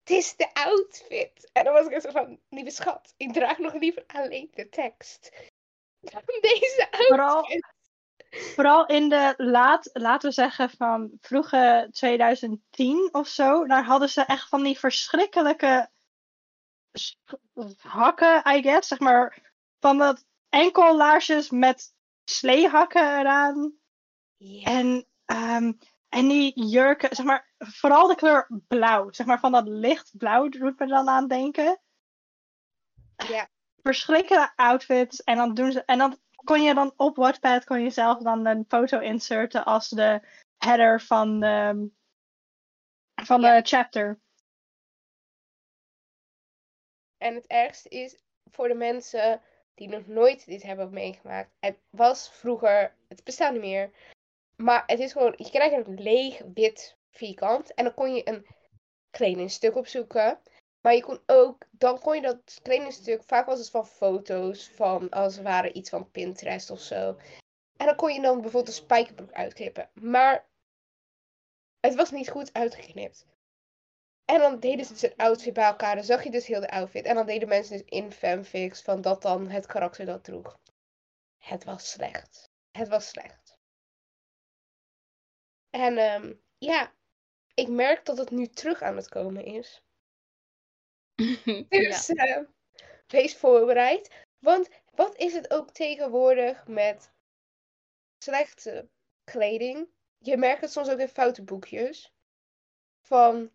Het 0.00 0.16
is 0.16 0.36
de 0.36 0.54
outfit. 0.54 1.50
En 1.52 1.64
dan 1.64 1.72
was 1.72 1.86
ik 1.86 2.00
zo 2.00 2.10
van, 2.10 2.40
lieve 2.48 2.70
schat, 2.70 3.14
ik 3.16 3.32
draag 3.32 3.58
nog 3.58 3.74
liever 3.74 4.04
alleen 4.06 4.48
de 4.54 4.68
tekst. 4.68 5.32
Dan 6.00 6.22
Deze 6.40 6.86
outfit. 6.90 7.06
Vooral- 7.06 7.76
vooral 8.30 8.86
in 8.86 9.08
de 9.08 9.34
laat, 9.36 9.90
laten 9.92 10.28
we 10.28 10.34
zeggen 10.34 10.70
van 10.70 11.10
vroege 11.20 11.88
2010 11.90 13.08
of 13.12 13.28
zo, 13.28 13.66
daar 13.66 13.84
hadden 13.84 14.08
ze 14.08 14.22
echt 14.22 14.48
van 14.48 14.62
die 14.62 14.78
verschrikkelijke 14.78 15.90
hakken, 17.76 18.42
I 18.56 18.62
guess, 18.62 18.88
zeg 18.88 18.98
maar, 18.98 19.52
van 19.80 19.98
dat 19.98 20.24
enkellaarsjes 20.48 21.50
met 21.50 21.94
sleehakken 22.24 23.18
eraan. 23.18 23.74
En, 24.62 25.06
ehm, 25.24 25.72
en 26.08 26.28
die 26.28 26.68
jurken, 26.68 27.16
zeg 27.16 27.26
maar, 27.26 27.52
vooral 27.58 28.06
de 28.06 28.14
kleur 28.14 28.46
blauw, 28.68 29.12
zeg 29.12 29.26
maar, 29.26 29.40
van 29.40 29.52
dat 29.52 29.68
lichtblauw 29.68 30.48
doet 30.48 30.78
me 30.78 30.86
dan 30.86 31.08
aan 31.08 31.28
denken. 31.28 31.80
Ja. 33.28 33.48
Verschrikkelijke 33.82 34.52
outfits. 34.56 35.22
En 35.22 35.36
dan 35.36 35.54
doen 35.54 35.72
ze, 35.72 35.84
en 35.84 35.98
dan 35.98 36.18
kon 36.48 36.62
je 36.62 36.74
dan 36.74 36.92
op 36.96 37.16
Wattpad 37.16 37.64
kon 37.64 37.82
je 37.82 37.90
zelf 37.90 38.22
dan 38.22 38.46
een 38.46 38.64
foto 38.68 38.98
inserten 38.98 39.64
als 39.64 39.88
de 39.88 40.20
header 40.56 41.00
van 41.00 41.40
de, 41.40 41.90
van 43.14 43.40
Ja. 43.40 43.56
de 43.56 43.68
chapter. 43.68 44.20
En 47.16 47.34
het 47.34 47.46
ergste 47.46 47.88
is 47.88 48.18
voor 48.50 48.68
de 48.68 48.74
mensen 48.74 49.40
die 49.74 49.88
nog 49.88 50.06
nooit 50.06 50.46
dit 50.46 50.62
hebben 50.62 50.90
meegemaakt. 50.90 51.50
Het 51.60 51.78
was 51.90 52.30
vroeger, 52.30 52.94
het 53.08 53.24
bestaat 53.24 53.52
niet 53.52 53.60
meer. 53.60 53.90
Maar 54.56 54.82
het 54.86 54.98
is 54.98 55.12
gewoon, 55.12 55.34
je 55.36 55.50
krijgt 55.50 55.86
een 55.86 56.02
leeg 56.02 56.42
wit 56.54 56.96
vierkant. 57.10 57.74
En 57.74 57.84
dan 57.84 57.94
kon 57.94 58.14
je 58.14 58.28
een 58.28 58.46
kledingstuk 59.10 59.76
opzoeken. 59.76 60.40
Maar 60.80 60.94
je 60.94 61.02
kon 61.02 61.20
ook, 61.26 61.66
dan 61.70 61.98
kon 61.98 62.14
je 62.14 62.20
dat 62.20 62.58
kledingstuk, 62.62 63.22
vaak 63.22 63.46
was 63.46 63.58
het 63.58 63.70
van 63.70 63.86
foto's, 63.86 64.68
van 64.68 65.10
als 65.10 65.34
het 65.34 65.44
ware 65.44 65.72
iets 65.72 65.90
van 65.90 66.10
Pinterest 66.10 66.70
of 66.70 66.80
zo. 66.80 67.16
En 67.76 67.86
dan 67.86 67.96
kon 67.96 68.12
je 68.12 68.20
dan 68.20 68.40
bijvoorbeeld 68.40 68.76
een 68.76 68.82
spijkerbroek 68.82 69.32
uitknippen. 69.32 69.90
Maar 69.94 70.48
het 71.80 71.94
was 71.94 72.10
niet 72.10 72.30
goed 72.30 72.52
uitgeknipt. 72.52 73.26
En 74.24 74.38
dan 74.38 74.60
deden 74.60 74.84
ze 74.84 74.92
dus 74.92 75.02
een 75.02 75.16
outfit 75.16 75.52
bij 75.52 75.64
elkaar. 75.64 75.94
Dan 75.94 76.04
zag 76.04 76.24
je 76.24 76.30
dus 76.30 76.46
heel 76.46 76.60
de 76.60 76.70
outfit. 76.70 77.04
En 77.04 77.14
dan 77.14 77.26
deden 77.26 77.48
mensen 77.48 77.78
dus 77.78 77.86
in 77.86 78.12
fanfics 78.12 78.82
van 78.82 79.00
dat 79.00 79.22
dan 79.22 79.48
het 79.48 79.66
karakter 79.66 80.06
dat 80.06 80.24
droeg. 80.24 80.58
Het 81.38 81.64
was 81.64 81.90
slecht. 81.90 82.50
Het 82.70 82.88
was 82.88 83.08
slecht. 83.08 83.58
En 85.70 85.98
ehm, 85.98 86.34
ja, 86.58 86.92
ik 87.54 87.68
merk 87.68 88.04
dat 88.04 88.18
het 88.18 88.30
nu 88.30 88.46
terug 88.46 88.82
aan 88.82 88.96
het 88.96 89.08
komen 89.08 89.44
is. 89.44 89.82
ja. 91.44 91.64
Dus 91.68 92.08
eh, 92.08 92.40
wees 93.06 93.36
voorbereid. 93.36 94.24
Want 94.38 94.68
wat 94.94 95.16
is 95.16 95.34
het 95.34 95.50
ook 95.50 95.70
tegenwoordig 95.70 96.66
met 96.66 97.12
slechte 98.24 98.88
kleding? 99.24 99.88
Je 100.18 100.36
merkt 100.36 100.60
het 100.60 100.72
soms 100.72 100.90
ook 100.90 100.98
in 100.98 101.08
foute 101.08 101.42
boekjes. 101.42 102.12
Van, 103.06 103.50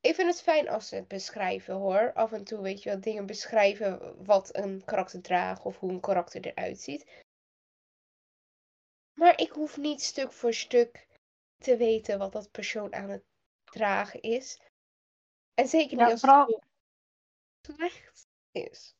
ik 0.00 0.14
vind 0.14 0.28
het 0.28 0.42
fijn 0.42 0.68
als 0.68 0.88
ze 0.88 0.94
het 0.94 1.08
beschrijven 1.08 1.74
hoor. 1.74 2.12
Af 2.12 2.32
en 2.32 2.44
toe 2.44 2.60
weet 2.60 2.82
je 2.82 2.90
wel, 2.90 3.00
dingen 3.00 3.26
beschrijven 3.26 4.24
wat 4.24 4.56
een 4.56 4.84
karakter 4.84 5.22
draagt 5.22 5.64
of 5.64 5.78
hoe 5.78 5.90
een 5.90 6.00
karakter 6.00 6.46
eruit 6.46 6.80
ziet. 6.80 7.24
Maar 9.14 9.40
ik 9.40 9.50
hoef 9.50 9.76
niet 9.76 10.02
stuk 10.02 10.32
voor 10.32 10.54
stuk 10.54 11.06
te 11.58 11.76
weten 11.76 12.18
wat 12.18 12.32
dat 12.32 12.50
persoon 12.50 12.94
aan 12.94 13.08
het 13.08 13.24
dragen 13.64 14.20
is. 14.20 14.60
En 15.60 15.68
zeker 15.68 15.96
niet 15.96 16.06
Ja, 16.06 16.10
als 16.10 16.20
vooral- 16.20 16.62
het 17.60 17.74
slecht 17.76 18.26
is. 18.52 18.94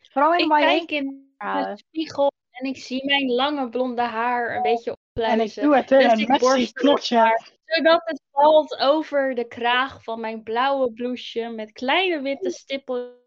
Vooral 0.00 0.34
in 0.34 0.44
Ik 0.44 0.48
kijk 0.50 0.90
in 0.90 1.34
de 1.38 1.72
spiegel 1.76 2.32
en 2.50 2.66
ik 2.68 2.76
zie 2.76 3.04
mijn 3.04 3.30
lange 3.30 3.68
blonde 3.68 4.02
haar 4.02 4.56
een 4.56 4.62
beetje 4.62 4.96
En 5.12 5.40
ik 5.40 5.54
doe 5.54 5.76
het 5.76 5.90
in 5.90 5.98
Dus 5.98 6.12
een 6.12 6.18
ik 6.18 6.28
messy 6.28 6.44
borstel 6.44 6.72
knotje. 6.82 7.16
haar, 7.16 7.50
zodat 7.64 8.02
het 8.04 8.22
valt 8.32 8.78
over 8.78 9.34
de 9.34 9.48
kraag 9.48 10.02
van 10.02 10.20
mijn 10.20 10.42
blauwe 10.42 10.92
blouseje 10.92 11.48
met 11.50 11.72
kleine 11.72 12.20
witte 12.20 12.50
stippeltjes. 12.50 13.18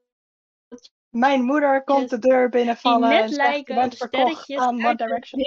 Mijn 1.10 1.44
moeder 1.44 1.84
komt 1.84 2.10
de 2.10 2.20
deur 2.20 2.50
binnenvallen 2.50 3.12
en 3.12 3.20
net 3.22 3.34
zegt, 3.34 3.68
je 3.68 3.74
bent 3.74 3.98
verkocht 3.98 4.52
aan 4.56 4.86
One 4.86 4.96
Direction. 4.96 5.42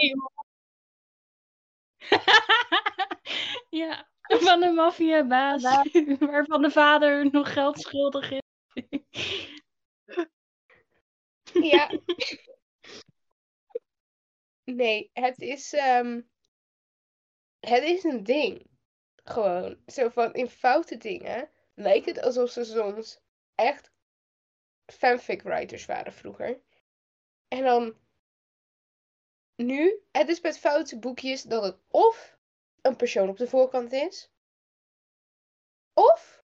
ja, 3.82 4.08
van 4.48 4.62
een 4.62 4.74
maffiabaas 4.74 5.62
waarvan 6.18 6.62
de 6.62 6.70
vader 6.70 7.30
nog 7.30 7.52
geld 7.52 7.80
schuldig 7.80 8.30
is. 8.30 8.40
ja. 11.72 11.90
Nee, 14.64 15.10
het 15.12 15.40
is, 15.40 15.72
ehm, 15.72 16.20
het 17.60 17.82
is 17.82 18.04
een 18.04 18.24
ding. 18.24 18.68
Gewoon. 19.24 19.82
Zo 19.86 20.08
van, 20.08 20.34
in 20.34 20.48
foute 20.48 20.96
dingen 20.96 21.50
lijkt 21.74 22.06
het 22.06 22.20
alsof 22.20 22.50
ze 22.50 22.64
soms 22.64 23.20
echt 23.54 23.92
fanfic 24.86 25.42
writers 25.42 25.86
waren 25.86 26.12
vroeger. 26.12 26.60
En 27.48 27.64
dan 27.64 27.96
nu, 29.56 30.02
het 30.12 30.28
is 30.28 30.40
met 30.40 30.58
foute 30.58 30.98
boekjes 30.98 31.42
dat 31.42 31.62
het 31.62 31.78
of 31.88 32.38
een 32.82 32.96
persoon 32.96 33.28
op 33.28 33.36
de 33.36 33.46
voorkant 33.48 33.92
is, 33.92 34.30
of, 35.94 36.42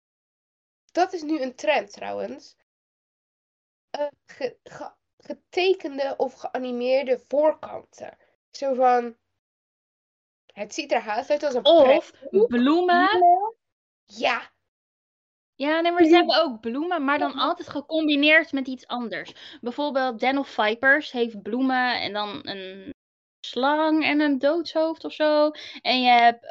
dat 0.93 1.13
is 1.13 1.23
nu 1.23 1.41
een 1.41 1.55
trend 1.55 1.93
trouwens, 1.93 2.57
eh, 3.91 4.07
ge- 4.27 4.59
ge- 4.65 4.95
getekende 5.17 6.15
of 6.17 6.35
geanimeerde 6.35 7.19
voorkanten. 7.29 8.19
Zo 8.51 8.75
van, 8.75 9.17
Het 10.53 10.75
ziet 10.75 10.93
er 10.93 11.01
haast 11.01 11.31
uit 11.31 11.43
als 11.43 11.55
een 11.55 11.65
Of 11.65 12.13
bloemen. 12.47 13.09
Ja, 14.05 14.51
Ja, 15.55 15.81
nee, 15.81 15.93
maar 15.93 16.05
ze 16.05 16.15
hebben 16.15 16.43
ook 16.43 16.61
bloemen, 16.61 17.05
maar 17.05 17.19
dan 17.19 17.33
altijd 17.35 17.69
gecombineerd 17.69 18.53
met 18.53 18.67
iets 18.67 18.87
anders. 18.87 19.59
Bijvoorbeeld 19.61 20.21
Den 20.21 20.39
of 20.39 20.49
Vipers 20.49 21.11
heeft 21.13 21.43
bloemen 21.43 22.01
en 22.01 22.13
dan 22.13 22.49
een 22.49 22.95
slang 23.47 24.05
en 24.05 24.21
een 24.21 24.39
doodshoofd 24.39 25.05
of 25.05 25.13
zo. 25.13 25.51
En 25.83 26.03
je 26.03 26.09
hebt 26.11 26.45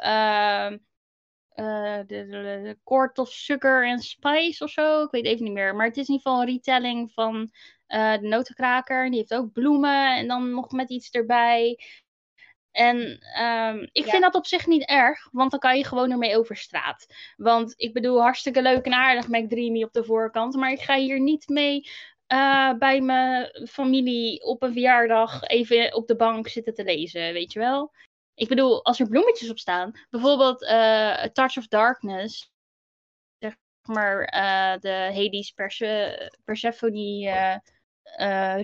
eh, 1.54 1.98
de, 2.06 2.26
de, 2.26 2.60
de 2.62 2.78
Court 2.84 3.18
of 3.18 3.30
Sugar 3.30 3.86
and 3.86 4.04
Spice 4.04 4.64
of 4.64 4.70
zo. 4.70 5.02
Ik 5.02 5.10
weet 5.10 5.24
even 5.24 5.44
niet 5.44 5.52
meer. 5.52 5.74
Maar 5.76 5.86
het 5.86 5.96
is 5.96 6.08
in 6.08 6.14
ieder 6.14 6.30
geval 6.30 6.40
een 6.42 6.52
retelling 6.54 7.12
van 7.12 7.50
eh, 7.86 8.12
de 8.12 8.26
notenkraker. 8.26 9.08
Die 9.10 9.18
heeft 9.18 9.34
ook 9.34 9.52
bloemen 9.52 10.16
en 10.16 10.28
dan 10.28 10.50
nog 10.50 10.70
met 10.70 10.90
iets 10.90 11.10
erbij. 11.10 11.78
En 12.70 13.18
ehm, 13.34 13.86
ik 13.92 14.04
Ja. 14.04 14.10
vind 14.10 14.22
dat 14.22 14.34
op 14.34 14.46
zich 14.46 14.66
niet 14.66 14.86
erg, 14.88 15.28
want 15.32 15.50
dan 15.50 15.60
kan 15.60 15.76
je 15.76 15.84
gewoon 15.84 16.10
ermee 16.10 16.38
over 16.38 16.56
straat. 16.56 17.06
Want 17.36 17.74
ik 17.76 17.92
bedoel, 17.92 18.20
hartstikke 18.20 18.62
leuk 18.62 18.84
en 18.84 18.92
aardig 18.92 19.28
McDreamy 19.28 19.82
op 19.82 19.92
de 19.92 20.04
voorkant. 20.04 20.54
Maar 20.54 20.70
ik 20.70 20.80
ga 20.80 20.96
hier 20.96 21.20
niet 21.20 21.48
mee 21.48 21.90
eh, 22.32 22.78
bij 22.78 23.00
mijn 23.00 23.66
familie 23.68 24.42
op 24.42 24.62
een 24.62 24.72
verjaardag 24.72 25.42
even 25.42 25.94
op 25.94 26.06
de 26.06 26.16
bank 26.16 26.48
zitten 26.48 26.74
te 26.74 26.84
lezen, 26.84 27.32
weet 27.32 27.52
je 27.52 27.58
wel? 27.58 27.92
Ik 28.34 28.48
bedoel, 28.48 28.84
als 28.84 29.00
er 29.00 29.08
bloemetjes 29.08 29.50
op 29.50 29.58
staan, 29.58 29.92
bijvoorbeeld 30.10 30.68
A 30.68 31.28
Touch 31.32 31.56
of 31.56 31.68
Darkness, 31.68 32.50
zeg 33.38 33.56
maar 33.82 34.24
eh, 34.24 34.80
de 34.80 35.12
Hades 35.14 35.50
Perse 35.50 36.32
Persephone 36.44 37.60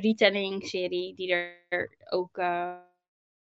retelling 0.01 0.67
serie, 0.67 1.15
die 1.15 1.33
er 1.33 1.97
ook 2.11 2.39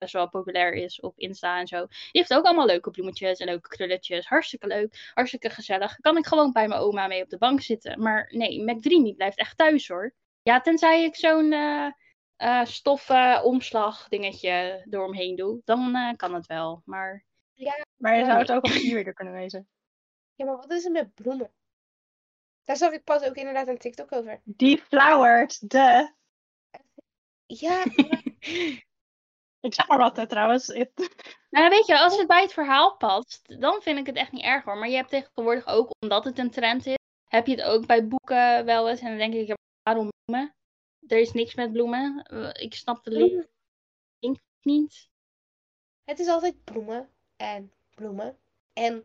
best 0.03 0.12
wel 0.12 0.28
populair 0.28 0.72
is 0.72 1.00
op 1.00 1.18
Insta 1.18 1.59
en 1.59 1.66
zo. 1.66 1.86
Die 1.86 2.09
heeft 2.11 2.34
ook 2.34 2.44
allemaal 2.44 2.66
leuke 2.66 2.90
bloemetjes 2.90 3.38
en 3.38 3.46
leuke 3.46 3.68
krulletjes. 3.68 4.26
Hartstikke 4.26 4.66
leuk, 4.66 5.11
hartstikke 5.14 5.50
gezellig. 5.50 5.96
Kan 5.96 6.16
ik 6.16 6.26
gewoon 6.26 6.53
bij 6.53 6.68
mijn 6.68 6.80
oma 6.80 7.07
mee 7.07 7.22
op 7.22 7.28
de 7.28 7.38
bank 7.38 7.61
zitten. 7.61 8.00
Maar 8.03 8.28
nee, 8.30 8.62
McDreamy 8.64 9.14
blijft 9.14 9.38
echt 9.38 9.57
thuis 9.57 9.88
hoor. 9.88 10.14
Ja, 10.42 10.61
tenzij 10.61 11.05
ik 11.05 11.16
zo'n 11.16 11.53
eh, 11.53 11.86
eh, 12.36 12.64
stoffen 12.64 13.42
omslag 13.44 14.09
dingetje 14.09 14.86
eromheen 14.90 15.36
doe, 15.36 15.61
dan 15.64 15.94
eh, 15.94 16.16
kan 16.16 16.34
het 16.34 16.46
wel. 16.46 16.82
Maar 16.84 17.24
Maar 17.96 18.12
je 18.16 18.18
Ja, 18.20 18.24
zou 18.26 18.38
het 18.38 18.53
ook 18.53 18.64
op 18.64 18.70
e-reader 18.84 19.12
kunnen 19.14 19.34
lezen. 19.34 19.68
ja, 20.34 20.44
maar 20.44 20.57
wat 20.57 20.70
is 20.70 20.84
er 20.84 20.90
met 20.90 21.14
bloemen? 21.14 21.50
Daar 22.64 22.76
zag 22.76 22.92
ik 22.92 23.05
pas 23.05 23.22
ook 23.22 23.34
inderdaad 23.34 23.68
een 23.68 23.78
TikTok 23.78 24.12
over. 24.12 24.40
Deflowered, 24.44 25.70
de. 25.70 26.12
Ja, 27.46 27.84
Ik 29.62 29.74
zeg 29.74 29.88
maar 29.88 29.98
wat 29.98 30.16
hè, 30.16 30.26
trouwens. 30.26 30.66
Het- 30.66 30.90
Nou, 31.50 31.68
weet 31.68 31.86
je, 31.86 31.98
als 31.98 32.16
het 32.18 32.26
bij 32.26 32.42
het 32.42 32.52
verhaal 32.52 32.96
past, 32.96 33.60
dan 33.60 33.82
vind 33.82 33.98
ik 33.98 34.06
het 34.06 34.16
echt 34.16 34.32
niet 34.32 34.44
erg 34.44 34.64
hoor. 34.64 34.76
Maar 34.78 34.88
je 34.88 34.96
hebt 34.96 35.08
tegenwoordig 35.08 35.66
ook, 35.66 35.90
omdat 36.00 36.24
het 36.24 36.38
een 36.38 36.50
trend 36.50 36.86
is, 36.86 36.96
heb 37.28 37.46
je 37.46 37.54
het 37.54 37.64
ook 37.64 37.86
bij 37.86 38.06
boeken 38.08 38.64
wel 38.64 38.88
eens. 38.88 39.00
En 39.00 39.08
dan 39.08 39.16
denk 39.18 39.34
ik, 39.34 39.46
ja, 39.46 39.56
waarom 39.82 40.08
bloemen? 40.24 40.54
Er 41.06 41.18
is 41.18 41.32
niks 41.32 41.54
met 41.54 41.72
bloemen. 41.72 42.22
Eh, 42.22 42.62
Ik 42.64 42.74
snap 42.74 43.04
de 43.04 43.10
bloemen. 43.10 43.48
link 44.18 44.38
niet. 44.62 45.08
Het 46.04 46.18
is 46.18 46.28
altijd 46.28 46.64
bloemen 46.64 47.08
en 47.36 47.72
bloemen. 47.94 48.38
En 48.72 49.04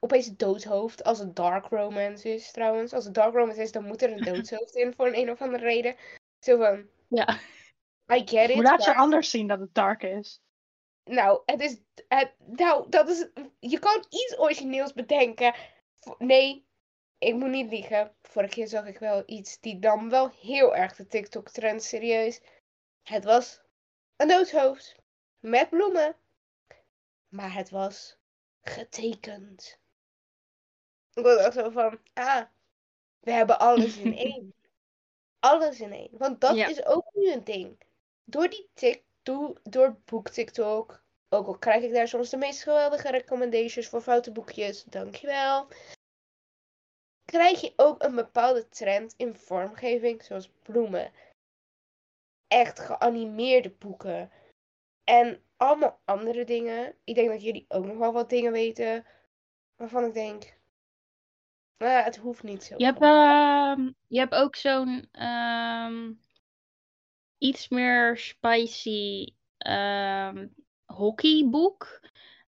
opeens 0.00 0.26
het 0.26 0.38
doodshoofd, 0.38 1.04
als 1.04 1.18
het 1.18 1.36
dark 1.36 1.66
romance 1.66 2.28
is 2.34 2.50
trouwens. 2.50 2.92
Als 2.92 3.04
het 3.04 3.14
dark 3.14 3.34
romance 3.34 3.62
is, 3.62 3.72
dan 3.72 3.84
moet 3.84 4.02
er 4.02 4.12
een 4.12 4.24
doodshoofd 4.34 4.74
in 4.74 4.94
voor 4.94 5.06
een, 5.06 5.16
een 5.18 5.30
of 5.30 5.40
andere 5.40 5.64
reden. 5.64 5.96
Zo 6.40 6.56
van, 6.58 6.86
Ja. 7.08 7.38
I 8.12 8.18
get 8.26 8.48
it. 8.48 8.54
Hoe 8.54 8.62
laat 8.62 8.84
je 8.84 8.94
anders 8.94 9.30
zien 9.30 9.46
dat 9.46 9.60
het 9.60 9.74
dark 9.74 10.02
is? 10.02 10.40
Nou, 11.04 11.42
het 11.44 11.60
is. 11.60 11.80
Het, 12.08 12.32
nou, 12.38 12.88
dat 12.88 13.08
is. 13.08 13.28
Je 13.58 13.78
kan 13.78 14.04
iets 14.08 14.38
origineels 14.38 14.92
bedenken. 14.92 15.54
Nee, 16.18 16.66
ik 17.18 17.34
moet 17.34 17.48
niet 17.50 17.70
liegen. 17.70 18.14
Vorige 18.22 18.52
keer 18.54 18.68
zag 18.68 18.86
ik 18.86 18.98
wel 18.98 19.22
iets 19.26 19.60
die 19.60 19.78
nam 19.78 20.10
wel 20.10 20.30
heel 20.30 20.76
erg 20.76 20.96
de 20.96 21.06
TikTok-trend 21.06 21.82
serieus. 21.82 22.40
Het 23.02 23.24
was 23.24 23.60
een 24.16 24.28
doodshoofd 24.28 24.96
met 25.40 25.68
bloemen. 25.68 26.16
Maar 27.28 27.54
het 27.54 27.70
was 27.70 28.18
getekend. 28.60 29.78
Ik 31.14 31.22
was 31.22 31.36
echt 31.36 31.52
zo 31.54 31.70
van, 31.70 31.98
ah, 32.14 32.42
we 33.20 33.30
hebben 33.32 33.58
alles 33.58 33.96
in 33.96 34.16
één. 34.28 34.54
Alles 35.38 35.80
in 35.80 35.92
één. 35.92 36.10
Want 36.12 36.40
dat 36.40 36.56
Ja. 36.56 36.66
is 36.68 36.84
ook 36.84 37.10
nu 37.14 37.32
een 37.32 37.44
ding. 37.44 37.80
Door 38.28 38.48
die 38.48 38.70
tik, 38.74 39.04
door, 39.22 39.60
door 39.62 40.00
boek 40.04 40.28
TikTok. 40.28 41.04
Ook 41.28 41.46
al 41.46 41.58
krijg 41.58 41.82
ik 41.82 41.92
daar 41.92 42.08
soms 42.08 42.30
de 42.30 42.36
meest 42.36 42.62
geweldige 42.62 43.10
recommendations 43.10 43.88
voor 43.88 44.00
foute 44.00 44.32
boekjes. 44.32 44.84
Dankjewel. 44.84 45.68
Krijg 47.24 47.60
je 47.60 47.72
ook 47.76 48.02
een 48.02 48.14
bepaalde 48.14 48.68
trend 48.68 49.14
in 49.16 49.34
vormgeving, 49.34 50.22
zoals 50.22 50.50
bloemen. 50.62 51.12
Echt 52.48 52.80
geanimeerde 52.80 53.70
boeken. 53.70 54.30
En 55.04 55.42
allemaal 55.56 56.00
andere 56.04 56.44
dingen. 56.44 56.94
Ik 57.04 57.14
denk 57.14 57.28
dat 57.28 57.42
jullie 57.42 57.64
ook 57.68 57.86
nog 57.86 57.96
wel 57.96 58.12
wat 58.12 58.30
dingen 58.30 58.52
weten. 58.52 59.06
Waarvan 59.76 60.04
ik 60.04 60.14
denk. 60.14 60.58
Nou, 61.78 62.02
het 62.02 62.16
hoeft 62.16 62.42
niet 62.42 62.64
zo. 62.64 62.74
Je 62.76 62.84
hebt, 62.84 63.00
ehm, 63.00 63.90
je 64.06 64.18
hebt 64.18 64.34
ook 64.34 64.56
zo'n 64.56 65.08
ehm, 65.12 66.12
iets 67.38 67.68
meer 67.68 68.16
spicy 68.18 69.34
ehm, 69.58 70.46
hockeyboek. 70.84 72.00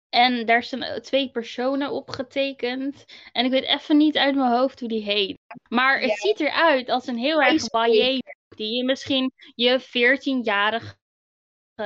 En 0.08 0.46
daar 0.46 0.62
staan 0.62 1.00
twee 1.00 1.30
personen 1.30 1.90
op 1.90 2.10
getekend. 2.10 3.04
En 3.32 3.44
ik 3.44 3.50
weet 3.50 3.64
even 3.64 3.96
niet 3.96 4.16
uit 4.16 4.34
mijn 4.34 4.50
hoofd 4.52 4.80
hoe 4.80 4.88
die 4.88 5.02
heet. 5.02 5.38
Maar 5.68 6.00
het 6.00 6.10
Ja. 6.10 6.16
ziet 6.16 6.40
eruit 6.40 6.88
als 6.88 7.06
een 7.06 7.18
heel 7.18 7.42
erg 7.42 7.68
boek. 7.68 7.84
Die 8.56 8.76
je 8.76 8.84
misschien 8.84 9.32
je 9.54 9.80
14-jarige 9.80 10.96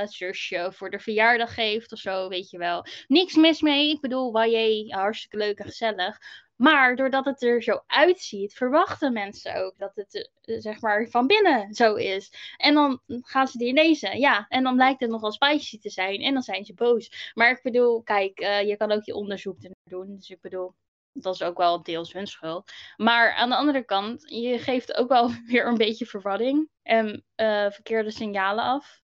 zusje 0.06 0.72
voor 0.72 0.90
de 0.90 0.98
verjaardag 0.98 1.54
geeft 1.54 1.92
of 1.92 1.98
zo, 1.98 2.28
weet 2.28 2.50
je 2.50 2.58
wel. 2.58 2.86
Niks 3.06 3.34
mis 3.34 3.60
mee. 3.60 3.90
Ik 3.90 4.00
bedoel, 4.00 4.44
YA, 4.44 4.96
hartstikke 4.96 5.36
leuk 5.36 5.58
en 5.58 5.64
gezellig. 5.64 6.18
Maar 6.56 6.96
doordat 6.96 7.24
het 7.24 7.42
er 7.42 7.62
zo 7.62 7.82
uitziet, 7.86 8.54
verwachten 8.54 9.12
mensen 9.12 9.64
ook 9.64 9.78
dat 9.78 9.92
het 9.94 10.30
eh, 10.40 10.60
zeg 10.60 10.80
maar 10.80 11.06
van 11.08 11.26
binnen 11.26 11.74
zo 11.74 11.94
is. 11.94 12.32
En 12.56 12.74
dan 12.74 13.00
gaan 13.06 13.48
ze 13.48 13.58
die 13.58 13.72
lezen. 13.72 14.18
Ja, 14.18 14.46
en 14.48 14.62
dan 14.62 14.76
lijkt 14.76 15.00
het 15.00 15.10
nogal 15.10 15.32
spicy 15.32 15.78
te 15.78 15.90
zijn. 15.90 16.20
En 16.20 16.32
dan 16.32 16.42
zijn 16.42 16.64
ze 16.64 16.74
boos. 16.74 17.32
Maar 17.34 17.50
ik 17.50 17.62
bedoel, 17.62 18.02
kijk, 18.02 18.38
eh, 18.38 18.62
je 18.68 18.76
kan 18.76 18.92
ook 18.92 19.04
je 19.04 19.14
onderzoek 19.14 19.56
doen. 19.84 20.16
Dus 20.16 20.30
ik 20.30 20.40
bedoel, 20.40 20.74
dat 21.12 21.34
is 21.34 21.42
ook 21.42 21.56
wel 21.56 21.82
deels 21.82 22.12
hun 22.12 22.26
schuld. 22.26 22.72
Maar 22.96 23.34
aan 23.34 23.48
de 23.48 23.56
andere 23.56 23.84
kant, 23.84 24.22
je 24.30 24.58
geeft 24.58 24.94
ook 24.94 25.08
wel 25.08 25.30
weer 25.46 25.66
een 25.66 25.76
beetje 25.76 26.06
verwarring. 26.06 26.68
En 26.82 27.24
eh, 27.34 27.70
verkeerde 27.70 28.10
signalen 28.10 28.64
af. 28.64 29.02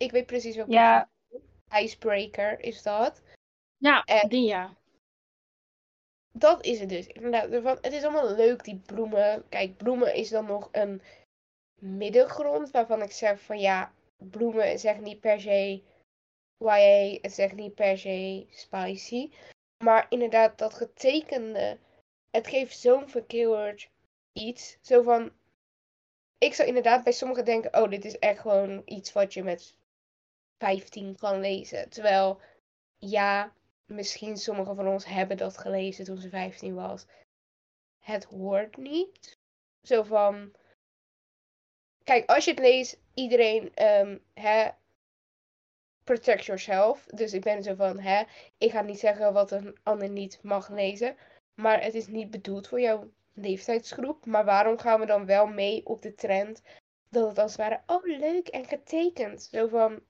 Ik 0.00 0.10
weet 0.10 0.26
precies 0.26 0.56
wat 0.56 0.66
Ja. 0.68 1.08
Icebreaker 1.80 2.60
is 2.60 2.82
dat. 2.82 3.22
Ja, 3.76 4.04
En- 4.04 4.28
die 4.28 4.46
ja. 4.46 4.74
Dat 6.32 6.64
is 6.64 6.80
het 6.80 6.88
dus. 6.88 7.06
Inderdaad, 7.06 7.50
ervan- 7.50 7.78
het 7.80 7.92
is 7.92 8.02
allemaal 8.02 8.34
leuk, 8.34 8.64
die 8.64 8.76
bloemen. 8.86 9.48
Kijk, 9.48 9.76
bloemen 9.76 10.14
is 10.14 10.28
dan 10.28 10.46
nog 10.46 10.68
een 10.72 11.02
middengrond 11.80 12.70
waarvan 12.70 13.02
ik 13.02 13.12
zeg 13.12 13.40
van 13.40 13.58
ja, 13.58 13.92
bloemen 14.16 14.78
zegt 14.78 15.00
niet 15.00 15.20
per 15.20 15.40
se 15.40 15.82
YA, 16.58 17.18
het 17.20 17.32
zegt 17.32 17.54
niet 17.54 17.74
per 17.74 17.98
se 17.98 18.46
spicy. 18.50 19.30
Maar 19.84 20.06
inderdaad, 20.08 20.58
dat 20.58 20.74
getekende, 20.74 21.78
het 22.30 22.46
geeft 22.46 22.78
zo'n 22.78 23.08
verkeerd 23.08 23.90
iets. 24.32 24.78
Zo 24.80 25.02
van, 25.02 25.32
ik 26.38 26.54
zou 26.54 26.68
inderdaad 26.68 27.04
bij 27.04 27.12
sommigen 27.12 27.44
denken, 27.44 27.82
oh, 27.82 27.90
dit 27.90 28.04
is 28.04 28.18
echt 28.18 28.40
gewoon 28.40 28.82
iets 28.84 29.12
wat 29.12 29.34
je 29.34 29.42
met 29.42 29.78
15 30.60 31.16
kan 31.16 31.40
lezen. 31.40 31.88
Terwijl, 31.88 32.40
ja, 32.98 33.52
misschien 33.84 34.36
sommigen 34.36 34.76
van 34.76 34.86
ons 34.88 35.04
hebben 35.04 35.36
dat 35.36 35.58
gelezen 35.58 36.04
toen 36.04 36.18
ze 36.18 36.28
15 36.28 36.74
was. 36.74 37.06
Het 37.98 38.24
hoort 38.24 38.76
niet. 38.76 39.38
Zo 39.82 40.02
van. 40.02 40.52
Kijk, 42.04 42.30
als 42.30 42.44
je 42.44 42.50
het 42.50 42.60
leest, 42.60 43.00
iedereen, 43.14 43.74
ehm, 43.74 44.18
hè, 44.34 44.70
protect 46.04 46.44
yourself. 46.44 47.06
Dus 47.06 47.32
ik 47.32 47.42
ben 47.42 47.62
zo 47.62 47.74
van, 47.74 47.98
hè, 47.98 48.22
ik 48.58 48.70
ga 48.70 48.80
niet 48.80 48.98
zeggen 48.98 49.32
wat 49.32 49.50
een 49.50 49.76
ander 49.82 50.08
niet 50.08 50.42
mag 50.42 50.68
lezen. 50.68 51.16
Maar 51.54 51.82
het 51.82 51.94
is 51.94 52.06
niet 52.06 52.30
bedoeld 52.30 52.68
voor 52.68 52.80
jouw 52.80 53.10
leeftijdsgroep. 53.32 54.26
Maar 54.26 54.44
waarom 54.44 54.78
gaan 54.78 55.00
we 55.00 55.06
dan 55.06 55.26
wel 55.26 55.46
mee 55.46 55.86
op 55.86 56.02
de 56.02 56.14
trend 56.14 56.62
dat 57.08 57.28
het 57.28 57.38
als 57.38 57.52
het 57.52 57.60
ware, 57.60 57.82
oh 57.86 58.04
leuk 58.04 58.48
en 58.48 58.64
getekend. 58.64 59.42
Zo 59.42 59.68
van, 59.68 60.02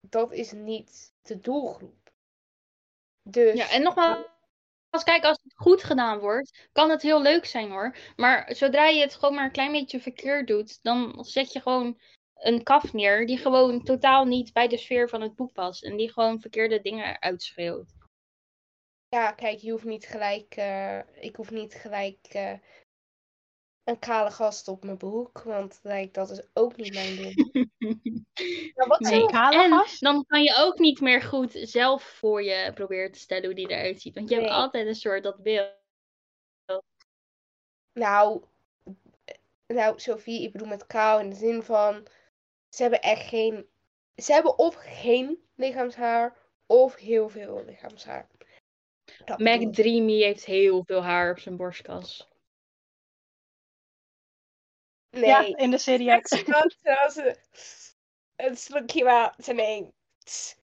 dat 0.00 0.32
is 0.32 0.52
niet 0.52 1.12
de 1.22 1.40
doelgroep. 1.40 2.12
Dus. 3.22 3.54
Ja, 3.54 3.70
en 3.70 3.82
nogmaals, 3.82 5.04
kijk, 5.04 5.24
als 5.24 5.40
het 5.42 5.54
goed 5.56 5.84
gedaan 5.84 6.18
wordt, 6.18 6.68
kan 6.72 6.90
het 6.90 7.02
heel 7.02 7.22
leuk 7.22 7.44
zijn 7.44 7.70
hoor. 7.70 7.96
Maar 8.16 8.54
zodra 8.54 8.86
je 8.86 9.00
het 9.00 9.14
gewoon 9.14 9.34
maar 9.34 9.44
een 9.44 9.50
klein 9.52 9.72
beetje 9.72 10.00
verkeerd 10.00 10.46
doet, 10.46 10.82
dan 10.82 11.24
zet 11.24 11.52
je 11.52 11.60
gewoon 11.60 12.00
een 12.34 12.62
kaf 12.62 12.92
neer 12.92 13.26
die 13.26 13.38
gewoon 13.38 13.82
totaal 13.82 14.24
niet 14.24 14.52
bij 14.52 14.68
de 14.68 14.76
sfeer 14.76 15.08
van 15.08 15.20
het 15.20 15.34
boek 15.34 15.52
past. 15.52 15.84
En 15.84 15.96
die 15.96 16.12
gewoon 16.12 16.40
verkeerde 16.40 16.80
dingen 16.80 17.20
uitschreeuwt. 17.20 17.92
Ja, 19.08 19.32
kijk, 19.32 19.58
je 19.58 19.70
hoeft 19.70 19.84
niet 19.84 20.06
gelijk. 20.06 20.54
eh, 20.56 20.98
ik 21.14 21.36
hoef 21.36 21.50
niet 21.50 21.74
gelijk 21.74 22.26
eh, 22.28 22.52
een 23.90 23.98
kale 23.98 24.30
gast 24.30 24.68
op 24.68 24.84
mijn 24.84 24.96
broek. 24.96 25.42
Want 25.42 25.80
like, 25.82 26.10
dat 26.12 26.30
is 26.30 26.42
ook 26.52 26.76
niet 26.76 26.94
mijn 26.94 27.16
ding. 27.16 27.34
Maar 28.74 28.86
wat 28.86 29.00
Nee. 29.00 29.26
Kale 29.26 29.62
En 29.62 29.70
gast? 29.70 30.00
dan 30.00 30.24
kan 30.26 30.42
je 30.42 30.56
ook 30.56 30.78
niet 30.78 31.00
meer 31.00 31.22
goed 31.22 31.50
zelf 31.52 32.02
voor 32.02 32.42
je 32.42 32.72
proberen 32.74 33.12
te 33.12 33.18
stellen 33.18 33.44
hoe 33.44 33.54
die 33.54 33.70
eruit 33.70 34.00
ziet. 34.00 34.14
Want 34.14 34.28
je 34.28 34.34
hebt 34.34 34.48
altijd 34.48 34.86
een 34.86 34.94
soort 34.94 35.22
dat 35.22 35.42
beeld. 35.42 35.78
Nou, 37.92 38.42
nou, 39.66 40.00
Sophie, 40.00 40.42
ik 40.42 40.52
bedoel 40.52 40.68
met 40.68 40.86
kaal 40.86 41.20
in 41.20 41.30
de 41.30 41.36
zin 41.36 41.62
van. 41.62 42.06
Ze 42.68 42.82
hebben 42.82 43.00
echt 43.00 43.28
geen. 43.28 43.66
Ze 44.16 44.32
hebben 44.32 44.58
of 44.58 44.74
geen 44.74 45.38
lichaamshaar. 45.54 46.36
Of 46.66 46.96
heel 46.96 47.28
veel 47.28 47.64
lichaamshaar. 47.64 48.28
Dat 49.24 49.38
Mac. 49.38 49.72
Dreamy 49.72 50.22
heeft 50.22 50.44
heel 50.44 50.82
veel 50.86 51.02
haar 51.02 51.30
op 51.30 51.38
zijn 51.38 51.56
borstkas. 51.56 52.29
Nee. 55.10 55.24
Ja, 55.24 55.56
in 55.56 55.70
de 55.70 55.78
serie 55.78 56.20
ze 57.10 57.36
een 58.36 58.56
slokje 58.56 59.04
water 59.04 59.54
neemt. 59.54 60.58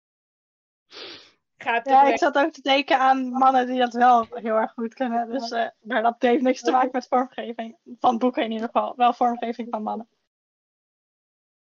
Gaat 1.58 1.89
Ja, 1.89 2.04
ik 2.04 2.18
zat 2.18 2.38
ook 2.38 2.52
te 2.52 2.62
denken 2.62 3.00
aan 3.00 3.30
mannen 3.30 3.68
die 3.68 3.80
dat 3.80 3.93
wel 3.93 4.28
heel 4.30 4.56
erg 4.56 4.72
goed 4.74 4.93
kunnen. 4.93 5.30
Dus 5.30 5.52
eh, 5.52 5.68
maar 5.82 6.02
dat 6.02 6.16
heeft 6.20 6.41
niks 6.41 6.62
te 6.62 6.72
maken 6.72 6.89
met 6.91 7.08
vormgeving. 7.08 7.78
Van 8.00 8.18
boeken 8.18 8.43
in 8.43 8.52
ieder 8.52 8.66
geval. 8.66 8.95
Wel 8.95 9.14
vormgeving 9.14 9.68
van 9.70 9.84
mannen. 9.84 10.10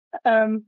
Ehm, 0.10 0.60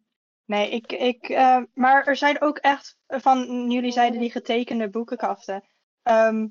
nee, 0.45 0.69
ik, 0.69 0.91
ik, 0.91 1.29
eh, 1.29 1.61
maar 1.73 2.07
er 2.07 2.15
zijn 2.15 2.41
ook 2.41 2.57
echt 2.57 2.97
van 3.07 3.69
jullie 3.71 3.91
zeiden 3.91 4.19
die 4.19 4.31
getekende 4.31 4.89
boekenkaften. 4.89 5.63
Ehm, 6.03 6.47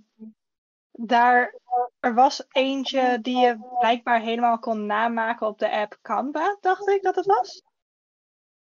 daar, 0.97 1.55
er 2.01 2.15
was 2.15 2.45
eentje 2.49 3.21
die 3.21 3.37
je 3.37 3.77
blijkbaar 3.79 4.21
helemaal 4.21 4.59
kon 4.59 4.87
namaken 4.87 5.47
op 5.47 5.59
de 5.59 5.71
app 5.71 5.99
Canva, 6.03 6.57
dacht 6.61 6.89
ik 6.89 7.03
dat 7.03 7.15
het 7.15 7.27
was. 7.27 7.63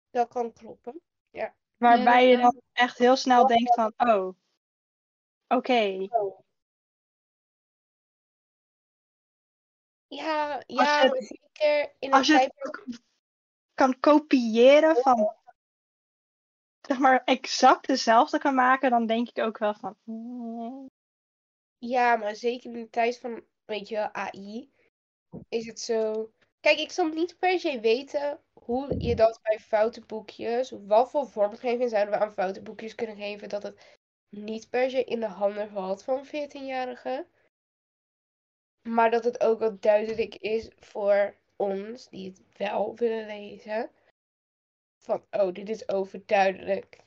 Dat 0.09 0.27
kan 0.27 0.53
kloppen. 0.53 1.01
Waarbij 1.77 2.27
je 2.29 2.37
Ja. 2.37 2.41
dan 2.41 2.61
echt 2.71 2.97
heel 2.97 3.15
snel 3.15 3.47
denkt 3.47 3.73
van, 3.73 3.93
oh, 3.97 4.29
oké. 5.47 6.07
Ja, 10.07 10.63
ja, 10.67 11.01
je- 11.01 11.09
maar 11.09 11.21
zeker 11.21 11.95
in 11.99 12.11
Als 12.13 12.27
je 12.27 12.37
het 12.37 12.91
kan 13.73 13.99
kopiëren 13.99 14.95
van, 14.95 15.35
zeg 16.81 16.99
maar, 16.99 17.23
exact 17.23 17.87
dezelfde 17.87 18.37
kan 18.37 18.55
maken, 18.55 18.89
dan 18.89 19.05
denk 19.05 19.29
ik 19.29 19.43
ook 19.43 19.57
wel 19.57 19.73
van, 19.73 19.95
Ja, 21.79 22.15
maar 22.15 22.35
zeker 22.35 22.73
in 22.73 22.81
de 22.81 22.89
tijd 22.89 23.19
van, 23.19 23.43
weet 23.65 23.87
je 23.87 23.95
wel, 23.95 24.13
AI. 24.13 24.69
Is 25.49 25.65
het 25.65 25.79
zo. 25.79 26.31
Kijk, 26.59 26.79
ik 26.79 26.91
zal 26.91 27.07
niet 27.07 27.39
per 27.39 27.59
se 27.59 27.79
weten 27.79 28.39
hoe 28.53 28.95
je 28.97 29.15
dat 29.15 29.39
bij 29.41 29.59
foute 29.59 30.01
boekjes. 30.01 30.71
Wat 30.71 31.09
voor 31.09 31.27
vormgeving 31.27 31.89
zouden 31.89 32.13
we 32.13 32.25
aan 32.25 32.33
foute 32.33 32.61
boekjes 32.61 32.95
kunnen 32.95 33.15
geven. 33.15 33.49
Dat 33.49 33.63
het 33.63 33.97
niet 34.29 34.69
per 34.69 34.89
se 34.89 35.03
in 35.03 35.19
de 35.19 35.25
handen 35.25 35.69
valt 35.69 36.03
van 36.03 36.27
14-jarigen. 36.27 37.27
Maar 38.81 39.11
dat 39.11 39.23
het 39.23 39.39
ook 39.43 39.59
wel 39.59 39.79
duidelijk 39.79 40.35
is 40.35 40.69
voor 40.75 41.35
ons, 41.55 42.09
die 42.09 42.29
het 42.29 42.41
wel 42.57 42.95
willen 42.95 43.25
lezen. 43.25 43.89
Van, 44.97 45.25
oh, 45.31 45.53
dit 45.53 45.69
is 45.69 45.89
overduidelijk 45.89 47.03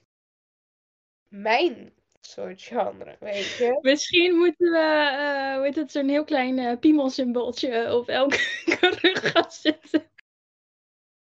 mijn 1.29 1.93
soort 2.29 2.63
genre, 2.63 3.17
weet 3.21 3.57
je. 3.57 3.79
Misschien 3.83 4.35
moeten 4.37 4.71
we, 4.71 4.79
eh 4.79 5.55
hoe 5.55 5.65
heet 5.65 5.77
het, 5.77 5.93
zo'n 5.93 6.09
heel 6.09 6.25
klein 6.25 6.59
eh 6.59 6.79
piemelsymbooltje 6.79 7.95
op 7.97 8.09
elke 8.09 8.37
rug 9.03 9.31
gaan 9.33 9.51
zetten. 9.51 10.11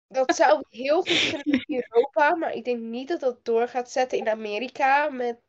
Dat 0.09 0.35
zou 0.35 0.65
heel 0.71 1.03
goed 1.03 1.31
kunnen 1.31 1.65
in 1.67 1.85
Europa, 1.89 2.35
maar 2.35 2.53
ik 2.53 2.65
denk 2.65 2.81
niet 2.81 3.09
dat 3.09 3.21
dat 3.21 3.45
door 3.45 3.69
gaat 3.69 3.91
zetten 3.91 4.19
in 4.19 4.29
Amerika 4.29 5.09
met 5.09 5.41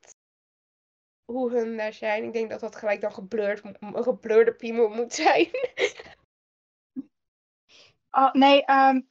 hoe 1.26 1.52
hun 1.52 1.78
daar 1.78 1.94
zijn. 1.94 2.24
Ik 2.24 2.34
denk 2.34 2.50
dat 2.50 2.60
dat 2.60 2.76
gelijk 2.76 3.02
dan 3.02 3.14
geblurred, 3.14 3.62
een 3.80 4.04
geblurde 4.04 4.54
piemel 4.54 4.90
moet 4.90 5.14
zijn. 5.14 5.50
Oh, 8.12 8.32
nee, 8.34 8.66
ehm, 8.66 9.02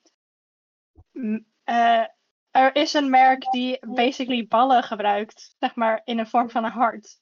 m- 1.12 1.44
eh, 1.64 2.04
er 2.50 2.76
is 2.76 2.92
een 2.92 3.10
merk 3.10 3.50
die 3.50 3.86
basically 3.86 4.46
ballen 4.46 4.82
gebruikt, 4.82 5.54
zeg 5.58 5.74
maar, 5.74 6.00
in 6.04 6.18
een 6.18 6.26
vorm 6.26 6.50
van 6.50 6.64
een 6.64 6.70
hart. 6.70 7.20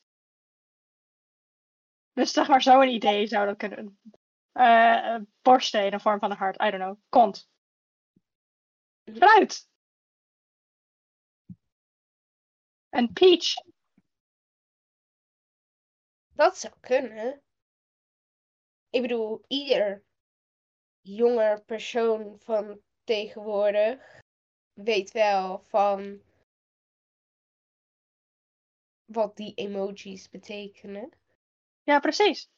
Dus 2.12 2.32
zeg 2.32 2.48
maar, 2.48 2.62
zo'n 2.62 2.88
idee 2.88 3.26
zou 3.26 3.46
dat 3.46 3.56
kunnen. 3.56 4.00
Eh 4.52 5.16
borsten 5.42 5.86
in 5.86 5.92
een 5.92 6.00
vorm 6.00 6.18
van 6.18 6.30
een 6.30 6.36
hart, 6.36 6.62
I 6.62 6.70
don't 6.70 6.82
know. 6.82 6.98
Kont. 7.08 7.48
Fruit. 9.04 9.68
Een 12.88 13.12
peach. 13.12 13.54
Dat 16.28 16.58
zou 16.58 16.74
kunnen. 16.80 17.42
Ik 18.90 19.02
bedoel, 19.02 19.44
ieder 19.46 20.04
jonger 21.00 21.64
persoon 21.64 22.40
van 22.40 22.80
tegenwoordig 23.04 24.24
weet 24.76 25.12
wel 25.12 25.64
van 25.66 26.20
wat 29.04 29.36
die 29.36 29.54
emojis 29.54 30.28
betekenen. 30.28 31.10
Ja, 31.82 32.00
precies. 32.00 32.50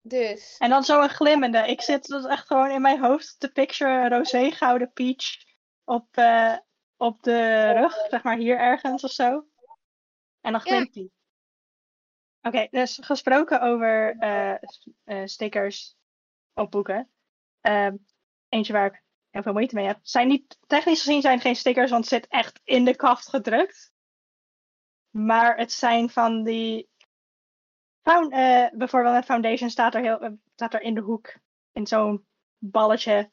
Dus 0.00 0.56
En 0.58 0.70
dan 0.70 0.84
zo'n 0.84 1.08
glimmende. 1.08 1.58
Ik 1.58 1.82
zit 1.82 2.06
dus 2.06 2.24
echt 2.24 2.46
gewoon 2.46 2.70
in 2.70 2.80
mijn 2.80 3.00
hoofd 3.00 3.40
te 3.40 3.52
picture 3.52 4.08
roze 4.08 4.50
gouden 4.50 4.92
peach 4.92 5.36
op, 5.84 6.16
eh, 6.16 6.56
op 6.96 7.22
de 7.22 7.70
rug, 7.72 7.94
zeg 8.10 8.22
maar 8.22 8.36
hier 8.36 8.58
ergens 8.58 9.04
of 9.04 9.10
zo. 9.10 9.46
En 10.40 10.52
dan 10.52 10.60
glimt 10.60 10.92
die. 10.92 11.12
Oké, 12.42 12.68
dus 12.70 12.98
gesproken 13.02 13.60
over 13.60 14.16
eh, 14.18 14.54
eh, 15.04 15.26
stickers 15.26 15.96
op 16.54 16.70
boeken. 16.70 17.10
Ehm, 17.60 17.96
eentje 18.48 18.72
waar 18.72 18.86
ik 18.86 19.02
heel 19.30 19.42
veel 19.42 19.52
moeite 19.52 19.74
mee. 19.74 19.94
Zijn 20.02 20.28
niet, 20.28 20.58
technisch 20.66 21.02
gezien 21.02 21.20
zijn 21.20 21.34
het 21.34 21.42
geen 21.42 21.56
stickers, 21.56 21.90
want 21.90 22.10
het 22.10 22.12
zit 22.12 22.26
echt 22.28 22.60
in 22.64 22.84
de 22.84 22.96
kaft 22.96 23.28
gedrukt. 23.28 23.92
Maar 25.10 25.56
het 25.56 25.72
zijn 25.72 26.10
van 26.10 26.44
die 26.44 26.88
Found, 28.08 28.32
eh, 28.32 28.66
bijvoorbeeld 28.72 29.14
met 29.14 29.24
Foundation 29.24 29.70
staat 29.70 29.94
er, 29.94 30.00
heel, 30.00 30.20
eh, 30.20 30.30
staat 30.54 30.74
er 30.74 30.80
in 30.80 30.94
de 30.94 31.00
hoek 31.00 31.34
in 31.72 31.86
zo'n 31.86 32.26
balletje. 32.58 33.30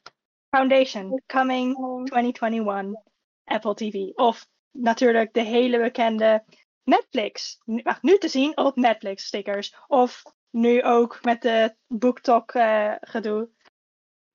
Foundation, 0.50 1.22
coming 1.28 1.76
2021, 2.10 3.02
Apple 3.44 3.74
TV. 3.74 3.94
Of 4.14 4.48
natuurlijk 4.72 5.34
de 5.34 5.42
hele 5.42 5.80
bekende 5.80 6.44
Netflix. 6.84 7.62
Nu, 8.02 8.18
te 8.18 8.28
zien 8.28 8.58
op 8.58 8.76
Netflix 8.76 9.26
stickers. 9.26 9.76
Of 9.88 10.24
nu 10.50 10.84
ook 10.84 11.24
met 11.24 11.42
de 11.42 11.76
BookTok 11.88 12.52
eh, 12.52 12.94
gedoe. 13.00 13.50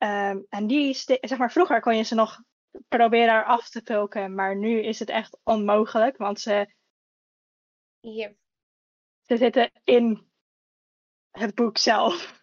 Ehm, 0.00 0.40
en 0.48 0.66
die, 0.66 0.94
zeg 0.94 1.38
maar, 1.38 1.52
vroeger 1.52 1.80
kon 1.80 1.96
je 1.96 2.02
ze 2.02 2.14
nog 2.14 2.42
proberen 2.88 3.34
eraf 3.34 3.68
te 3.68 3.82
pulken. 3.82 4.34
Maar 4.34 4.56
nu 4.56 4.82
is 4.82 4.98
het 4.98 5.08
echt 5.08 5.38
onmogelijk, 5.42 6.16
want 6.16 6.40
ze 6.40 6.74
ze 9.22 9.36
zitten 9.36 9.70
in 9.84 10.30
het 11.30 11.54
boek 11.54 11.78
zelf. 11.78 12.42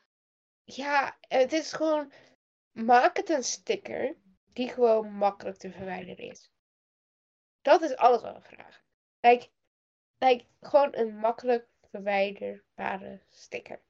ja, 0.63 1.17
het 1.19 1.53
is 1.53 1.73
gewoon. 1.73 2.11
Maak 2.71 3.17
het 3.17 3.29
een 3.29 3.43
sticker 3.43 4.15
die 4.53 4.69
gewoon 4.69 5.11
makkelijk 5.11 5.57
te 5.57 5.71
verwijderen 5.71 6.29
is. 6.29 6.51
Dat 7.61 7.81
is 7.81 7.95
alles 7.95 8.21
wat 8.21 8.35
we 8.35 8.41
vragen. 8.41 8.83
Like, 9.19 9.49
like, 10.17 10.45
gewoon 10.59 10.95
een 10.95 11.17
makkelijk 11.17 11.67
verwijderbare 11.89 13.21
sticker. 13.29 13.85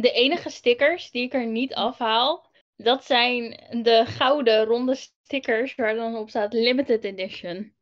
De 0.00 0.12
enige 0.12 0.50
stickers 0.50 1.10
die 1.10 1.22
ik 1.22 1.32
er 1.32 1.46
niet 1.46 1.74
afhaal, 1.74 2.50
dat 2.76 3.04
zijn 3.04 3.50
de 3.82 4.06
gouden 4.06 4.64
ronde 4.64 4.94
stickers 4.94 5.74
waar 5.74 5.94
dan 5.94 6.16
op 6.16 6.28
staat 6.28 6.52
limited 6.52 7.04
edition. 7.04 7.74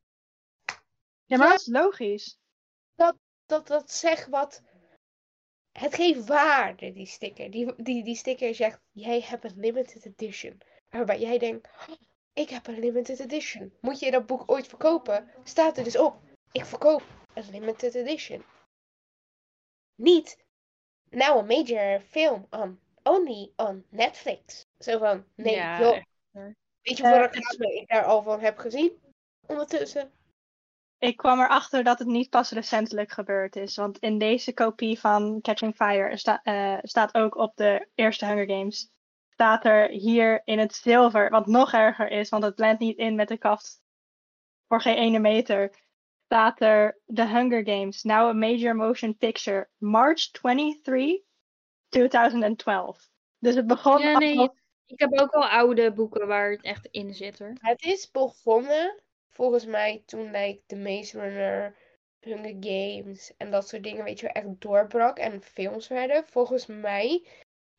Ja, 1.25 1.37
maar 1.37 1.49
dat 1.49 1.61
is 1.61 1.67
logisch. 1.67 2.39
Dat, 2.95 3.17
dat 3.67 3.91
zegt 3.91 4.29
wat. 4.29 4.63
Het 5.73 5.95
geeft 5.95 6.27
waarde, 6.27 6.93
die 6.93 7.07
sticker. 7.07 7.51
Die, 7.51 7.83
die, 7.83 8.05
die 8.05 8.17
sticker 8.17 8.55
zegt: 8.55 8.81
jij 8.93 9.21
hebt 9.21 9.45
een 9.45 9.61
limited 9.61 10.07
edition. 10.07 10.61
Waarbij 10.89 11.21
jij 11.21 11.39
denkt: 11.39 11.69
"Oh, 11.89 11.97
ik 12.33 12.49
heb 12.49 12.67
een 12.67 12.79
limited 12.79 13.21
edition. 13.21 13.73
Moet 13.81 13.99
je 13.99 14.11
dat 14.11 14.27
boek 14.27 14.51
ooit 14.51 14.67
verkopen? 14.67 15.31
Staat 15.45 15.79
er 15.79 15.85
dus 15.85 15.99
op: 15.99 16.21
ik 16.53 16.65
verkoop 16.65 17.03
een 17.35 17.51
limited 17.51 17.95
edition. 17.95 18.45
Niet. 19.95 20.45
Now 21.11 21.39
a 21.39 21.43
major 21.43 22.01
film 22.01 22.47
on 22.51 22.79
only 23.03 23.53
on 23.57 23.85
Netflix. 23.89 24.67
Zo 24.79 24.99
van: 24.99 25.25
nee, 25.35 25.55
Ja, 25.55 25.81
joh. 25.81 25.95
echt. 25.97 26.07
Weet 26.33 26.97
je 26.97 27.03
hoeveel 27.03 27.23
Eh, 27.25 27.33
reclame 27.33 27.75
ik 27.81 27.89
daar 27.89 28.05
al 28.05 28.23
van 28.23 28.41
heb 28.41 28.59
gezien? 28.59 28.93
Ondertussen. 29.47 30.11
Ik 30.99 31.17
kwam 31.17 31.41
erachter 31.41 31.85
dat 31.85 31.99
het 31.99 32.09
niet 32.09 32.31
pas 32.31 32.51
recentelijk 32.51 33.13
gebeurd 33.13 33.57
is. 33.57 33.77
Want 33.77 33.99
in 33.99 34.19
deze 34.19 34.53
kopie 34.55 35.01
van 35.01 35.41
Catching 35.41 35.75
Fire 35.75 36.17
sta- 36.17 36.41
eh, 36.43 36.79
staat 36.83 37.15
ook 37.15 37.37
op 37.37 37.57
de 37.57 37.89
eerste 37.95 38.27
Hunger 38.27 38.47
Games. 38.47 38.91
Staat 39.31 39.65
er 39.65 39.89
hier 39.89 40.43
in 40.45 40.59
het 40.59 40.75
zilver, 40.75 41.31
wat 41.31 41.47
nog 41.47 41.73
erger 41.73 42.11
is, 42.11 42.29
want 42.29 42.45
het 42.45 42.55
blendt 42.55 42.81
niet 42.81 42.97
in 42.99 43.15
met 43.15 43.29
de 43.29 43.39
kaft 43.39 43.81
voor 44.69 44.81
geen 44.81 44.97
ene 44.97 45.19
meter. 45.19 45.71
Staat 46.27 46.61
er 46.61 46.99
The 47.15 47.27
Hunger 47.27 47.65
Games, 47.65 48.03
now 48.03 48.29
a 48.29 48.33
major 48.33 48.75
motion 48.75 49.17
picture, 49.17 49.69
March 49.77 50.31
23, 50.31 51.23
2012. 51.89 53.11
Dus 53.39 53.55
het 53.55 53.67
begon 53.67 53.99
Ja, 54.01 54.19
nee, 54.19 54.39
al- 54.39 54.57
ik 54.87 55.01
heb 55.01 55.21
ook 55.21 55.31
al 55.31 55.47
oude 55.47 55.93
boeken 55.93 56.27
waar 56.27 56.51
het 56.51 56.63
echt 56.63 56.89
in 56.91 57.15
zit 57.15 57.39
hoor. 57.39 57.53
Het 57.61 57.83
is 57.85 58.11
begonnen, 58.11 59.03
volgens 59.31 59.67
mij, 59.67 60.03
toen 60.07 60.31
like, 60.31 60.63
de 60.67 60.77
Maze 60.77 61.21
Runner, 61.21 61.77
Hunger 62.21 62.57
Games 62.61 63.37
en 63.37 63.51
dat 63.51 63.69
soort 63.69 63.83
dingen, 63.83 64.05
weet 64.05 64.21
je 64.21 64.27
wel, 64.33 64.43
echt 64.43 64.61
doorbrak 64.61 65.19
en 65.19 65.43
films 65.43 65.89
werden. 65.89 66.25
Volgens 66.27 66.67
mij 66.67 67.27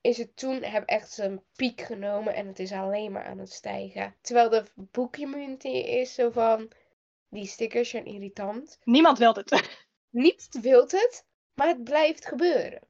is 0.02 0.18
het 0.18 0.38
toen, 0.38 0.64
heb 0.64 0.84
echt 0.86 1.12
zijn 1.12 1.44
piek 1.56 1.82
genomen 1.82 2.36
en 2.36 2.48
het 2.48 2.60
is 2.60 2.72
alleen 2.72 3.12
maar 3.12 3.26
aan 3.26 3.40
het 3.40 3.52
stijgen. 3.52 4.16
Terwijl 4.22 4.50
de 4.50 4.64
boekcommunity 4.76 5.68
is 5.68 6.14
zo 6.14 6.30
van, 6.30 6.72
die 7.30 7.46
stickers 7.48 7.90
zijn 7.90 8.06
irritant. 8.06 8.80
Niemand 8.84 9.18
wil 9.18 9.34
het. 9.34 9.78
Niet 10.10 10.48
wilt 10.62 10.92
het, 10.92 11.26
maar 11.54 11.68
het 11.68 11.84
blijft 11.84 12.26
gebeuren. 12.26 12.88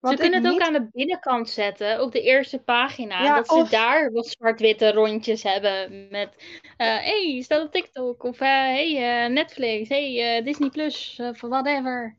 Want 0.00 0.16
ze 0.18 0.22
kunnen 0.22 0.42
het 0.44 0.52
ook 0.52 0.58
niet- 0.58 0.66
aan 0.68 0.72
de 0.82 0.88
binnenkant 0.92 1.48
zetten, 1.50 2.00
op 2.02 2.12
de 2.12 2.20
eerste 2.22 2.58
pagina. 2.58 3.22
Ja, 3.22 3.36
dat 3.36 3.48
ze 3.48 3.54
of- 3.54 3.68
daar 3.68 4.12
wat 4.12 4.26
zwart-witte 4.26 4.92
rondjes 4.92 5.42
hebben 5.42 6.08
met... 6.10 6.34
eh 6.76 6.96
hey, 6.96 7.40
staat 7.44 7.62
op 7.64 7.72
TikTok. 7.72 8.22
Of 8.22 8.40
eh, 8.40 8.48
hey, 8.48 9.24
eh, 9.24 9.30
Netflix. 9.30 9.88
Hey, 9.88 10.36
eh, 10.38 10.44
Disney 10.44 10.68
Plus. 10.68 11.18
Of 11.22 11.40
whatever. 11.40 12.18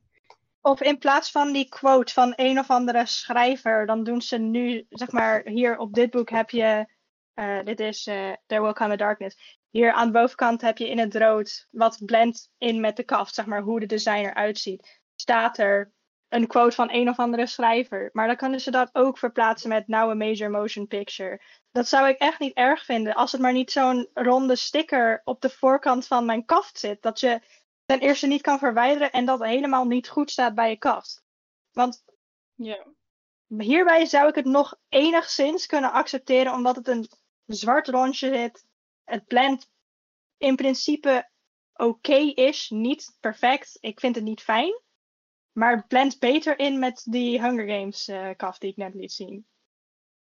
Of 0.61 0.81
in 0.81 0.97
plaats 0.97 1.31
van 1.31 1.51
die 1.53 1.69
quote 1.69 2.13
van 2.13 2.33
een 2.35 2.59
of 2.59 2.69
andere 2.69 3.05
schrijver, 3.05 3.85
dan 3.85 4.03
doen 4.03 4.21
ze 4.21 4.37
nu, 4.37 4.85
zeg 4.89 5.11
maar, 5.11 5.41
hier 5.45 5.77
op 5.77 5.93
dit 5.93 6.09
boek 6.09 6.29
heb 6.29 6.49
je, 6.49 6.85
eh, 7.33 7.59
dit 7.63 7.79
is 7.79 8.07
eh, 8.07 8.31
There 8.45 8.61
Will 8.61 8.73
Come 8.73 8.93
a 8.93 8.95
Darkness. 8.95 9.56
Hier 9.69 9.91
aan 9.91 10.05
de 10.05 10.19
bovenkant 10.19 10.61
heb 10.61 10.77
je 10.77 10.89
in 10.89 10.99
het 10.99 11.15
rood, 11.15 11.67
wat 11.71 12.05
blendt 12.05 12.49
in 12.57 12.79
met 12.79 12.95
de 12.95 13.03
kaft, 13.03 13.33
zeg 13.33 13.45
maar, 13.45 13.61
hoe 13.61 13.79
de 13.79 13.85
design 13.85 14.25
eruit 14.25 14.57
ziet. 14.57 15.01
Staat 15.15 15.57
er 15.57 15.91
een 16.29 16.47
quote 16.47 16.75
van 16.75 16.91
een 16.91 17.09
of 17.09 17.19
andere 17.19 17.47
schrijver. 17.47 18.09
Maar 18.13 18.27
dan 18.27 18.35
kunnen 18.35 18.59
ze 18.59 18.71
dat 18.71 18.89
ook 18.93 19.17
verplaatsen 19.17 19.69
met 19.69 19.87
now 19.87 20.09
a 20.09 20.13
major 20.13 20.49
motion 20.49 20.87
picture. 20.87 21.41
Dat 21.71 21.87
zou 21.87 22.07
ik 22.07 22.17
echt 22.17 22.39
niet 22.39 22.53
erg 22.53 22.85
vinden, 22.85 23.15
als 23.15 23.31
het 23.31 23.41
maar 23.41 23.53
niet 23.53 23.71
zo'n 23.71 24.09
ronde 24.13 24.55
sticker 24.55 25.21
op 25.23 25.41
de 25.41 25.49
voorkant 25.49 26.07
van 26.07 26.25
mijn 26.25 26.45
kaft 26.45 26.79
zit. 26.79 27.01
Dat 27.01 27.19
je 27.19 27.41
ten 27.85 27.99
eerste 27.99 28.27
niet 28.27 28.41
kan 28.41 28.59
verwijderen 28.59 29.11
en 29.11 29.25
dat 29.25 29.43
helemaal 29.43 29.85
niet 29.85 30.09
goed 30.09 30.31
staat 30.31 30.55
bij 30.55 30.69
je 30.69 30.77
kaft. 30.77 31.23
Want 31.71 32.03
Ja. 32.55 32.85
hierbij 33.57 34.05
zou 34.05 34.27
ik 34.27 34.35
het 34.35 34.45
nog 34.45 34.75
enigszins 34.89 35.65
kunnen 35.65 35.91
accepteren, 35.91 36.53
omdat 36.53 36.75
het 36.75 36.87
een 36.87 37.09
zwart 37.45 37.87
rondje 37.87 38.33
zit. 38.33 38.65
Het 39.07 39.25
blend 39.25 39.69
in 40.37 40.55
principe 40.55 41.29
oké 41.73 42.17
is, 42.33 42.69
niet 42.69 43.17
perfect. 43.19 43.77
Ik 43.81 43.99
vind 43.99 44.15
het 44.15 44.23
niet 44.23 44.41
fijn. 44.41 44.81
Maar 45.51 45.75
het 45.75 45.87
blendt 45.87 46.19
beter 46.19 46.59
in 46.59 46.79
met 46.79 47.03
die 47.09 47.41
Hunger 47.41 47.67
Games 47.67 48.07
eh 48.07 48.29
kaft 48.35 48.61
die 48.61 48.69
ik 48.69 48.77
net 48.77 48.93
liet 48.93 49.11
zien. 49.11 49.45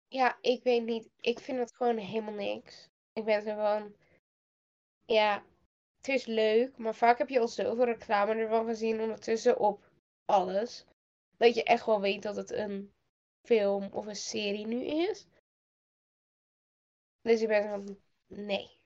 Ja, 0.08 0.38
ik 0.40 0.62
weet 0.62 0.84
niet. 0.84 1.08
Ik 1.20 1.38
vind 1.40 1.58
het 1.58 1.76
gewoon 1.76 1.96
helemaal 1.96 2.34
niks. 2.34 2.88
Ik 3.12 3.24
ben 3.24 3.42
van. 3.42 3.94
Ja, 5.04 5.44
het 5.96 6.08
is 6.08 6.26
leuk, 6.26 6.76
maar 6.76 6.94
vaak 6.94 7.18
heb 7.18 7.28
je 7.28 7.40
al 7.40 7.48
zoveel 7.48 7.84
reclame 7.84 8.34
ervan 8.34 8.66
gezien 8.66 9.00
ondertussen 9.00 9.58
op 9.58 9.90
alles. 10.24 10.84
Dat 11.36 11.54
je 11.54 11.64
echt 11.64 11.86
wel 11.86 12.00
weet 12.00 12.22
dat 12.22 12.36
het 12.36 12.50
een 12.50 12.92
film 13.42 13.88
of 13.92 14.06
een 14.06 14.16
serie 14.16 14.66
nu 14.66 14.84
is. 14.84 15.26
Dus 17.20 17.40
ik 17.40 17.48
ben 17.48 17.68
van. 17.68 17.98
Nee. 18.34 18.80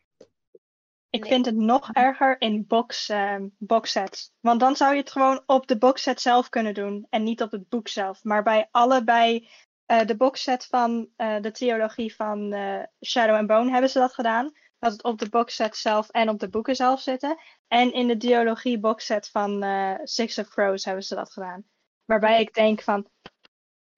Ik 1.11 1.20
Nee. 1.22 1.30
vind 1.30 1.47
het 1.47 1.55
nog 1.55 1.92
erger 1.92 2.40
in 2.40 2.66
box, 2.66 3.09
ehm, 3.09 3.49
boxsets. 3.59 4.32
Want 4.40 4.61
dan 4.61 4.76
zou 4.76 4.94
je 4.94 5.01
het 5.01 5.11
gewoon 5.11 5.42
op 5.47 5.66
de 5.66 5.78
boxset 5.78 6.20
zelf 6.20 6.49
kunnen 6.49 6.74
doen 6.74 7.07
en 7.11 7.22
niet 7.22 7.42
op 7.42 7.51
het 7.51 7.68
boek 7.68 7.88
zelf. 7.88 8.24
Maar 8.24 8.42
bij 8.42 8.68
allebei 8.70 9.49
eh, 9.86 10.07
de 10.07 10.16
boxset 10.16 10.66
van 10.66 11.09
eh, 11.16 11.40
de 11.40 11.51
trilogie 11.51 12.14
van 12.14 12.53
eh, 12.53 12.82
Shadow 13.05 13.36
and 13.36 13.47
Bone 13.47 13.70
hebben 13.70 13.90
ze 13.90 13.99
dat 13.99 14.14
gedaan. 14.14 14.53
Dat 14.78 14.92
het 14.92 15.03
op 15.03 15.18
de 15.18 15.28
boxset 15.28 15.76
zelf 15.76 16.09
en 16.09 16.28
op 16.28 16.38
de 16.38 16.49
boeken 16.49 16.76
zelf 16.76 17.01
zitten. 17.01 17.38
En 17.68 17.92
in 17.92 18.07
de 18.07 18.16
dialogie 18.16 18.78
boxset 18.78 19.28
van 19.28 19.64
Six 20.05 20.38
of 20.38 20.49
Crows 20.49 20.84
hebben 20.84 21.05
ze 21.05 21.14
dat 21.14 21.32
gedaan. 21.32 21.64
Waarbij 22.05 22.40
ik 22.40 22.55
denk 22.55 22.82
van, 22.82 23.09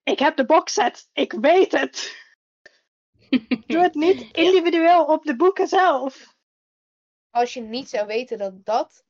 ik 0.03 0.19
heb 0.19 0.37
de 0.37 0.45
boxset, 0.45 1.09
ik 1.13 1.33
weet 1.33 1.73
het. 1.73 2.27
Doe 3.67 3.83
het 3.83 3.95
niet 3.95 4.33
individueel 4.37 5.05
op 5.05 5.25
de 5.25 5.37
boeken 5.37 5.69
zelf. 5.69 6.37
Als 7.31 7.55
je 7.55 7.61
niet 7.61 7.89
zou 7.89 8.07
weten 8.07 8.39
dat 8.39 8.65
dat 8.65 9.05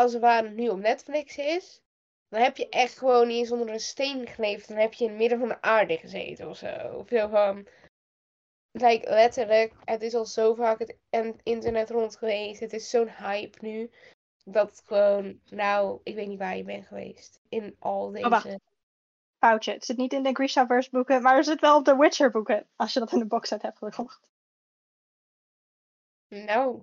als 0.00 0.12
het 0.12 0.22
ware 0.22 0.48
nu 0.48 0.68
op 0.68 0.78
Netflix 0.78 1.36
is, 1.36 1.82
dan 2.28 2.40
heb 2.40 2.56
je 2.56 2.68
echt 2.68 2.98
gewoon 2.98 3.28
niet 3.28 3.36
eens 3.36 3.50
onder 3.50 3.70
een 3.70 3.80
steen 3.80 4.26
geleefd. 4.26 4.68
Dan 4.68 4.76
heb 4.76 4.92
je 4.92 5.04
in 5.04 5.10
het 5.10 5.18
midden 5.18 5.38
van 5.38 5.48
de 5.48 5.62
aarde 5.62 5.96
gezeten 5.96 6.48
of 6.48 6.56
zo. 6.56 6.94
Of 6.96 7.08
zo 7.08 7.28
van. 7.28 7.66
Like, 8.70 9.10
letterlijk, 9.10 9.74
het 9.84 10.02
is 10.02 10.14
al 10.14 10.26
zo 10.26 10.54
vaak 10.54 10.78
het 10.78 10.96
internet 11.42 11.90
rond 11.90 12.16
geweest. 12.16 12.60
Het 12.60 12.72
is 12.72 12.90
zo'n 12.90 13.08
hype 13.08 13.58
nu. 13.60 13.90
Dat 14.44 14.70
het 14.70 14.82
gewoon, 14.86 15.40
nou, 15.44 16.00
ik 16.02 16.14
weet 16.14 16.28
niet 16.28 16.38
waar 16.38 16.56
je 16.56 16.64
bent 16.64 16.86
geweest. 16.86 17.40
In 17.48 17.76
al 17.78 18.10
deze. 18.10 18.24
Oh, 18.24 18.30
wacht. 18.30 18.56
Foutje. 19.40 19.72
Het 19.72 19.84
zit 19.84 19.96
niet 19.96 20.12
in 20.12 20.22
de 20.22 20.34
Grishaverse 20.34 20.90
boeken, 20.90 21.22
maar 21.22 21.36
het 21.36 21.44
zit 21.44 21.60
wel 21.60 21.76
op 21.76 21.84
de 21.84 21.96
Witcher 21.96 22.30
boeken. 22.30 22.68
Als 22.76 22.92
je 22.92 22.98
dat 22.98 23.12
in 23.12 23.18
de 23.18 23.26
boxset 23.26 23.62
hebt 23.62 23.78
gekocht. 23.78 24.28
Nou. 26.28 26.82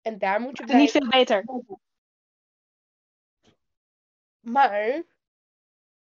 En 0.00 0.18
daar 0.18 0.40
moet 0.40 0.58
je 0.58 0.64
is 0.64 0.72
niet 0.72 0.90
veel 0.90 1.08
beter. 1.08 1.44
Maar 4.40 5.02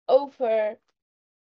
over 0.06 0.80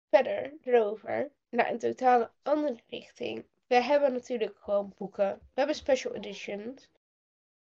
verder 0.10 0.54
erover 0.62 1.32
naar 1.50 1.70
een 1.70 1.80
totale 1.80 2.32
andere 2.42 2.80
richting. 2.88 3.46
We 3.68 3.76
hebben 3.76 4.14
natuurlijk 4.14 4.58
gewoon 4.60 4.94
boeken. 4.98 5.34
We 5.36 5.54
hebben 5.54 5.76
special 5.76 6.14
editions. 6.14 6.90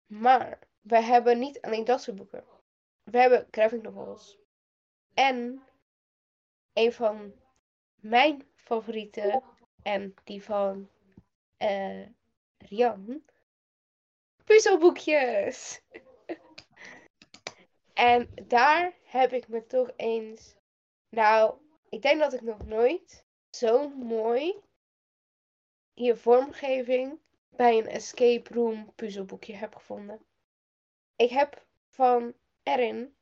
Maar 0.06 0.60
we 0.82 1.02
hebben 1.02 1.40
niet 1.40 1.62
alleen 1.62 1.86
dat 1.86 2.02
soort 2.02 2.18
boeken. 2.18 2.44
We 3.04 3.20
hebben 3.20 3.48
graphic 3.52 3.82
novels. 3.82 4.38
En 5.14 5.64
een 6.74 6.94
van 6.94 7.34
mijn 7.96 8.44
favoriete 8.56 9.42
en 9.84 10.14
die 10.24 10.44
van 10.44 10.90
eh 11.58 12.06
Rian. 12.58 13.24
Puzzelboekjes. 14.44 15.82
En 17.94 18.30
daar 18.48 18.94
heb 19.04 19.34
ik 19.34 19.48
me 19.48 19.68
toch 19.68 19.92
eens. 19.96 20.56
Nou, 21.10 21.56
ik 21.90 22.02
denk 22.02 22.20
dat 22.20 22.34
ik 22.34 22.42
nog 22.42 22.66
nooit 22.66 23.26
zo 23.50 23.90
mooi 23.90 24.56
hier 25.94 26.18
vormgeving 26.18 27.20
bij 27.50 27.78
een 27.78 27.88
escape 27.88 28.54
room 28.54 28.94
puzzelboekje 28.96 29.56
heb 29.56 29.76
gevonden. 29.76 30.26
Ik 31.16 31.30
heb 31.30 31.66
van 31.90 32.34
Erin 32.64 33.16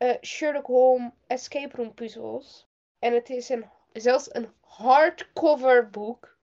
eh, 0.00 0.16
Sherlock 0.22 0.66
Holmes 0.66 1.12
escape 1.26 1.76
room 1.76 1.94
puzzels. 1.94 2.66
En 2.98 3.14
het 3.14 3.30
is 3.30 3.48
een, 3.48 3.70
zelfs 3.92 4.34
een 4.34 4.52
hardcover 4.60 5.90
boek. 5.90 6.38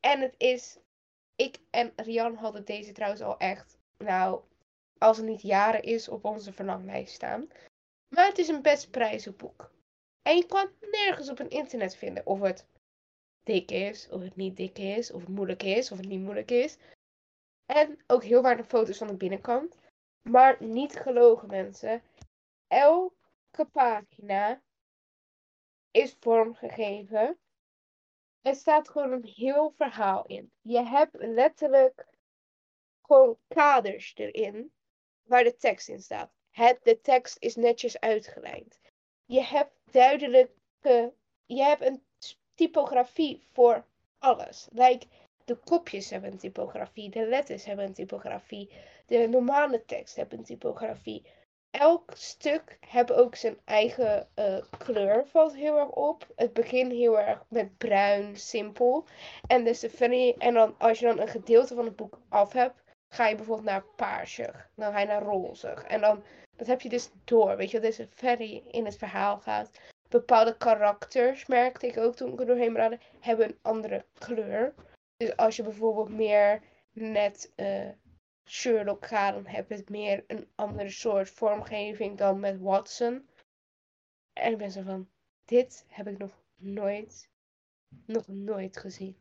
En 0.00 0.20
het 0.20 0.34
is. 0.38 0.78
Ik 1.36 1.58
en 1.70 1.92
Rian 1.96 2.34
hadden 2.34 2.64
deze 2.64 2.92
trouwens 2.92 3.22
al 3.22 3.38
echt. 3.38 3.78
Nou, 3.98 4.40
als 4.98 5.16
het 5.16 5.26
niet 5.26 5.42
jaren 5.42 5.82
is, 5.82 6.08
op 6.08 6.24
onze 6.24 6.52
verlanglijst 6.52 7.14
staan. 7.14 7.48
Maar 8.08 8.26
het 8.26 8.38
is 8.38 8.48
een 8.48 8.62
best 8.62 8.90
prijzenboek. 8.90 9.72
En 10.22 10.36
je 10.36 10.46
kan 10.46 10.70
het 10.80 10.90
nergens 10.90 11.30
op 11.30 11.38
een 11.38 11.50
internet 11.50 11.96
vinden 11.96 12.26
of 12.26 12.40
het 12.40 12.66
dik 13.42 13.70
is, 13.70 14.08
of 14.08 14.22
het 14.22 14.36
niet 14.36 14.56
dik 14.56 14.78
is, 14.78 15.12
of 15.12 15.20
het 15.20 15.28
moeilijk 15.28 15.62
is, 15.62 15.92
of 15.92 15.98
het 15.98 16.08
niet 16.08 16.20
moeilijk 16.20 16.50
is. 16.50 16.76
En 17.66 17.98
ook 18.06 18.24
heel 18.24 18.42
weinig 18.42 18.66
foto's 18.66 18.98
van 18.98 19.06
de 19.06 19.16
binnenkant. 19.16 19.76
Maar 20.22 20.56
niet 20.60 20.96
gelogen 20.96 21.48
mensen. 21.48 22.02
Elke 22.66 23.64
pagina 23.72 24.62
is 25.90 26.16
vormgegeven. 26.20 27.38
Er 28.40 28.54
staat 28.54 28.88
gewoon 28.88 29.12
een 29.12 29.26
heel 29.34 29.72
verhaal 29.76 30.26
in. 30.26 30.52
Je 30.60 30.82
hebt 30.82 31.16
letterlijk 31.18 32.06
gewoon 33.02 33.38
kaders 33.48 34.14
erin 34.14 34.72
waar 35.22 35.44
de 35.44 35.56
tekst 35.56 35.88
in 35.88 36.00
staat. 36.00 36.32
Het, 36.50 36.78
de 36.82 37.00
tekst 37.00 37.36
is 37.38 37.56
netjes 37.56 38.00
uitgelijnd. 38.00 38.80
Je 39.24 39.42
hebt 39.42 39.72
duidelijke. 39.84 41.14
Je 41.46 41.62
hebt 41.62 41.82
een 41.82 42.04
typografie 42.54 43.46
voor 43.52 43.86
alles. 44.18 44.68
Like, 44.70 45.06
de 45.44 45.56
kopjes 45.56 46.10
hebben 46.10 46.32
een 46.32 46.38
typografie, 46.38 47.10
de 47.10 47.26
letters 47.26 47.64
hebben 47.64 47.84
een 47.84 47.94
typografie, 47.94 48.70
de 49.06 49.26
normale 49.28 49.84
tekst 49.84 50.16
hebben 50.16 50.42
typografie. 50.42 51.26
Elk 51.70 52.12
stuk 52.14 52.78
heeft 52.80 53.12
ook 53.12 53.34
zijn 53.34 53.58
eigen 53.64 54.28
eh, 54.34 54.62
kleur, 54.78 55.26
valt 55.26 55.54
heel 55.54 55.78
erg 55.78 55.88
op. 55.88 56.26
Het 56.36 56.52
begint 56.52 56.92
heel 56.92 57.18
erg 57.18 57.44
met 57.48 57.78
bruin, 57.78 58.36
simpel. 58.36 59.06
En, 59.46 59.64
dus 59.64 59.80
de 59.80 60.34
en 60.38 60.54
dan, 60.54 60.74
als 60.78 60.98
je 60.98 61.06
dan 61.06 61.20
een 61.20 61.28
gedeelte 61.28 61.74
van 61.74 61.84
het 61.84 61.96
boek 61.96 62.18
af 62.28 62.52
hebt, 62.52 62.82
ga 63.14 63.28
je 63.28 63.36
bijvoorbeeld 63.36 63.68
naar 63.68 63.84
paarsig. 63.96 64.68
Dan 64.74 64.92
ga 64.92 65.00
je 65.00 65.06
naar 65.06 65.22
rozig. 65.22 65.84
En 65.84 66.00
dan, 66.00 66.22
dat 66.56 66.66
heb 66.66 66.80
je 66.80 66.88
dus 66.88 67.10
door, 67.24 67.56
weet 67.56 67.70
je, 67.70 67.80
dat 67.80 67.90
deze 67.90 68.08
ferry 68.10 68.62
in 68.70 68.84
het 68.84 68.96
verhaal 68.96 69.38
gaat. 69.38 69.70
Bepaalde 70.08 70.56
karakters, 70.56 71.46
merkte 71.46 71.86
ik 71.86 71.96
ook 71.96 72.14
toen 72.14 72.32
ik 72.32 72.40
er 72.40 72.46
doorheen 72.46 72.76
raadde, 72.76 72.98
hebben 73.20 73.46
een 73.46 73.58
andere 73.62 74.04
kleur. 74.18 74.74
Dus 75.16 75.36
als 75.36 75.56
je 75.56 75.62
bijvoorbeeld 75.62 76.08
meer 76.08 76.60
net 76.92 77.52
uh, 77.56 77.88
Sherlock 78.44 79.06
gaat, 79.06 79.34
dan 79.34 79.46
heb 79.46 79.70
je 79.70 79.84
meer 79.86 80.24
een 80.26 80.48
andere 80.54 80.90
soort 80.90 81.30
vormgeving 81.30 82.18
dan 82.18 82.40
met 82.40 82.60
Watson. 82.60 83.28
En 84.32 84.52
ik 84.52 84.58
ben 84.58 84.70
zo 84.70 84.82
van, 84.82 85.08
dit 85.44 85.84
heb 85.88 86.06
ik 86.06 86.18
nog 86.18 86.42
nooit, 86.56 87.30
nog 88.06 88.28
nooit 88.28 88.76
gezien. 88.76 89.20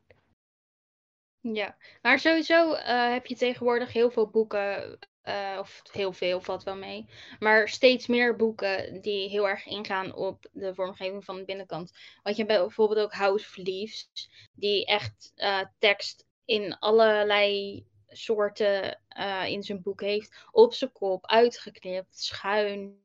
Ja, 1.40 1.78
maar 2.02 2.20
sowieso 2.20 2.74
uh, 2.74 3.12
heb 3.12 3.26
je 3.26 3.36
tegenwoordig 3.36 3.94
heel 3.94 4.12
veel 4.12 4.30
boeken, 4.30 5.00
uh, 5.24 5.58
of 5.60 5.82
heel 5.92 6.14
veel 6.14 6.42
valt 6.42 6.64
wel 6.64 6.76
mee, 6.76 7.10
maar 7.40 7.68
steeds 7.70 8.08
meer 8.08 8.36
boeken 8.36 9.02
die 9.02 9.30
heel 9.30 9.50
erg 9.50 9.66
ingaan 9.66 10.16
op 10.16 10.50
de 10.52 10.76
vormgeving 10.76 11.26
van 11.26 11.36
de 11.36 11.46
binnenkant. 11.46 11.92
Want 12.24 12.36
je 12.36 12.44
hebt 12.44 12.60
bijvoorbeeld 12.60 13.00
ook 13.00 13.14
House 13.14 13.46
of 13.46 13.56
Leaves, 13.56 14.10
die 14.54 14.86
echt 14.86 15.32
uh, 15.36 15.64
tekst 15.78 16.26
in 16.46 16.78
allerlei 16.80 17.86
soorten 18.12 19.02
in 19.46 19.64
zijn 19.64 19.82
boek 19.82 20.02
heeft. 20.02 20.48
Op 20.52 20.74
zijn 20.74 20.92
kop, 20.92 21.26
uitgeknipt, 21.26 22.20
schuin. 22.20 23.04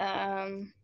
Um, 0.00 0.74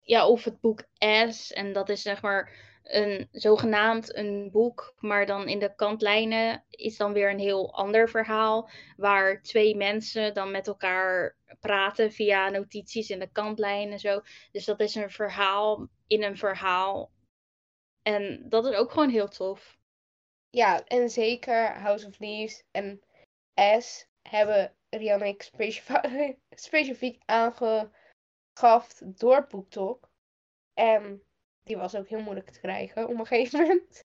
ja, 0.00 0.28
of 0.28 0.44
het 0.44 0.60
boek 0.60 0.84
S, 1.28 1.52
en 1.52 1.72
dat 1.72 1.88
is 1.88 2.02
zeg 2.02 2.22
maar 2.22 2.64
een 2.82 3.28
zogenaamd 3.32 4.16
een 4.16 4.50
boek, 4.52 4.94
maar 4.98 5.26
dan 5.26 5.48
in 5.48 5.58
de 5.58 5.74
kantlijnen 5.74 6.64
is 6.70 6.96
dan 6.96 7.12
weer 7.12 7.30
een 7.30 7.38
heel 7.38 7.74
ander 7.74 8.08
verhaal. 8.08 8.70
Waar 8.96 9.42
twee 9.42 9.76
mensen 9.76 10.34
dan 10.34 10.50
met 10.50 10.66
elkaar 10.66 11.36
praten 11.60 12.12
via 12.12 12.48
notities 12.48 13.10
in 13.10 13.18
de 13.18 13.30
kantlijnen 13.32 13.92
en 13.92 13.98
zo. 13.98 14.20
Dus 14.52 14.64
dat 14.64 14.80
is 14.80 14.94
een 14.94 15.10
verhaal 15.10 15.88
in 16.06 16.22
een 16.22 16.36
verhaal. 16.36 17.10
En 18.02 18.48
dat 18.48 18.66
is 18.66 18.74
ook 18.74 18.90
gewoon 18.90 19.10
heel 19.10 19.28
tof. 19.28 19.75
Ja, 20.56 20.84
en 20.84 21.10
zeker 21.10 21.80
House 21.80 22.06
of 22.06 22.18
Leaves 22.18 22.62
en 22.70 23.02
S 23.78 24.06
hebben 24.22 24.76
Rianne 24.88 25.24
en 25.24 25.30
ik 25.30 26.40
specifiek 26.50 27.22
aangegaft 27.24 29.18
door 29.18 29.46
BookTok. 29.46 30.10
En 30.74 31.22
die 31.62 31.76
was 31.76 31.94
ook 31.94 32.08
heel 32.08 32.22
moeilijk 32.22 32.50
te 32.50 32.60
krijgen 32.60 33.08
op 33.08 33.18
een 33.18 33.26
gegeven 33.26 33.60
moment. 33.60 34.04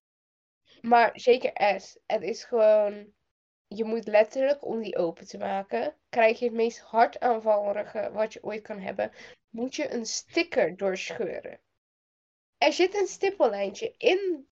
Maar 0.80 1.20
zeker 1.20 1.80
S. 1.80 1.98
Het 2.06 2.22
is 2.22 2.44
gewoon. 2.44 3.12
Je 3.66 3.84
moet 3.84 4.06
letterlijk, 4.06 4.64
om 4.64 4.82
die 4.82 4.96
open 4.96 5.26
te 5.26 5.38
maken, 5.38 5.96
krijg 6.08 6.38
je 6.38 6.44
het 6.44 6.54
meest 6.54 6.78
hartaanvallige 6.78 8.10
wat 8.12 8.32
je 8.32 8.44
ooit 8.44 8.62
kan 8.62 8.78
hebben, 8.78 9.12
moet 9.50 9.74
je 9.74 9.92
een 9.92 10.06
sticker 10.06 10.76
doorscheuren. 10.76 11.60
Er 12.58 12.72
zit 12.72 12.94
een 12.94 13.06
stippellijntje 13.06 13.94
in 13.96 14.48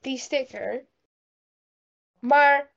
die 0.00 0.18
sticker, 0.18 0.90
maar 2.22 2.72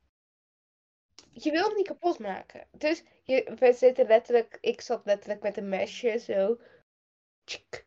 je 1.31 1.51
wil 1.51 1.63
het 1.63 1.75
niet 1.75 1.87
kapot 1.87 2.19
maken. 2.19 2.67
Dus 2.71 3.03
je, 3.23 3.53
we 3.59 3.73
zitten 3.73 4.07
letterlijk, 4.07 4.57
ik 4.61 4.81
zat 4.81 5.05
letterlijk 5.05 5.41
met 5.41 5.57
een 5.57 5.69
mesje 5.69 6.19
zo 6.19 6.57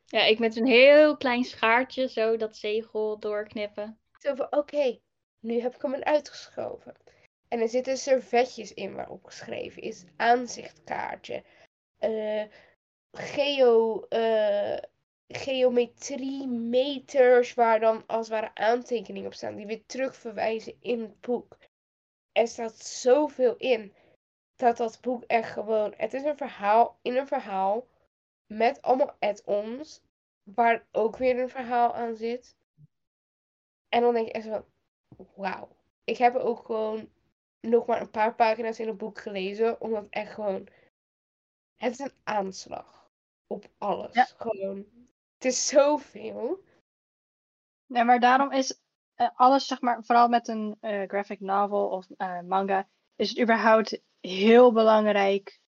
ja, 0.04 0.24
ik 0.24 0.38
met 0.38 0.56
een 0.56 0.66
heel 0.66 1.16
klein 1.16 1.44
schaartje 1.44 2.08
zo 2.08 2.36
dat 2.36 2.56
zegel 2.56 3.18
doorknippen. 3.18 3.98
Zo 4.18 4.34
van, 4.34 4.46
oké, 4.52 4.98
nu 5.40 5.60
heb 5.60 5.74
ik 5.74 5.82
hem 5.82 5.94
eruit 5.94 6.28
geschoven. 6.28 6.94
En 7.48 7.60
er 7.60 7.68
zitten 7.68 7.96
servetjes 7.96 8.74
in 8.74 8.94
waarop 8.94 9.24
geschreven 9.24 9.82
is 9.82 10.04
aanzichtkaartje. 10.16 11.44
Uh, 12.00 12.44
geo, 13.12 14.06
uh, 14.08 14.78
geometrie 15.28 16.46
meters 16.46 17.54
waar 17.54 17.80
dan 17.80 18.06
als 18.06 18.28
het 18.28 18.40
ware 18.40 18.54
aantekeningen 18.54 19.26
op 19.26 19.34
staan. 19.34 19.56
Die 19.56 19.66
weer 19.66 19.86
terugverwijzen 19.86 20.76
in 20.80 21.00
het 21.00 21.20
boek. 21.20 21.58
Er 22.32 22.48
staat 22.48 22.78
zoveel 22.78 23.56
in. 23.56 23.92
Dat 24.56 24.76
dat 24.76 25.00
boek 25.00 25.24
echt 25.24 25.52
gewoon... 25.52 25.94
Het 25.96 26.14
is 26.14 26.22
een 26.22 26.36
verhaal 26.36 26.98
in 27.02 27.16
een 27.16 27.26
verhaal 27.26 27.86
met 28.46 28.82
allemaal 28.82 29.16
add-ons, 29.18 30.00
waar 30.54 30.86
ook 30.92 31.16
weer 31.16 31.38
een 31.38 31.48
verhaal 31.48 31.94
aan 31.94 32.16
zit. 32.16 32.56
En 33.88 34.00
dan 34.00 34.14
denk 34.14 34.26
je 34.26 34.32
echt 34.32 34.46
van, 34.46 34.64
wauw. 35.34 35.68
Ik 36.04 36.16
heb 36.16 36.34
ook 36.34 36.66
gewoon 36.66 37.10
nog 37.60 37.86
maar 37.86 38.00
een 38.00 38.10
paar 38.10 38.34
pagina's 38.34 38.78
in 38.78 38.88
het 38.88 38.98
boek 38.98 39.18
gelezen, 39.18 39.80
omdat 39.80 40.06
echt 40.10 40.32
gewoon, 40.32 40.68
het 41.76 41.92
is 41.92 41.98
een 41.98 42.12
aanslag 42.24 43.10
op 43.46 43.68
alles. 43.78 44.34
Gewoon, 44.36 44.86
het 45.38 45.44
is 45.44 45.66
zoveel. 45.66 46.64
Ja, 47.86 48.02
maar 48.02 48.20
daarom 48.20 48.52
is 48.52 48.80
uh, 49.16 49.28
alles, 49.34 49.66
zeg 49.66 49.80
maar, 49.80 50.04
vooral 50.04 50.28
met 50.28 50.48
een 50.48 50.78
uh, 50.80 51.02
graphic 51.08 51.40
novel 51.40 51.88
of 51.88 52.06
uh, 52.16 52.40
manga, 52.40 52.88
is 53.16 53.28
het 53.28 53.40
überhaupt 53.40 54.00
heel 54.20 54.72
belangrijk 54.72 55.60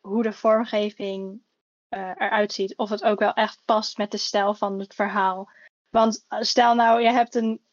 hoe 0.00 0.22
de 0.22 0.32
vormgeving 0.32 1.42
eruit 1.88 2.52
ziet. 2.52 2.76
Of 2.76 2.90
het 2.90 3.04
ook 3.04 3.18
wel 3.18 3.32
echt 3.32 3.62
past 3.64 3.98
met 3.98 4.10
de 4.10 4.16
stijl 4.16 4.54
van 4.54 4.78
het 4.78 4.94
verhaal. 4.94 5.50
Want 5.90 6.24
eh, 6.28 6.40
stel 6.40 6.74
nou, 6.74 7.00
je 7.00 7.10
hebt 7.10 7.34
een 7.34 7.64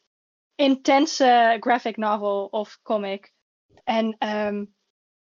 intense 0.55 1.57
graphic 1.59 1.97
novel 1.97 2.45
of 2.45 2.79
comic. 2.81 3.33
En 3.83 4.15
um, 4.27 4.75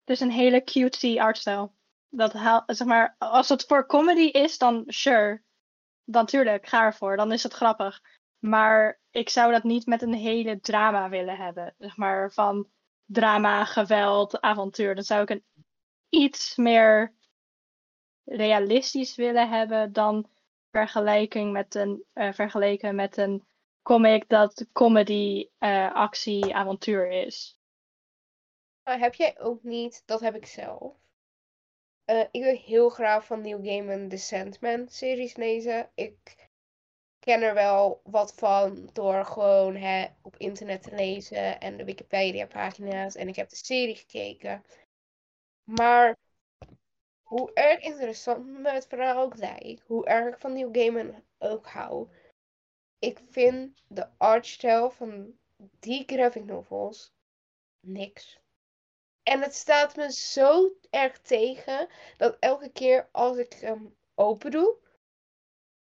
dus 0.04 0.20
een 0.20 0.30
hele 0.30 0.64
cutesy 0.64 1.20
artstijl. 1.20 1.74
Dat 2.16 2.32
haal, 2.32 2.62
zeg 2.66 2.86
maar, 2.86 3.14
als 3.18 3.48
het 3.48 3.64
voor 3.66 3.86
comedy 3.86 4.20
is, 4.20 4.58
dan 4.58 4.84
sure. 4.86 5.42
Dan 6.04 6.26
tuurlijk, 6.26 6.66
ga 6.66 6.84
ervoor. 6.84 7.16
Dan 7.16 7.32
is 7.32 7.42
het 7.42 7.52
grappig. 7.52 8.00
Maar 8.38 9.00
ik 9.10 9.28
zou 9.28 9.52
dat 9.52 9.62
niet 9.62 9.86
met 9.86 10.02
een 10.02 10.14
hele 10.14 10.60
drama 10.60 11.08
willen 11.08 11.36
hebben. 11.36 11.74
Zeg 11.78 11.96
maar 11.96 12.32
van 12.32 12.68
drama, 13.04 13.64
geweld, 13.64 14.40
avontuur. 14.40 14.94
Dan 14.94 15.04
zou 15.04 15.22
ik 15.22 15.30
een 15.30 15.44
iets 16.08 16.56
meer 16.56 17.14
realistisch 18.24 19.16
willen 19.16 19.48
hebben 19.48 19.92
dan 19.92 20.28
vergelijking 20.70 21.52
met 21.52 21.74
een, 21.74 22.04
uh, 22.14 22.32
vergeleken 22.32 22.94
met 22.94 23.16
een 23.16 23.44
comic 23.82 24.28
dat 24.28 24.66
comedy, 24.72 25.48
uh, 25.58 25.94
actie, 25.94 26.54
avontuur 26.54 27.10
is. 27.10 27.58
Maar 28.82 28.98
heb 28.98 29.14
jij 29.14 29.40
ook 29.40 29.62
niet, 29.62 30.02
dat 30.06 30.20
heb 30.20 30.34
ik 30.34 30.46
zelf. 30.46 31.03
Uh, 32.06 32.20
ik 32.30 32.42
wil 32.42 32.56
heel 32.56 32.88
graag 32.88 33.24
van 33.24 33.40
Neil 33.40 33.62
Gaiman 33.62 34.08
de 34.08 34.16
Sandman 34.16 34.88
series 34.88 35.36
lezen. 35.36 35.90
Ik 35.94 36.48
ken 37.18 37.42
er 37.42 37.54
wel 37.54 38.00
wat 38.04 38.34
van 38.34 38.90
door 38.92 39.24
gewoon 39.24 39.76
hè, 39.76 40.06
op 40.22 40.36
internet 40.36 40.82
te 40.82 40.94
lezen 40.94 41.60
en 41.60 41.76
de 41.76 41.84
Wikipedia 41.84 42.46
pagina's. 42.46 43.14
En 43.14 43.28
ik 43.28 43.36
heb 43.36 43.48
de 43.48 43.56
serie 43.56 43.96
gekeken. 43.96 44.64
Maar 45.64 46.16
hoe 47.22 47.52
erg 47.52 47.80
interessant 47.80 48.46
me 48.46 48.70
het 48.70 48.86
verhaal 48.86 49.22
ook 49.22 49.36
lijkt, 49.36 49.82
hoe 49.86 50.06
erg 50.06 50.34
ik 50.34 50.40
van 50.40 50.52
Neil 50.52 50.68
Gaiman 50.72 51.22
ook 51.38 51.66
hou, 51.66 52.08
ik 52.98 53.18
vind 53.30 53.82
de 53.88 54.08
artstijl 54.18 54.90
van 54.90 55.38
die 55.56 56.02
graphic 56.06 56.44
novels 56.44 57.12
niks. 57.80 58.43
En 59.24 59.40
het 59.40 59.54
staat 59.54 59.96
me 59.96 60.12
zo 60.12 60.72
erg 60.90 61.20
tegen 61.20 61.88
dat 62.16 62.36
elke 62.40 62.70
keer 62.70 63.08
als 63.12 63.36
ik 63.36 63.52
hem 63.52 63.96
open 64.14 64.50
doe, 64.50 64.76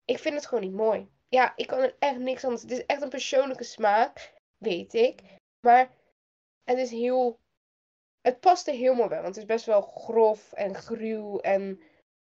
ik 0.05 0.19
vind 0.19 0.35
het 0.35 0.45
gewoon 0.45 0.63
niet 0.63 0.73
mooi. 0.73 1.09
Ja, 1.29 1.53
ik 1.55 1.67
kan 1.67 1.79
er 1.79 1.95
echt 1.99 2.17
niks 2.17 2.43
anders. 2.43 2.61
Het 2.61 2.71
is 2.71 2.85
echt 2.85 3.01
een 3.01 3.09
persoonlijke 3.09 3.63
smaak, 3.63 4.33
weet 4.57 4.93
ik. 4.93 5.21
Maar 5.59 5.91
het 6.63 6.77
is 6.77 6.91
heel 6.91 7.39
het 8.21 8.39
past 8.39 8.67
er 8.67 8.73
helemaal 8.73 9.07
bij, 9.07 9.21
want 9.21 9.35
het 9.35 9.43
is 9.43 9.45
best 9.45 9.65
wel 9.65 9.81
grof 9.81 10.53
en 10.53 10.75
gruw 10.75 11.39
en 11.39 11.81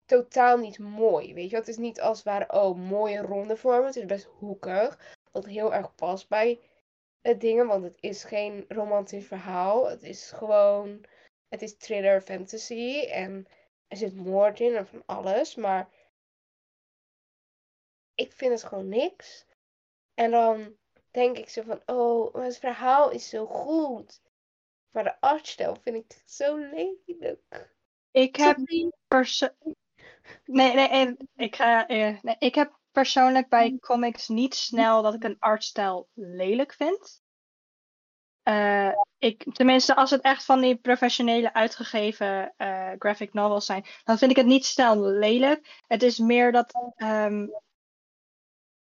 totaal 0.04 0.56
niet 0.56 0.78
mooi. 0.78 1.34
Weet 1.34 1.50
je, 1.50 1.56
het 1.56 1.68
is 1.68 1.76
niet 1.76 2.00
als 2.00 2.16
het 2.16 2.26
ware, 2.26 2.52
oh, 2.52 2.76
mooie 2.76 3.20
ronde 3.20 3.56
vormen. 3.56 3.86
Het 3.86 3.96
is 3.96 4.04
best 4.04 4.24
hoekig, 4.24 5.14
wat 5.30 5.46
heel 5.46 5.74
erg 5.74 5.94
past 5.94 6.28
bij 6.28 6.60
dingen, 7.22 7.66
want 7.66 7.84
het 7.84 7.96
is 8.00 8.24
geen 8.24 8.64
romantisch 8.68 9.26
verhaal. 9.26 9.88
Het 9.88 10.02
is 10.02 10.30
gewoon, 10.30 11.04
het 11.48 11.62
is 11.62 11.76
thriller 11.76 12.20
fantasy 12.20 13.00
en 13.00 13.46
er 13.86 13.96
zit 13.96 14.14
moord 14.14 14.60
in 14.60 14.74
en 14.74 14.86
van 14.86 15.02
alles, 15.06 15.54
maar 15.54 15.88
ik 18.14 18.32
vind 18.32 18.52
het 18.52 18.64
gewoon 18.64 18.88
niks. 18.88 19.46
En 20.14 20.30
dan 20.30 20.76
denk 21.10 21.38
ik 21.38 21.48
zo 21.48 21.62
van, 21.62 21.82
oh, 21.86 22.34
maar 22.34 22.44
het 22.44 22.58
verhaal 22.58 23.10
is 23.10 23.28
zo 23.28 23.46
goed. 23.46 24.20
Maar 24.90 25.04
de 25.04 25.20
artstijl 25.20 25.76
vind 25.82 25.96
ik 25.96 26.22
zo 26.26 26.56
lelijk. 26.56 27.74
Ik 28.10 28.36
heb 28.36 28.56
Sophie? 28.58 28.92
perso- 29.08 29.56
nee, 30.44 30.74
nee, 30.74 30.88
eh, 30.88 31.12
ik 31.36 31.56
ga, 31.56 31.86
eh, 31.86 32.22
nee, 32.22 32.36
ik 32.38 32.54
heb 32.54 32.80
persoonlijk 32.92 33.48
bij 33.48 33.78
comics 33.80 34.28
niet 34.28 34.54
snel 34.54 35.02
dat 35.02 35.14
ik 35.14 35.24
een 35.24 35.36
artstijl 35.38 36.08
lelijk 36.14 36.72
vind. 36.72 37.22
Eh, 38.42 38.92
ik, 39.18 39.54
tenminste, 39.54 39.94
als 39.96 40.10
het 40.10 40.20
echt 40.20 40.44
van 40.44 40.60
die 40.60 40.76
professionele 40.76 41.54
uitgegeven 41.54 42.54
eh, 42.56 42.90
graphic 42.98 43.32
novels 43.32 43.66
zijn, 43.66 43.84
dan 44.04 44.18
vind 44.18 44.30
ik 44.30 44.36
het 44.36 44.46
niet 44.46 44.66
snel 44.66 45.00
lelijk. 45.00 45.82
Het 45.86 46.02
is 46.02 46.18
meer 46.18 46.52
dat, 46.52 46.72
ehm, 46.96 47.46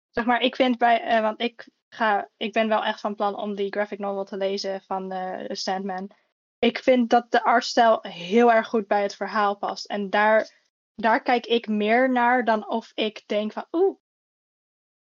zeg 0.09 0.25
maar, 0.25 0.41
ik 0.41 0.55
vind 0.55 0.77
bij, 0.77 1.01
eh, 1.01 1.21
want 1.21 1.41
ik 1.41 1.69
ga, 1.89 2.29
ik 2.37 2.53
ben 2.53 2.67
wel 2.67 2.83
echt 2.83 2.99
van 2.99 3.15
plan 3.15 3.35
om 3.35 3.55
die 3.55 3.71
graphic 3.71 3.99
novel 3.99 4.23
te 4.23 4.37
lezen 4.37 4.81
van 4.81 5.13
Sandman. 5.47 6.11
Ik 6.59 6.79
vind 6.79 7.09
dat 7.09 7.31
de 7.31 7.43
artstijl 7.43 7.99
heel 8.01 8.51
erg 8.51 8.67
goed 8.67 8.87
bij 8.87 9.01
het 9.01 9.15
verhaal 9.15 9.57
past. 9.57 9.85
En 9.85 10.09
daar, 10.09 10.64
daar 10.95 11.21
kijk 11.21 11.45
ik 11.45 11.67
meer 11.67 12.11
naar 12.11 12.45
dan 12.45 12.69
of 12.69 12.91
ik 12.93 13.23
denk 13.27 13.51
van, 13.51 13.67
oeh, 13.71 13.97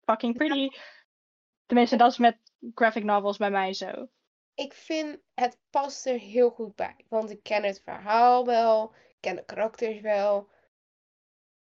fucking 0.03 0.37
pretty. 0.37 0.69
Tenminste, 1.65 1.95
dat 1.95 2.11
is 2.11 2.17
met 2.17 2.37
graphic 2.73 3.03
novels 3.03 3.37
bij 3.37 3.51
mij 3.51 3.73
zo. 3.73 4.07
Ik 4.53 4.73
vind 4.73 5.19
het 5.33 5.59
past 5.69 6.05
er 6.05 6.19
heel 6.19 6.49
goed 6.49 6.75
bij. 6.75 7.05
Want 7.09 7.29
ik 7.29 7.43
ken 7.43 7.63
het 7.63 7.81
verhaal 7.83 8.45
wel, 8.45 8.93
ik 9.07 9.17
ken 9.19 9.35
de 9.35 9.45
karakters 9.45 9.99
wel. 9.99 10.49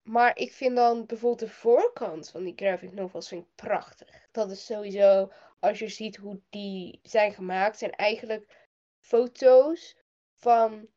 Maar 0.01 0.37
ik 0.37 0.53
vind 0.53 0.75
dan 0.75 1.05
bijvoorbeeld 1.05 1.49
de 1.49 1.55
voorkant 1.55 2.29
van 2.29 2.43
die 2.43 2.53
graphic 2.55 2.93
novels 2.93 3.27
vind 3.27 3.43
ik 3.43 3.55
prachtig. 3.55 4.27
Dat 4.31 4.51
is 4.51 4.65
sowieso, 4.65 5.31
als 5.59 5.79
je 5.79 5.87
ziet 5.87 6.15
hoe 6.15 6.41
die 6.49 6.99
zijn 7.03 7.33
gemaakt, 7.33 7.77
zijn 7.77 7.91
eigenlijk 7.91 8.67
foto's 8.99 9.97
van 10.35 10.89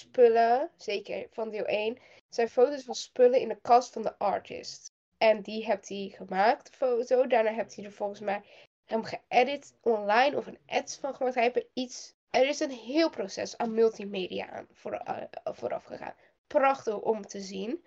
spullen, 0.00 0.70
zeker 0.76 1.26
van 1.30 1.50
deel 1.50 1.64
1, 1.64 1.98
zijn 2.28 2.48
foto's 2.48 2.82
van 2.82 2.94
spullen 2.94 3.40
in 3.40 3.48
de 3.48 3.60
kast 3.60 3.92
van 3.92 4.02
de 4.02 4.18
artist. 4.18 4.92
En 5.18 5.42
die 5.42 5.64
heeft 5.64 5.88
hij 5.88 6.12
gemaakt, 6.16 6.66
de 6.66 6.76
foto. 6.76 7.26
Daarna 7.26 7.52
heeft 7.52 7.76
hij 7.76 7.84
er 7.84 7.92
volgens 7.92 8.20
mij 8.20 8.42
hem 8.84 9.04
geëdit 9.04 9.74
online 9.80 10.36
of 10.36 10.46
een 10.46 10.58
ads 10.66 10.96
van 10.96 11.14
gemaakt. 11.14 11.34
Hij 11.34 11.44
heeft 11.44 11.56
er 11.56 11.68
iets. 11.72 12.14
Er 12.30 12.48
is 12.48 12.60
een 12.60 12.70
heel 12.70 13.10
proces 13.10 13.56
aan 13.56 13.74
multimedia 13.74 14.50
aan 14.50 14.66
voor, 14.72 14.92
eh, 14.92 15.22
vooraf 15.44 15.84
gegaan. 15.84 16.14
Prachtig 16.46 17.00
om 17.00 17.26
te 17.26 17.40
zien. 17.40 17.84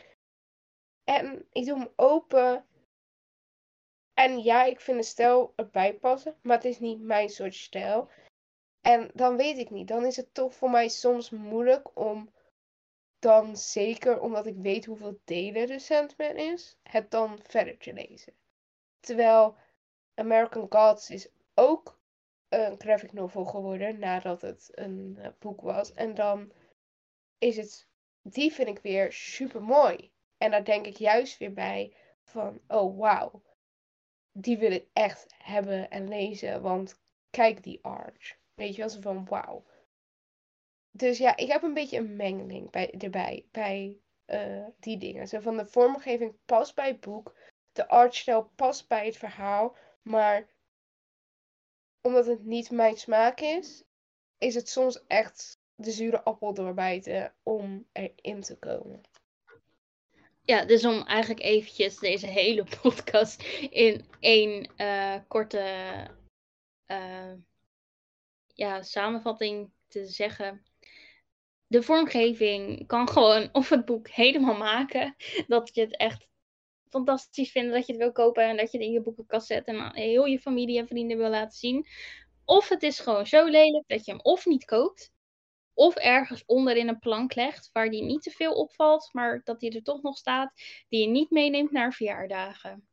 En 1.03 1.45
ik 1.51 1.65
doe 1.65 1.77
hem 1.77 1.93
open. 1.95 2.65
En 4.13 4.43
ja, 4.43 4.63
ik 4.63 4.79
vind 4.79 4.97
de 4.97 5.03
stijl 5.03 5.53
erbij 5.55 5.93
passen, 5.93 6.35
maar 6.41 6.55
het 6.55 6.65
is 6.65 6.79
niet 6.79 7.01
mijn 7.01 7.29
soort 7.29 7.55
stijl. 7.55 8.09
En 8.83 9.09
dan 9.13 9.37
weet 9.37 9.57
ik 9.57 9.69
niet. 9.69 9.87
Dan 9.87 10.05
is 10.05 10.15
het 10.15 10.33
toch 10.33 10.53
voor 10.53 10.69
mij 10.69 10.87
soms 10.87 11.29
moeilijk 11.29 11.97
om 11.97 12.29
dan 13.19 13.57
zeker 13.57 14.19
omdat 14.19 14.45
ik 14.45 14.55
weet 14.57 14.85
hoeveel 14.85 15.19
delen 15.23 15.67
de 15.67 15.79
Sandman 15.79 16.35
is, 16.35 16.77
het 16.83 17.11
dan 17.11 17.39
verder 17.43 17.77
te 17.77 17.93
lezen. 17.93 18.33
Terwijl 18.99 19.55
American 20.13 20.65
Gods 20.69 21.09
is 21.09 21.29
ook 21.53 21.99
een 22.49 22.79
graphic 22.79 23.13
novel 23.13 23.45
geworden 23.45 23.99
nadat 23.99 24.41
het 24.41 24.69
een 24.71 25.17
eh, 25.21 25.29
boek 25.39 25.61
was. 25.61 25.93
En 25.93 26.15
dan 26.15 26.51
is 27.37 27.57
het, 27.57 27.87
die 28.21 28.53
vind 28.53 28.67
ik 28.67 28.79
weer 28.79 29.11
super 29.11 29.61
mooi. 29.61 30.11
En 30.37 30.51
daar 30.51 30.63
denk 30.63 30.85
ik 30.85 30.97
juist 30.97 31.37
weer 31.37 31.53
bij 31.53 31.95
van, 32.23 32.61
oh 32.67 32.97
wauw, 32.97 33.41
die 34.31 34.57
wil 34.57 34.71
ik 34.71 34.87
echt 34.93 35.35
hebben 35.37 35.89
en 35.89 36.07
lezen, 36.07 36.61
want 36.61 36.99
kijk 37.29 37.63
die 37.63 37.79
art. 37.83 38.41
Weet 38.55 38.75
je 38.75 38.81
wel, 38.81 38.89
zo 38.89 39.01
van 39.01 39.25
wauw. 39.25 39.65
Dus 40.91 41.17
ja, 41.17 41.37
ik 41.37 41.47
heb 41.47 41.63
een 41.63 41.73
beetje 41.73 41.97
een 41.97 42.15
mengeling 42.15 42.69
bij, 42.69 42.91
erbij, 42.91 43.45
bij 43.51 43.97
eh, 44.25 44.65
die 44.79 44.97
dingen. 44.97 45.27
Zo 45.27 45.39
van 45.39 45.57
de 45.57 45.65
vormgeving 45.65 46.35
past 46.45 46.75
bij 46.75 46.87
het 46.87 46.99
boek, 46.99 47.35
de 47.71 47.87
artstijl 47.87 48.51
past 48.55 48.87
bij 48.87 49.05
het 49.05 49.17
verhaal, 49.17 49.75
maar 50.01 50.47
omdat 52.01 52.25
het 52.25 52.45
niet 52.45 52.71
mijn 52.71 52.97
smaak 52.97 53.39
is, 53.39 53.83
is 54.37 54.55
het 54.55 54.69
soms 54.69 55.03
echt 55.07 55.59
de 55.75 55.91
zure 55.91 56.23
appel 56.23 56.53
doorbijten 56.53 57.33
om 57.43 57.87
erin 57.91 58.41
te 58.41 58.57
komen. 58.57 59.01
Ja, 60.41 60.65
dus 60.65 60.85
om 60.85 61.01
eigenlijk 61.01 61.41
eventjes 61.41 61.99
deze 61.99 62.27
hele 62.27 62.63
podcast 62.81 63.43
in 63.69 64.05
één 64.19 64.71
eh, 64.75 65.15
korte 65.27 66.07
eh, 66.85 67.31
ja, 68.53 68.81
samenvatting 68.81 69.71
te 69.87 70.05
zeggen. 70.05 70.63
De 71.67 71.83
vormgeving 71.83 72.87
kan 72.87 73.09
gewoon 73.09 73.49
of 73.51 73.69
het 73.69 73.85
boek 73.85 74.09
helemaal 74.09 74.57
maken. 74.57 75.15
Dat 75.47 75.75
je 75.75 75.81
het 75.81 75.97
echt 75.97 76.27
fantastisch 76.89 77.51
vindt, 77.51 77.73
dat 77.73 77.85
je 77.85 77.93
het 77.93 78.01
wil 78.01 78.11
kopen 78.11 78.43
en 78.43 78.57
dat 78.57 78.71
je 78.71 78.77
het 78.77 78.87
in 78.87 78.93
je 78.93 79.01
boekenkast 79.01 79.47
zet 79.47 79.65
en 79.65 79.79
aan 79.79 79.95
heel 79.95 80.25
je 80.25 80.39
familie 80.39 80.79
en 80.79 80.87
vrienden 80.87 81.17
wil 81.17 81.29
laten 81.29 81.57
zien. 81.57 81.87
Of 82.45 82.69
het 82.69 82.83
is 82.83 82.99
gewoon 82.99 83.27
zo 83.27 83.45
lelijk 83.45 83.87
dat 83.87 84.05
je 84.05 84.11
hem 84.11 84.21
of 84.21 84.45
niet 84.45 84.65
koopt, 84.65 85.11
of 85.73 85.95
ergens 85.95 86.43
onder 86.45 86.75
in 86.75 86.87
een 86.87 86.99
plank 86.99 87.35
legt 87.35 87.69
waar 87.71 87.89
die 87.89 88.03
niet 88.03 88.21
te 88.21 88.31
veel 88.31 88.53
opvalt, 88.53 89.09
maar 89.11 89.41
dat 89.43 89.59
die 89.59 89.75
er 89.75 89.83
toch 89.83 90.01
nog 90.01 90.17
staat, 90.17 90.53
die 90.89 91.01
je 91.01 91.07
niet 91.07 91.29
meeneemt 91.29 91.71
naar 91.71 91.93
verjaardagen. 91.93 92.87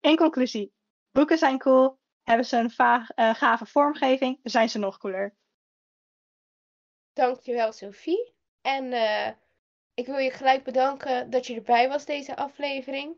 In 0.00 0.16
conclusie, 0.16 0.72
boeken 1.10 1.38
zijn 1.38 1.58
cool. 1.58 1.99
Hebben 2.30 2.48
ze 2.48 2.56
een 2.56 2.70
vaag, 2.70 3.10
eh, 3.10 3.34
gave 3.34 3.66
vormgeving, 3.66 4.38
zijn 4.42 4.68
ze 4.68 4.78
nog 4.78 4.98
cooler. 4.98 5.34
Dankjewel, 7.12 7.72
Sophie. 7.72 8.34
En 8.60 8.92
eh, 8.92 9.32
ik 9.94 10.06
wil 10.06 10.18
je 10.18 10.30
gelijk 10.30 10.64
bedanken 10.64 11.30
dat 11.30 11.46
je 11.46 11.54
erbij 11.54 11.88
was 11.88 12.04
deze 12.04 12.36
aflevering. 12.36 13.16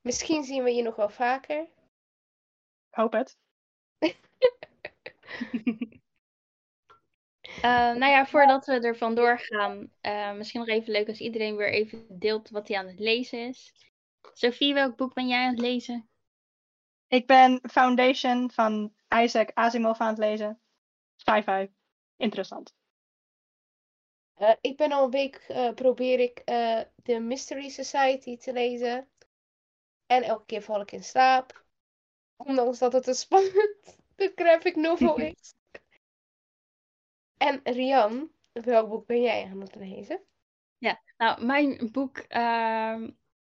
Misschien 0.00 0.44
zien 0.44 0.62
we 0.62 0.70
je 0.70 0.82
nog 0.82 0.96
wel 0.96 1.08
vaker. 1.08 1.60
Ik 1.60 2.94
hoop 2.94 3.12
het. 3.12 3.38
Uh, 3.98 4.12
nou 8.00 8.06
ja, 8.06 8.26
voordat 8.26 8.66
we 8.66 8.80
er 8.80 8.96
vandoor 8.96 9.38
gaan, 9.38 9.92
uh, 10.02 10.32
misschien 10.32 10.60
nog 10.60 10.68
even 10.68 10.92
leuk 10.92 11.08
als 11.08 11.20
iedereen 11.20 11.56
weer 11.56 11.72
even 11.72 12.18
deelt 12.18 12.50
wat 12.50 12.68
hij 12.68 12.78
aan 12.78 12.86
het 12.86 13.00
lezen 13.00 13.48
is. 13.48 13.74
Sophie, 14.32 14.74
welk 14.74 14.96
boek 14.96 15.14
ben 15.14 15.28
jij 15.28 15.44
aan 15.44 15.50
het 15.50 15.60
lezen? 15.60 16.10
Ik 17.10 17.26
ben 17.26 17.60
Foundation 17.70 18.50
van 18.50 18.94
Isaac 19.08 19.50
Asimov 19.54 20.00
aan 20.00 20.08
het 20.08 20.18
lezen. 20.18 20.60
Sci-fi. 21.16 21.72
Interessant. 22.16 22.74
Uh, 24.38 24.52
ik 24.60 24.76
ben 24.76 24.92
al 24.92 25.04
een 25.04 25.10
week, 25.10 25.44
probeer 25.74 26.18
ik 26.18 26.42
de 26.94 27.18
Mystery 27.20 27.68
Society 27.68 28.36
te 28.36 28.52
lezen. 28.52 29.08
En 30.06 30.22
elke 30.22 30.46
keer 30.46 30.62
val 30.62 30.80
ik 30.80 30.92
in 30.92 31.04
slaap. 31.04 31.64
Ondanks 32.36 32.78
dat 32.78 32.92
het 32.92 33.06
een 33.06 33.14
spannend 33.14 33.98
de 34.16 34.32
graphic 34.34 34.76
novel 34.76 35.16
is. 35.36 35.54
En 37.36 37.60
Rian, 37.62 38.30
welk 38.52 38.88
boek 38.88 39.06
ben 39.06 39.22
jij 39.22 39.44
aan 39.44 39.60
het 39.60 39.74
lezen? 39.74 40.20
Ja, 40.78 41.02
nou, 41.16 41.44
mijn 41.44 41.88
boek, 41.92 42.24
uh, 42.28 43.08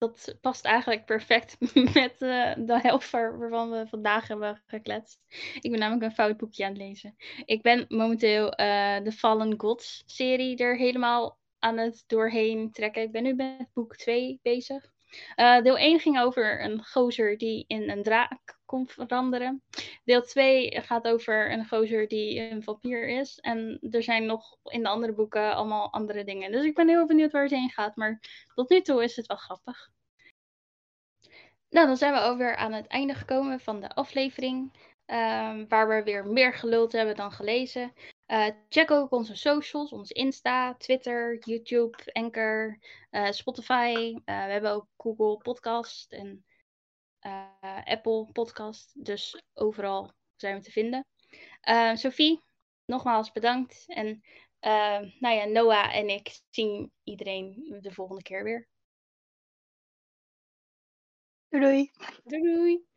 dat 0.02 0.36
past 0.40 0.64
eigenlijk 0.64 1.04
perfect 1.04 1.56
met 1.94 2.16
uh, 2.18 2.54
de 2.56 2.78
helft 2.82 3.10
waarvan 3.10 3.70
we 3.70 3.86
vandaag 3.88 4.28
hebben 4.28 4.62
gekletst. 4.66 5.20
Ik 5.60 5.70
ben 5.70 5.78
namelijk 5.78 6.04
een 6.04 6.14
fout 6.14 6.36
boekje 6.36 6.64
aan 6.64 6.72
het 6.72 6.80
lezen. 6.80 7.14
Ik 7.44 7.62
ben 7.62 7.84
momenteel 7.88 8.44
uh, 8.44 9.00
de 9.02 9.12
Fallen 9.12 9.60
Gods 9.60 10.02
serie 10.06 10.56
er 10.56 10.76
helemaal 10.76 11.38
aan 11.58 11.78
het 11.78 12.04
doorheen 12.06 12.70
trekken. 12.72 13.02
Ik 13.02 13.12
ben 13.12 13.22
nu 13.22 13.34
met 13.34 13.68
boek 13.72 13.96
2 13.96 14.38
bezig. 14.42 14.91
Uh, 15.36 15.62
deel 15.62 15.78
1 15.78 16.00
ging 16.00 16.20
over 16.20 16.64
een 16.64 16.84
gozer 16.84 17.38
die 17.38 17.64
in 17.66 17.90
een 17.90 18.02
draak 18.02 18.58
kon 18.64 18.88
veranderen. 18.88 19.62
Deel 20.04 20.22
2 20.22 20.80
gaat 20.80 21.06
over 21.06 21.52
een 21.52 21.68
gozer 21.68 22.08
die 22.08 22.40
een 22.40 22.62
vampier 22.62 23.08
is. 23.08 23.38
En 23.38 23.78
er 23.90 24.02
zijn 24.02 24.26
nog 24.26 24.56
in 24.64 24.82
de 24.82 24.88
andere 24.88 25.12
boeken 25.12 25.54
allemaal 25.54 25.92
andere 25.92 26.24
dingen. 26.24 26.52
Dus 26.52 26.64
ik 26.64 26.74
ben 26.74 26.88
heel 26.88 27.06
benieuwd 27.06 27.32
waar 27.32 27.42
het 27.42 27.50
heen 27.50 27.70
gaat. 27.70 27.96
Maar 27.96 28.20
tot 28.54 28.70
nu 28.70 28.80
toe 28.80 29.02
is 29.02 29.16
het 29.16 29.26
wel 29.26 29.36
grappig. 29.36 29.90
Nou, 31.68 31.86
dan 31.86 31.96
zijn 31.96 32.12
we 32.12 32.18
alweer 32.18 32.56
aan 32.56 32.72
het 32.72 32.86
einde 32.86 33.14
gekomen 33.14 33.60
van 33.60 33.80
de 33.80 33.94
aflevering. 33.94 34.72
Um, 35.06 35.68
waar 35.68 35.88
we 35.88 36.02
weer 36.02 36.26
meer 36.26 36.54
geluld 36.54 36.92
hebben 36.92 37.16
dan 37.16 37.32
gelezen. 37.32 37.92
Uh, 38.26 38.48
check 38.68 38.90
ook 38.90 39.12
onze 39.12 39.36
socials, 39.36 39.92
ons 39.92 40.10
Insta, 40.10 40.74
Twitter, 40.74 41.38
YouTube, 41.38 41.98
Anchor, 42.12 42.78
uh, 43.10 43.30
Spotify. 43.30 43.94
Uh, 43.94 44.18
we 44.24 44.52
hebben 44.52 44.70
ook 44.70 44.88
Google 44.96 45.36
Podcast 45.36 46.12
en 46.12 46.44
Apple 47.84 48.28
Podcast. 48.32 49.04
Dus 49.04 49.42
overal 49.54 50.12
zijn 50.36 50.56
we 50.56 50.62
te 50.62 50.70
vinden. 50.70 51.06
Sophie, 51.94 52.42
nogmaals 52.84 53.32
bedankt. 53.32 53.84
En 53.86 54.22
nou 55.18 55.34
ja, 55.34 55.44
Noah 55.44 55.96
en 55.96 56.08
ik 56.08 56.40
zien 56.50 56.92
iedereen 57.02 57.78
de 57.80 57.92
volgende 57.92 58.22
keer 58.22 58.44
weer. 58.44 58.68
Doei. 61.48 61.90
Doei 62.24 62.42
doei. 62.42 62.91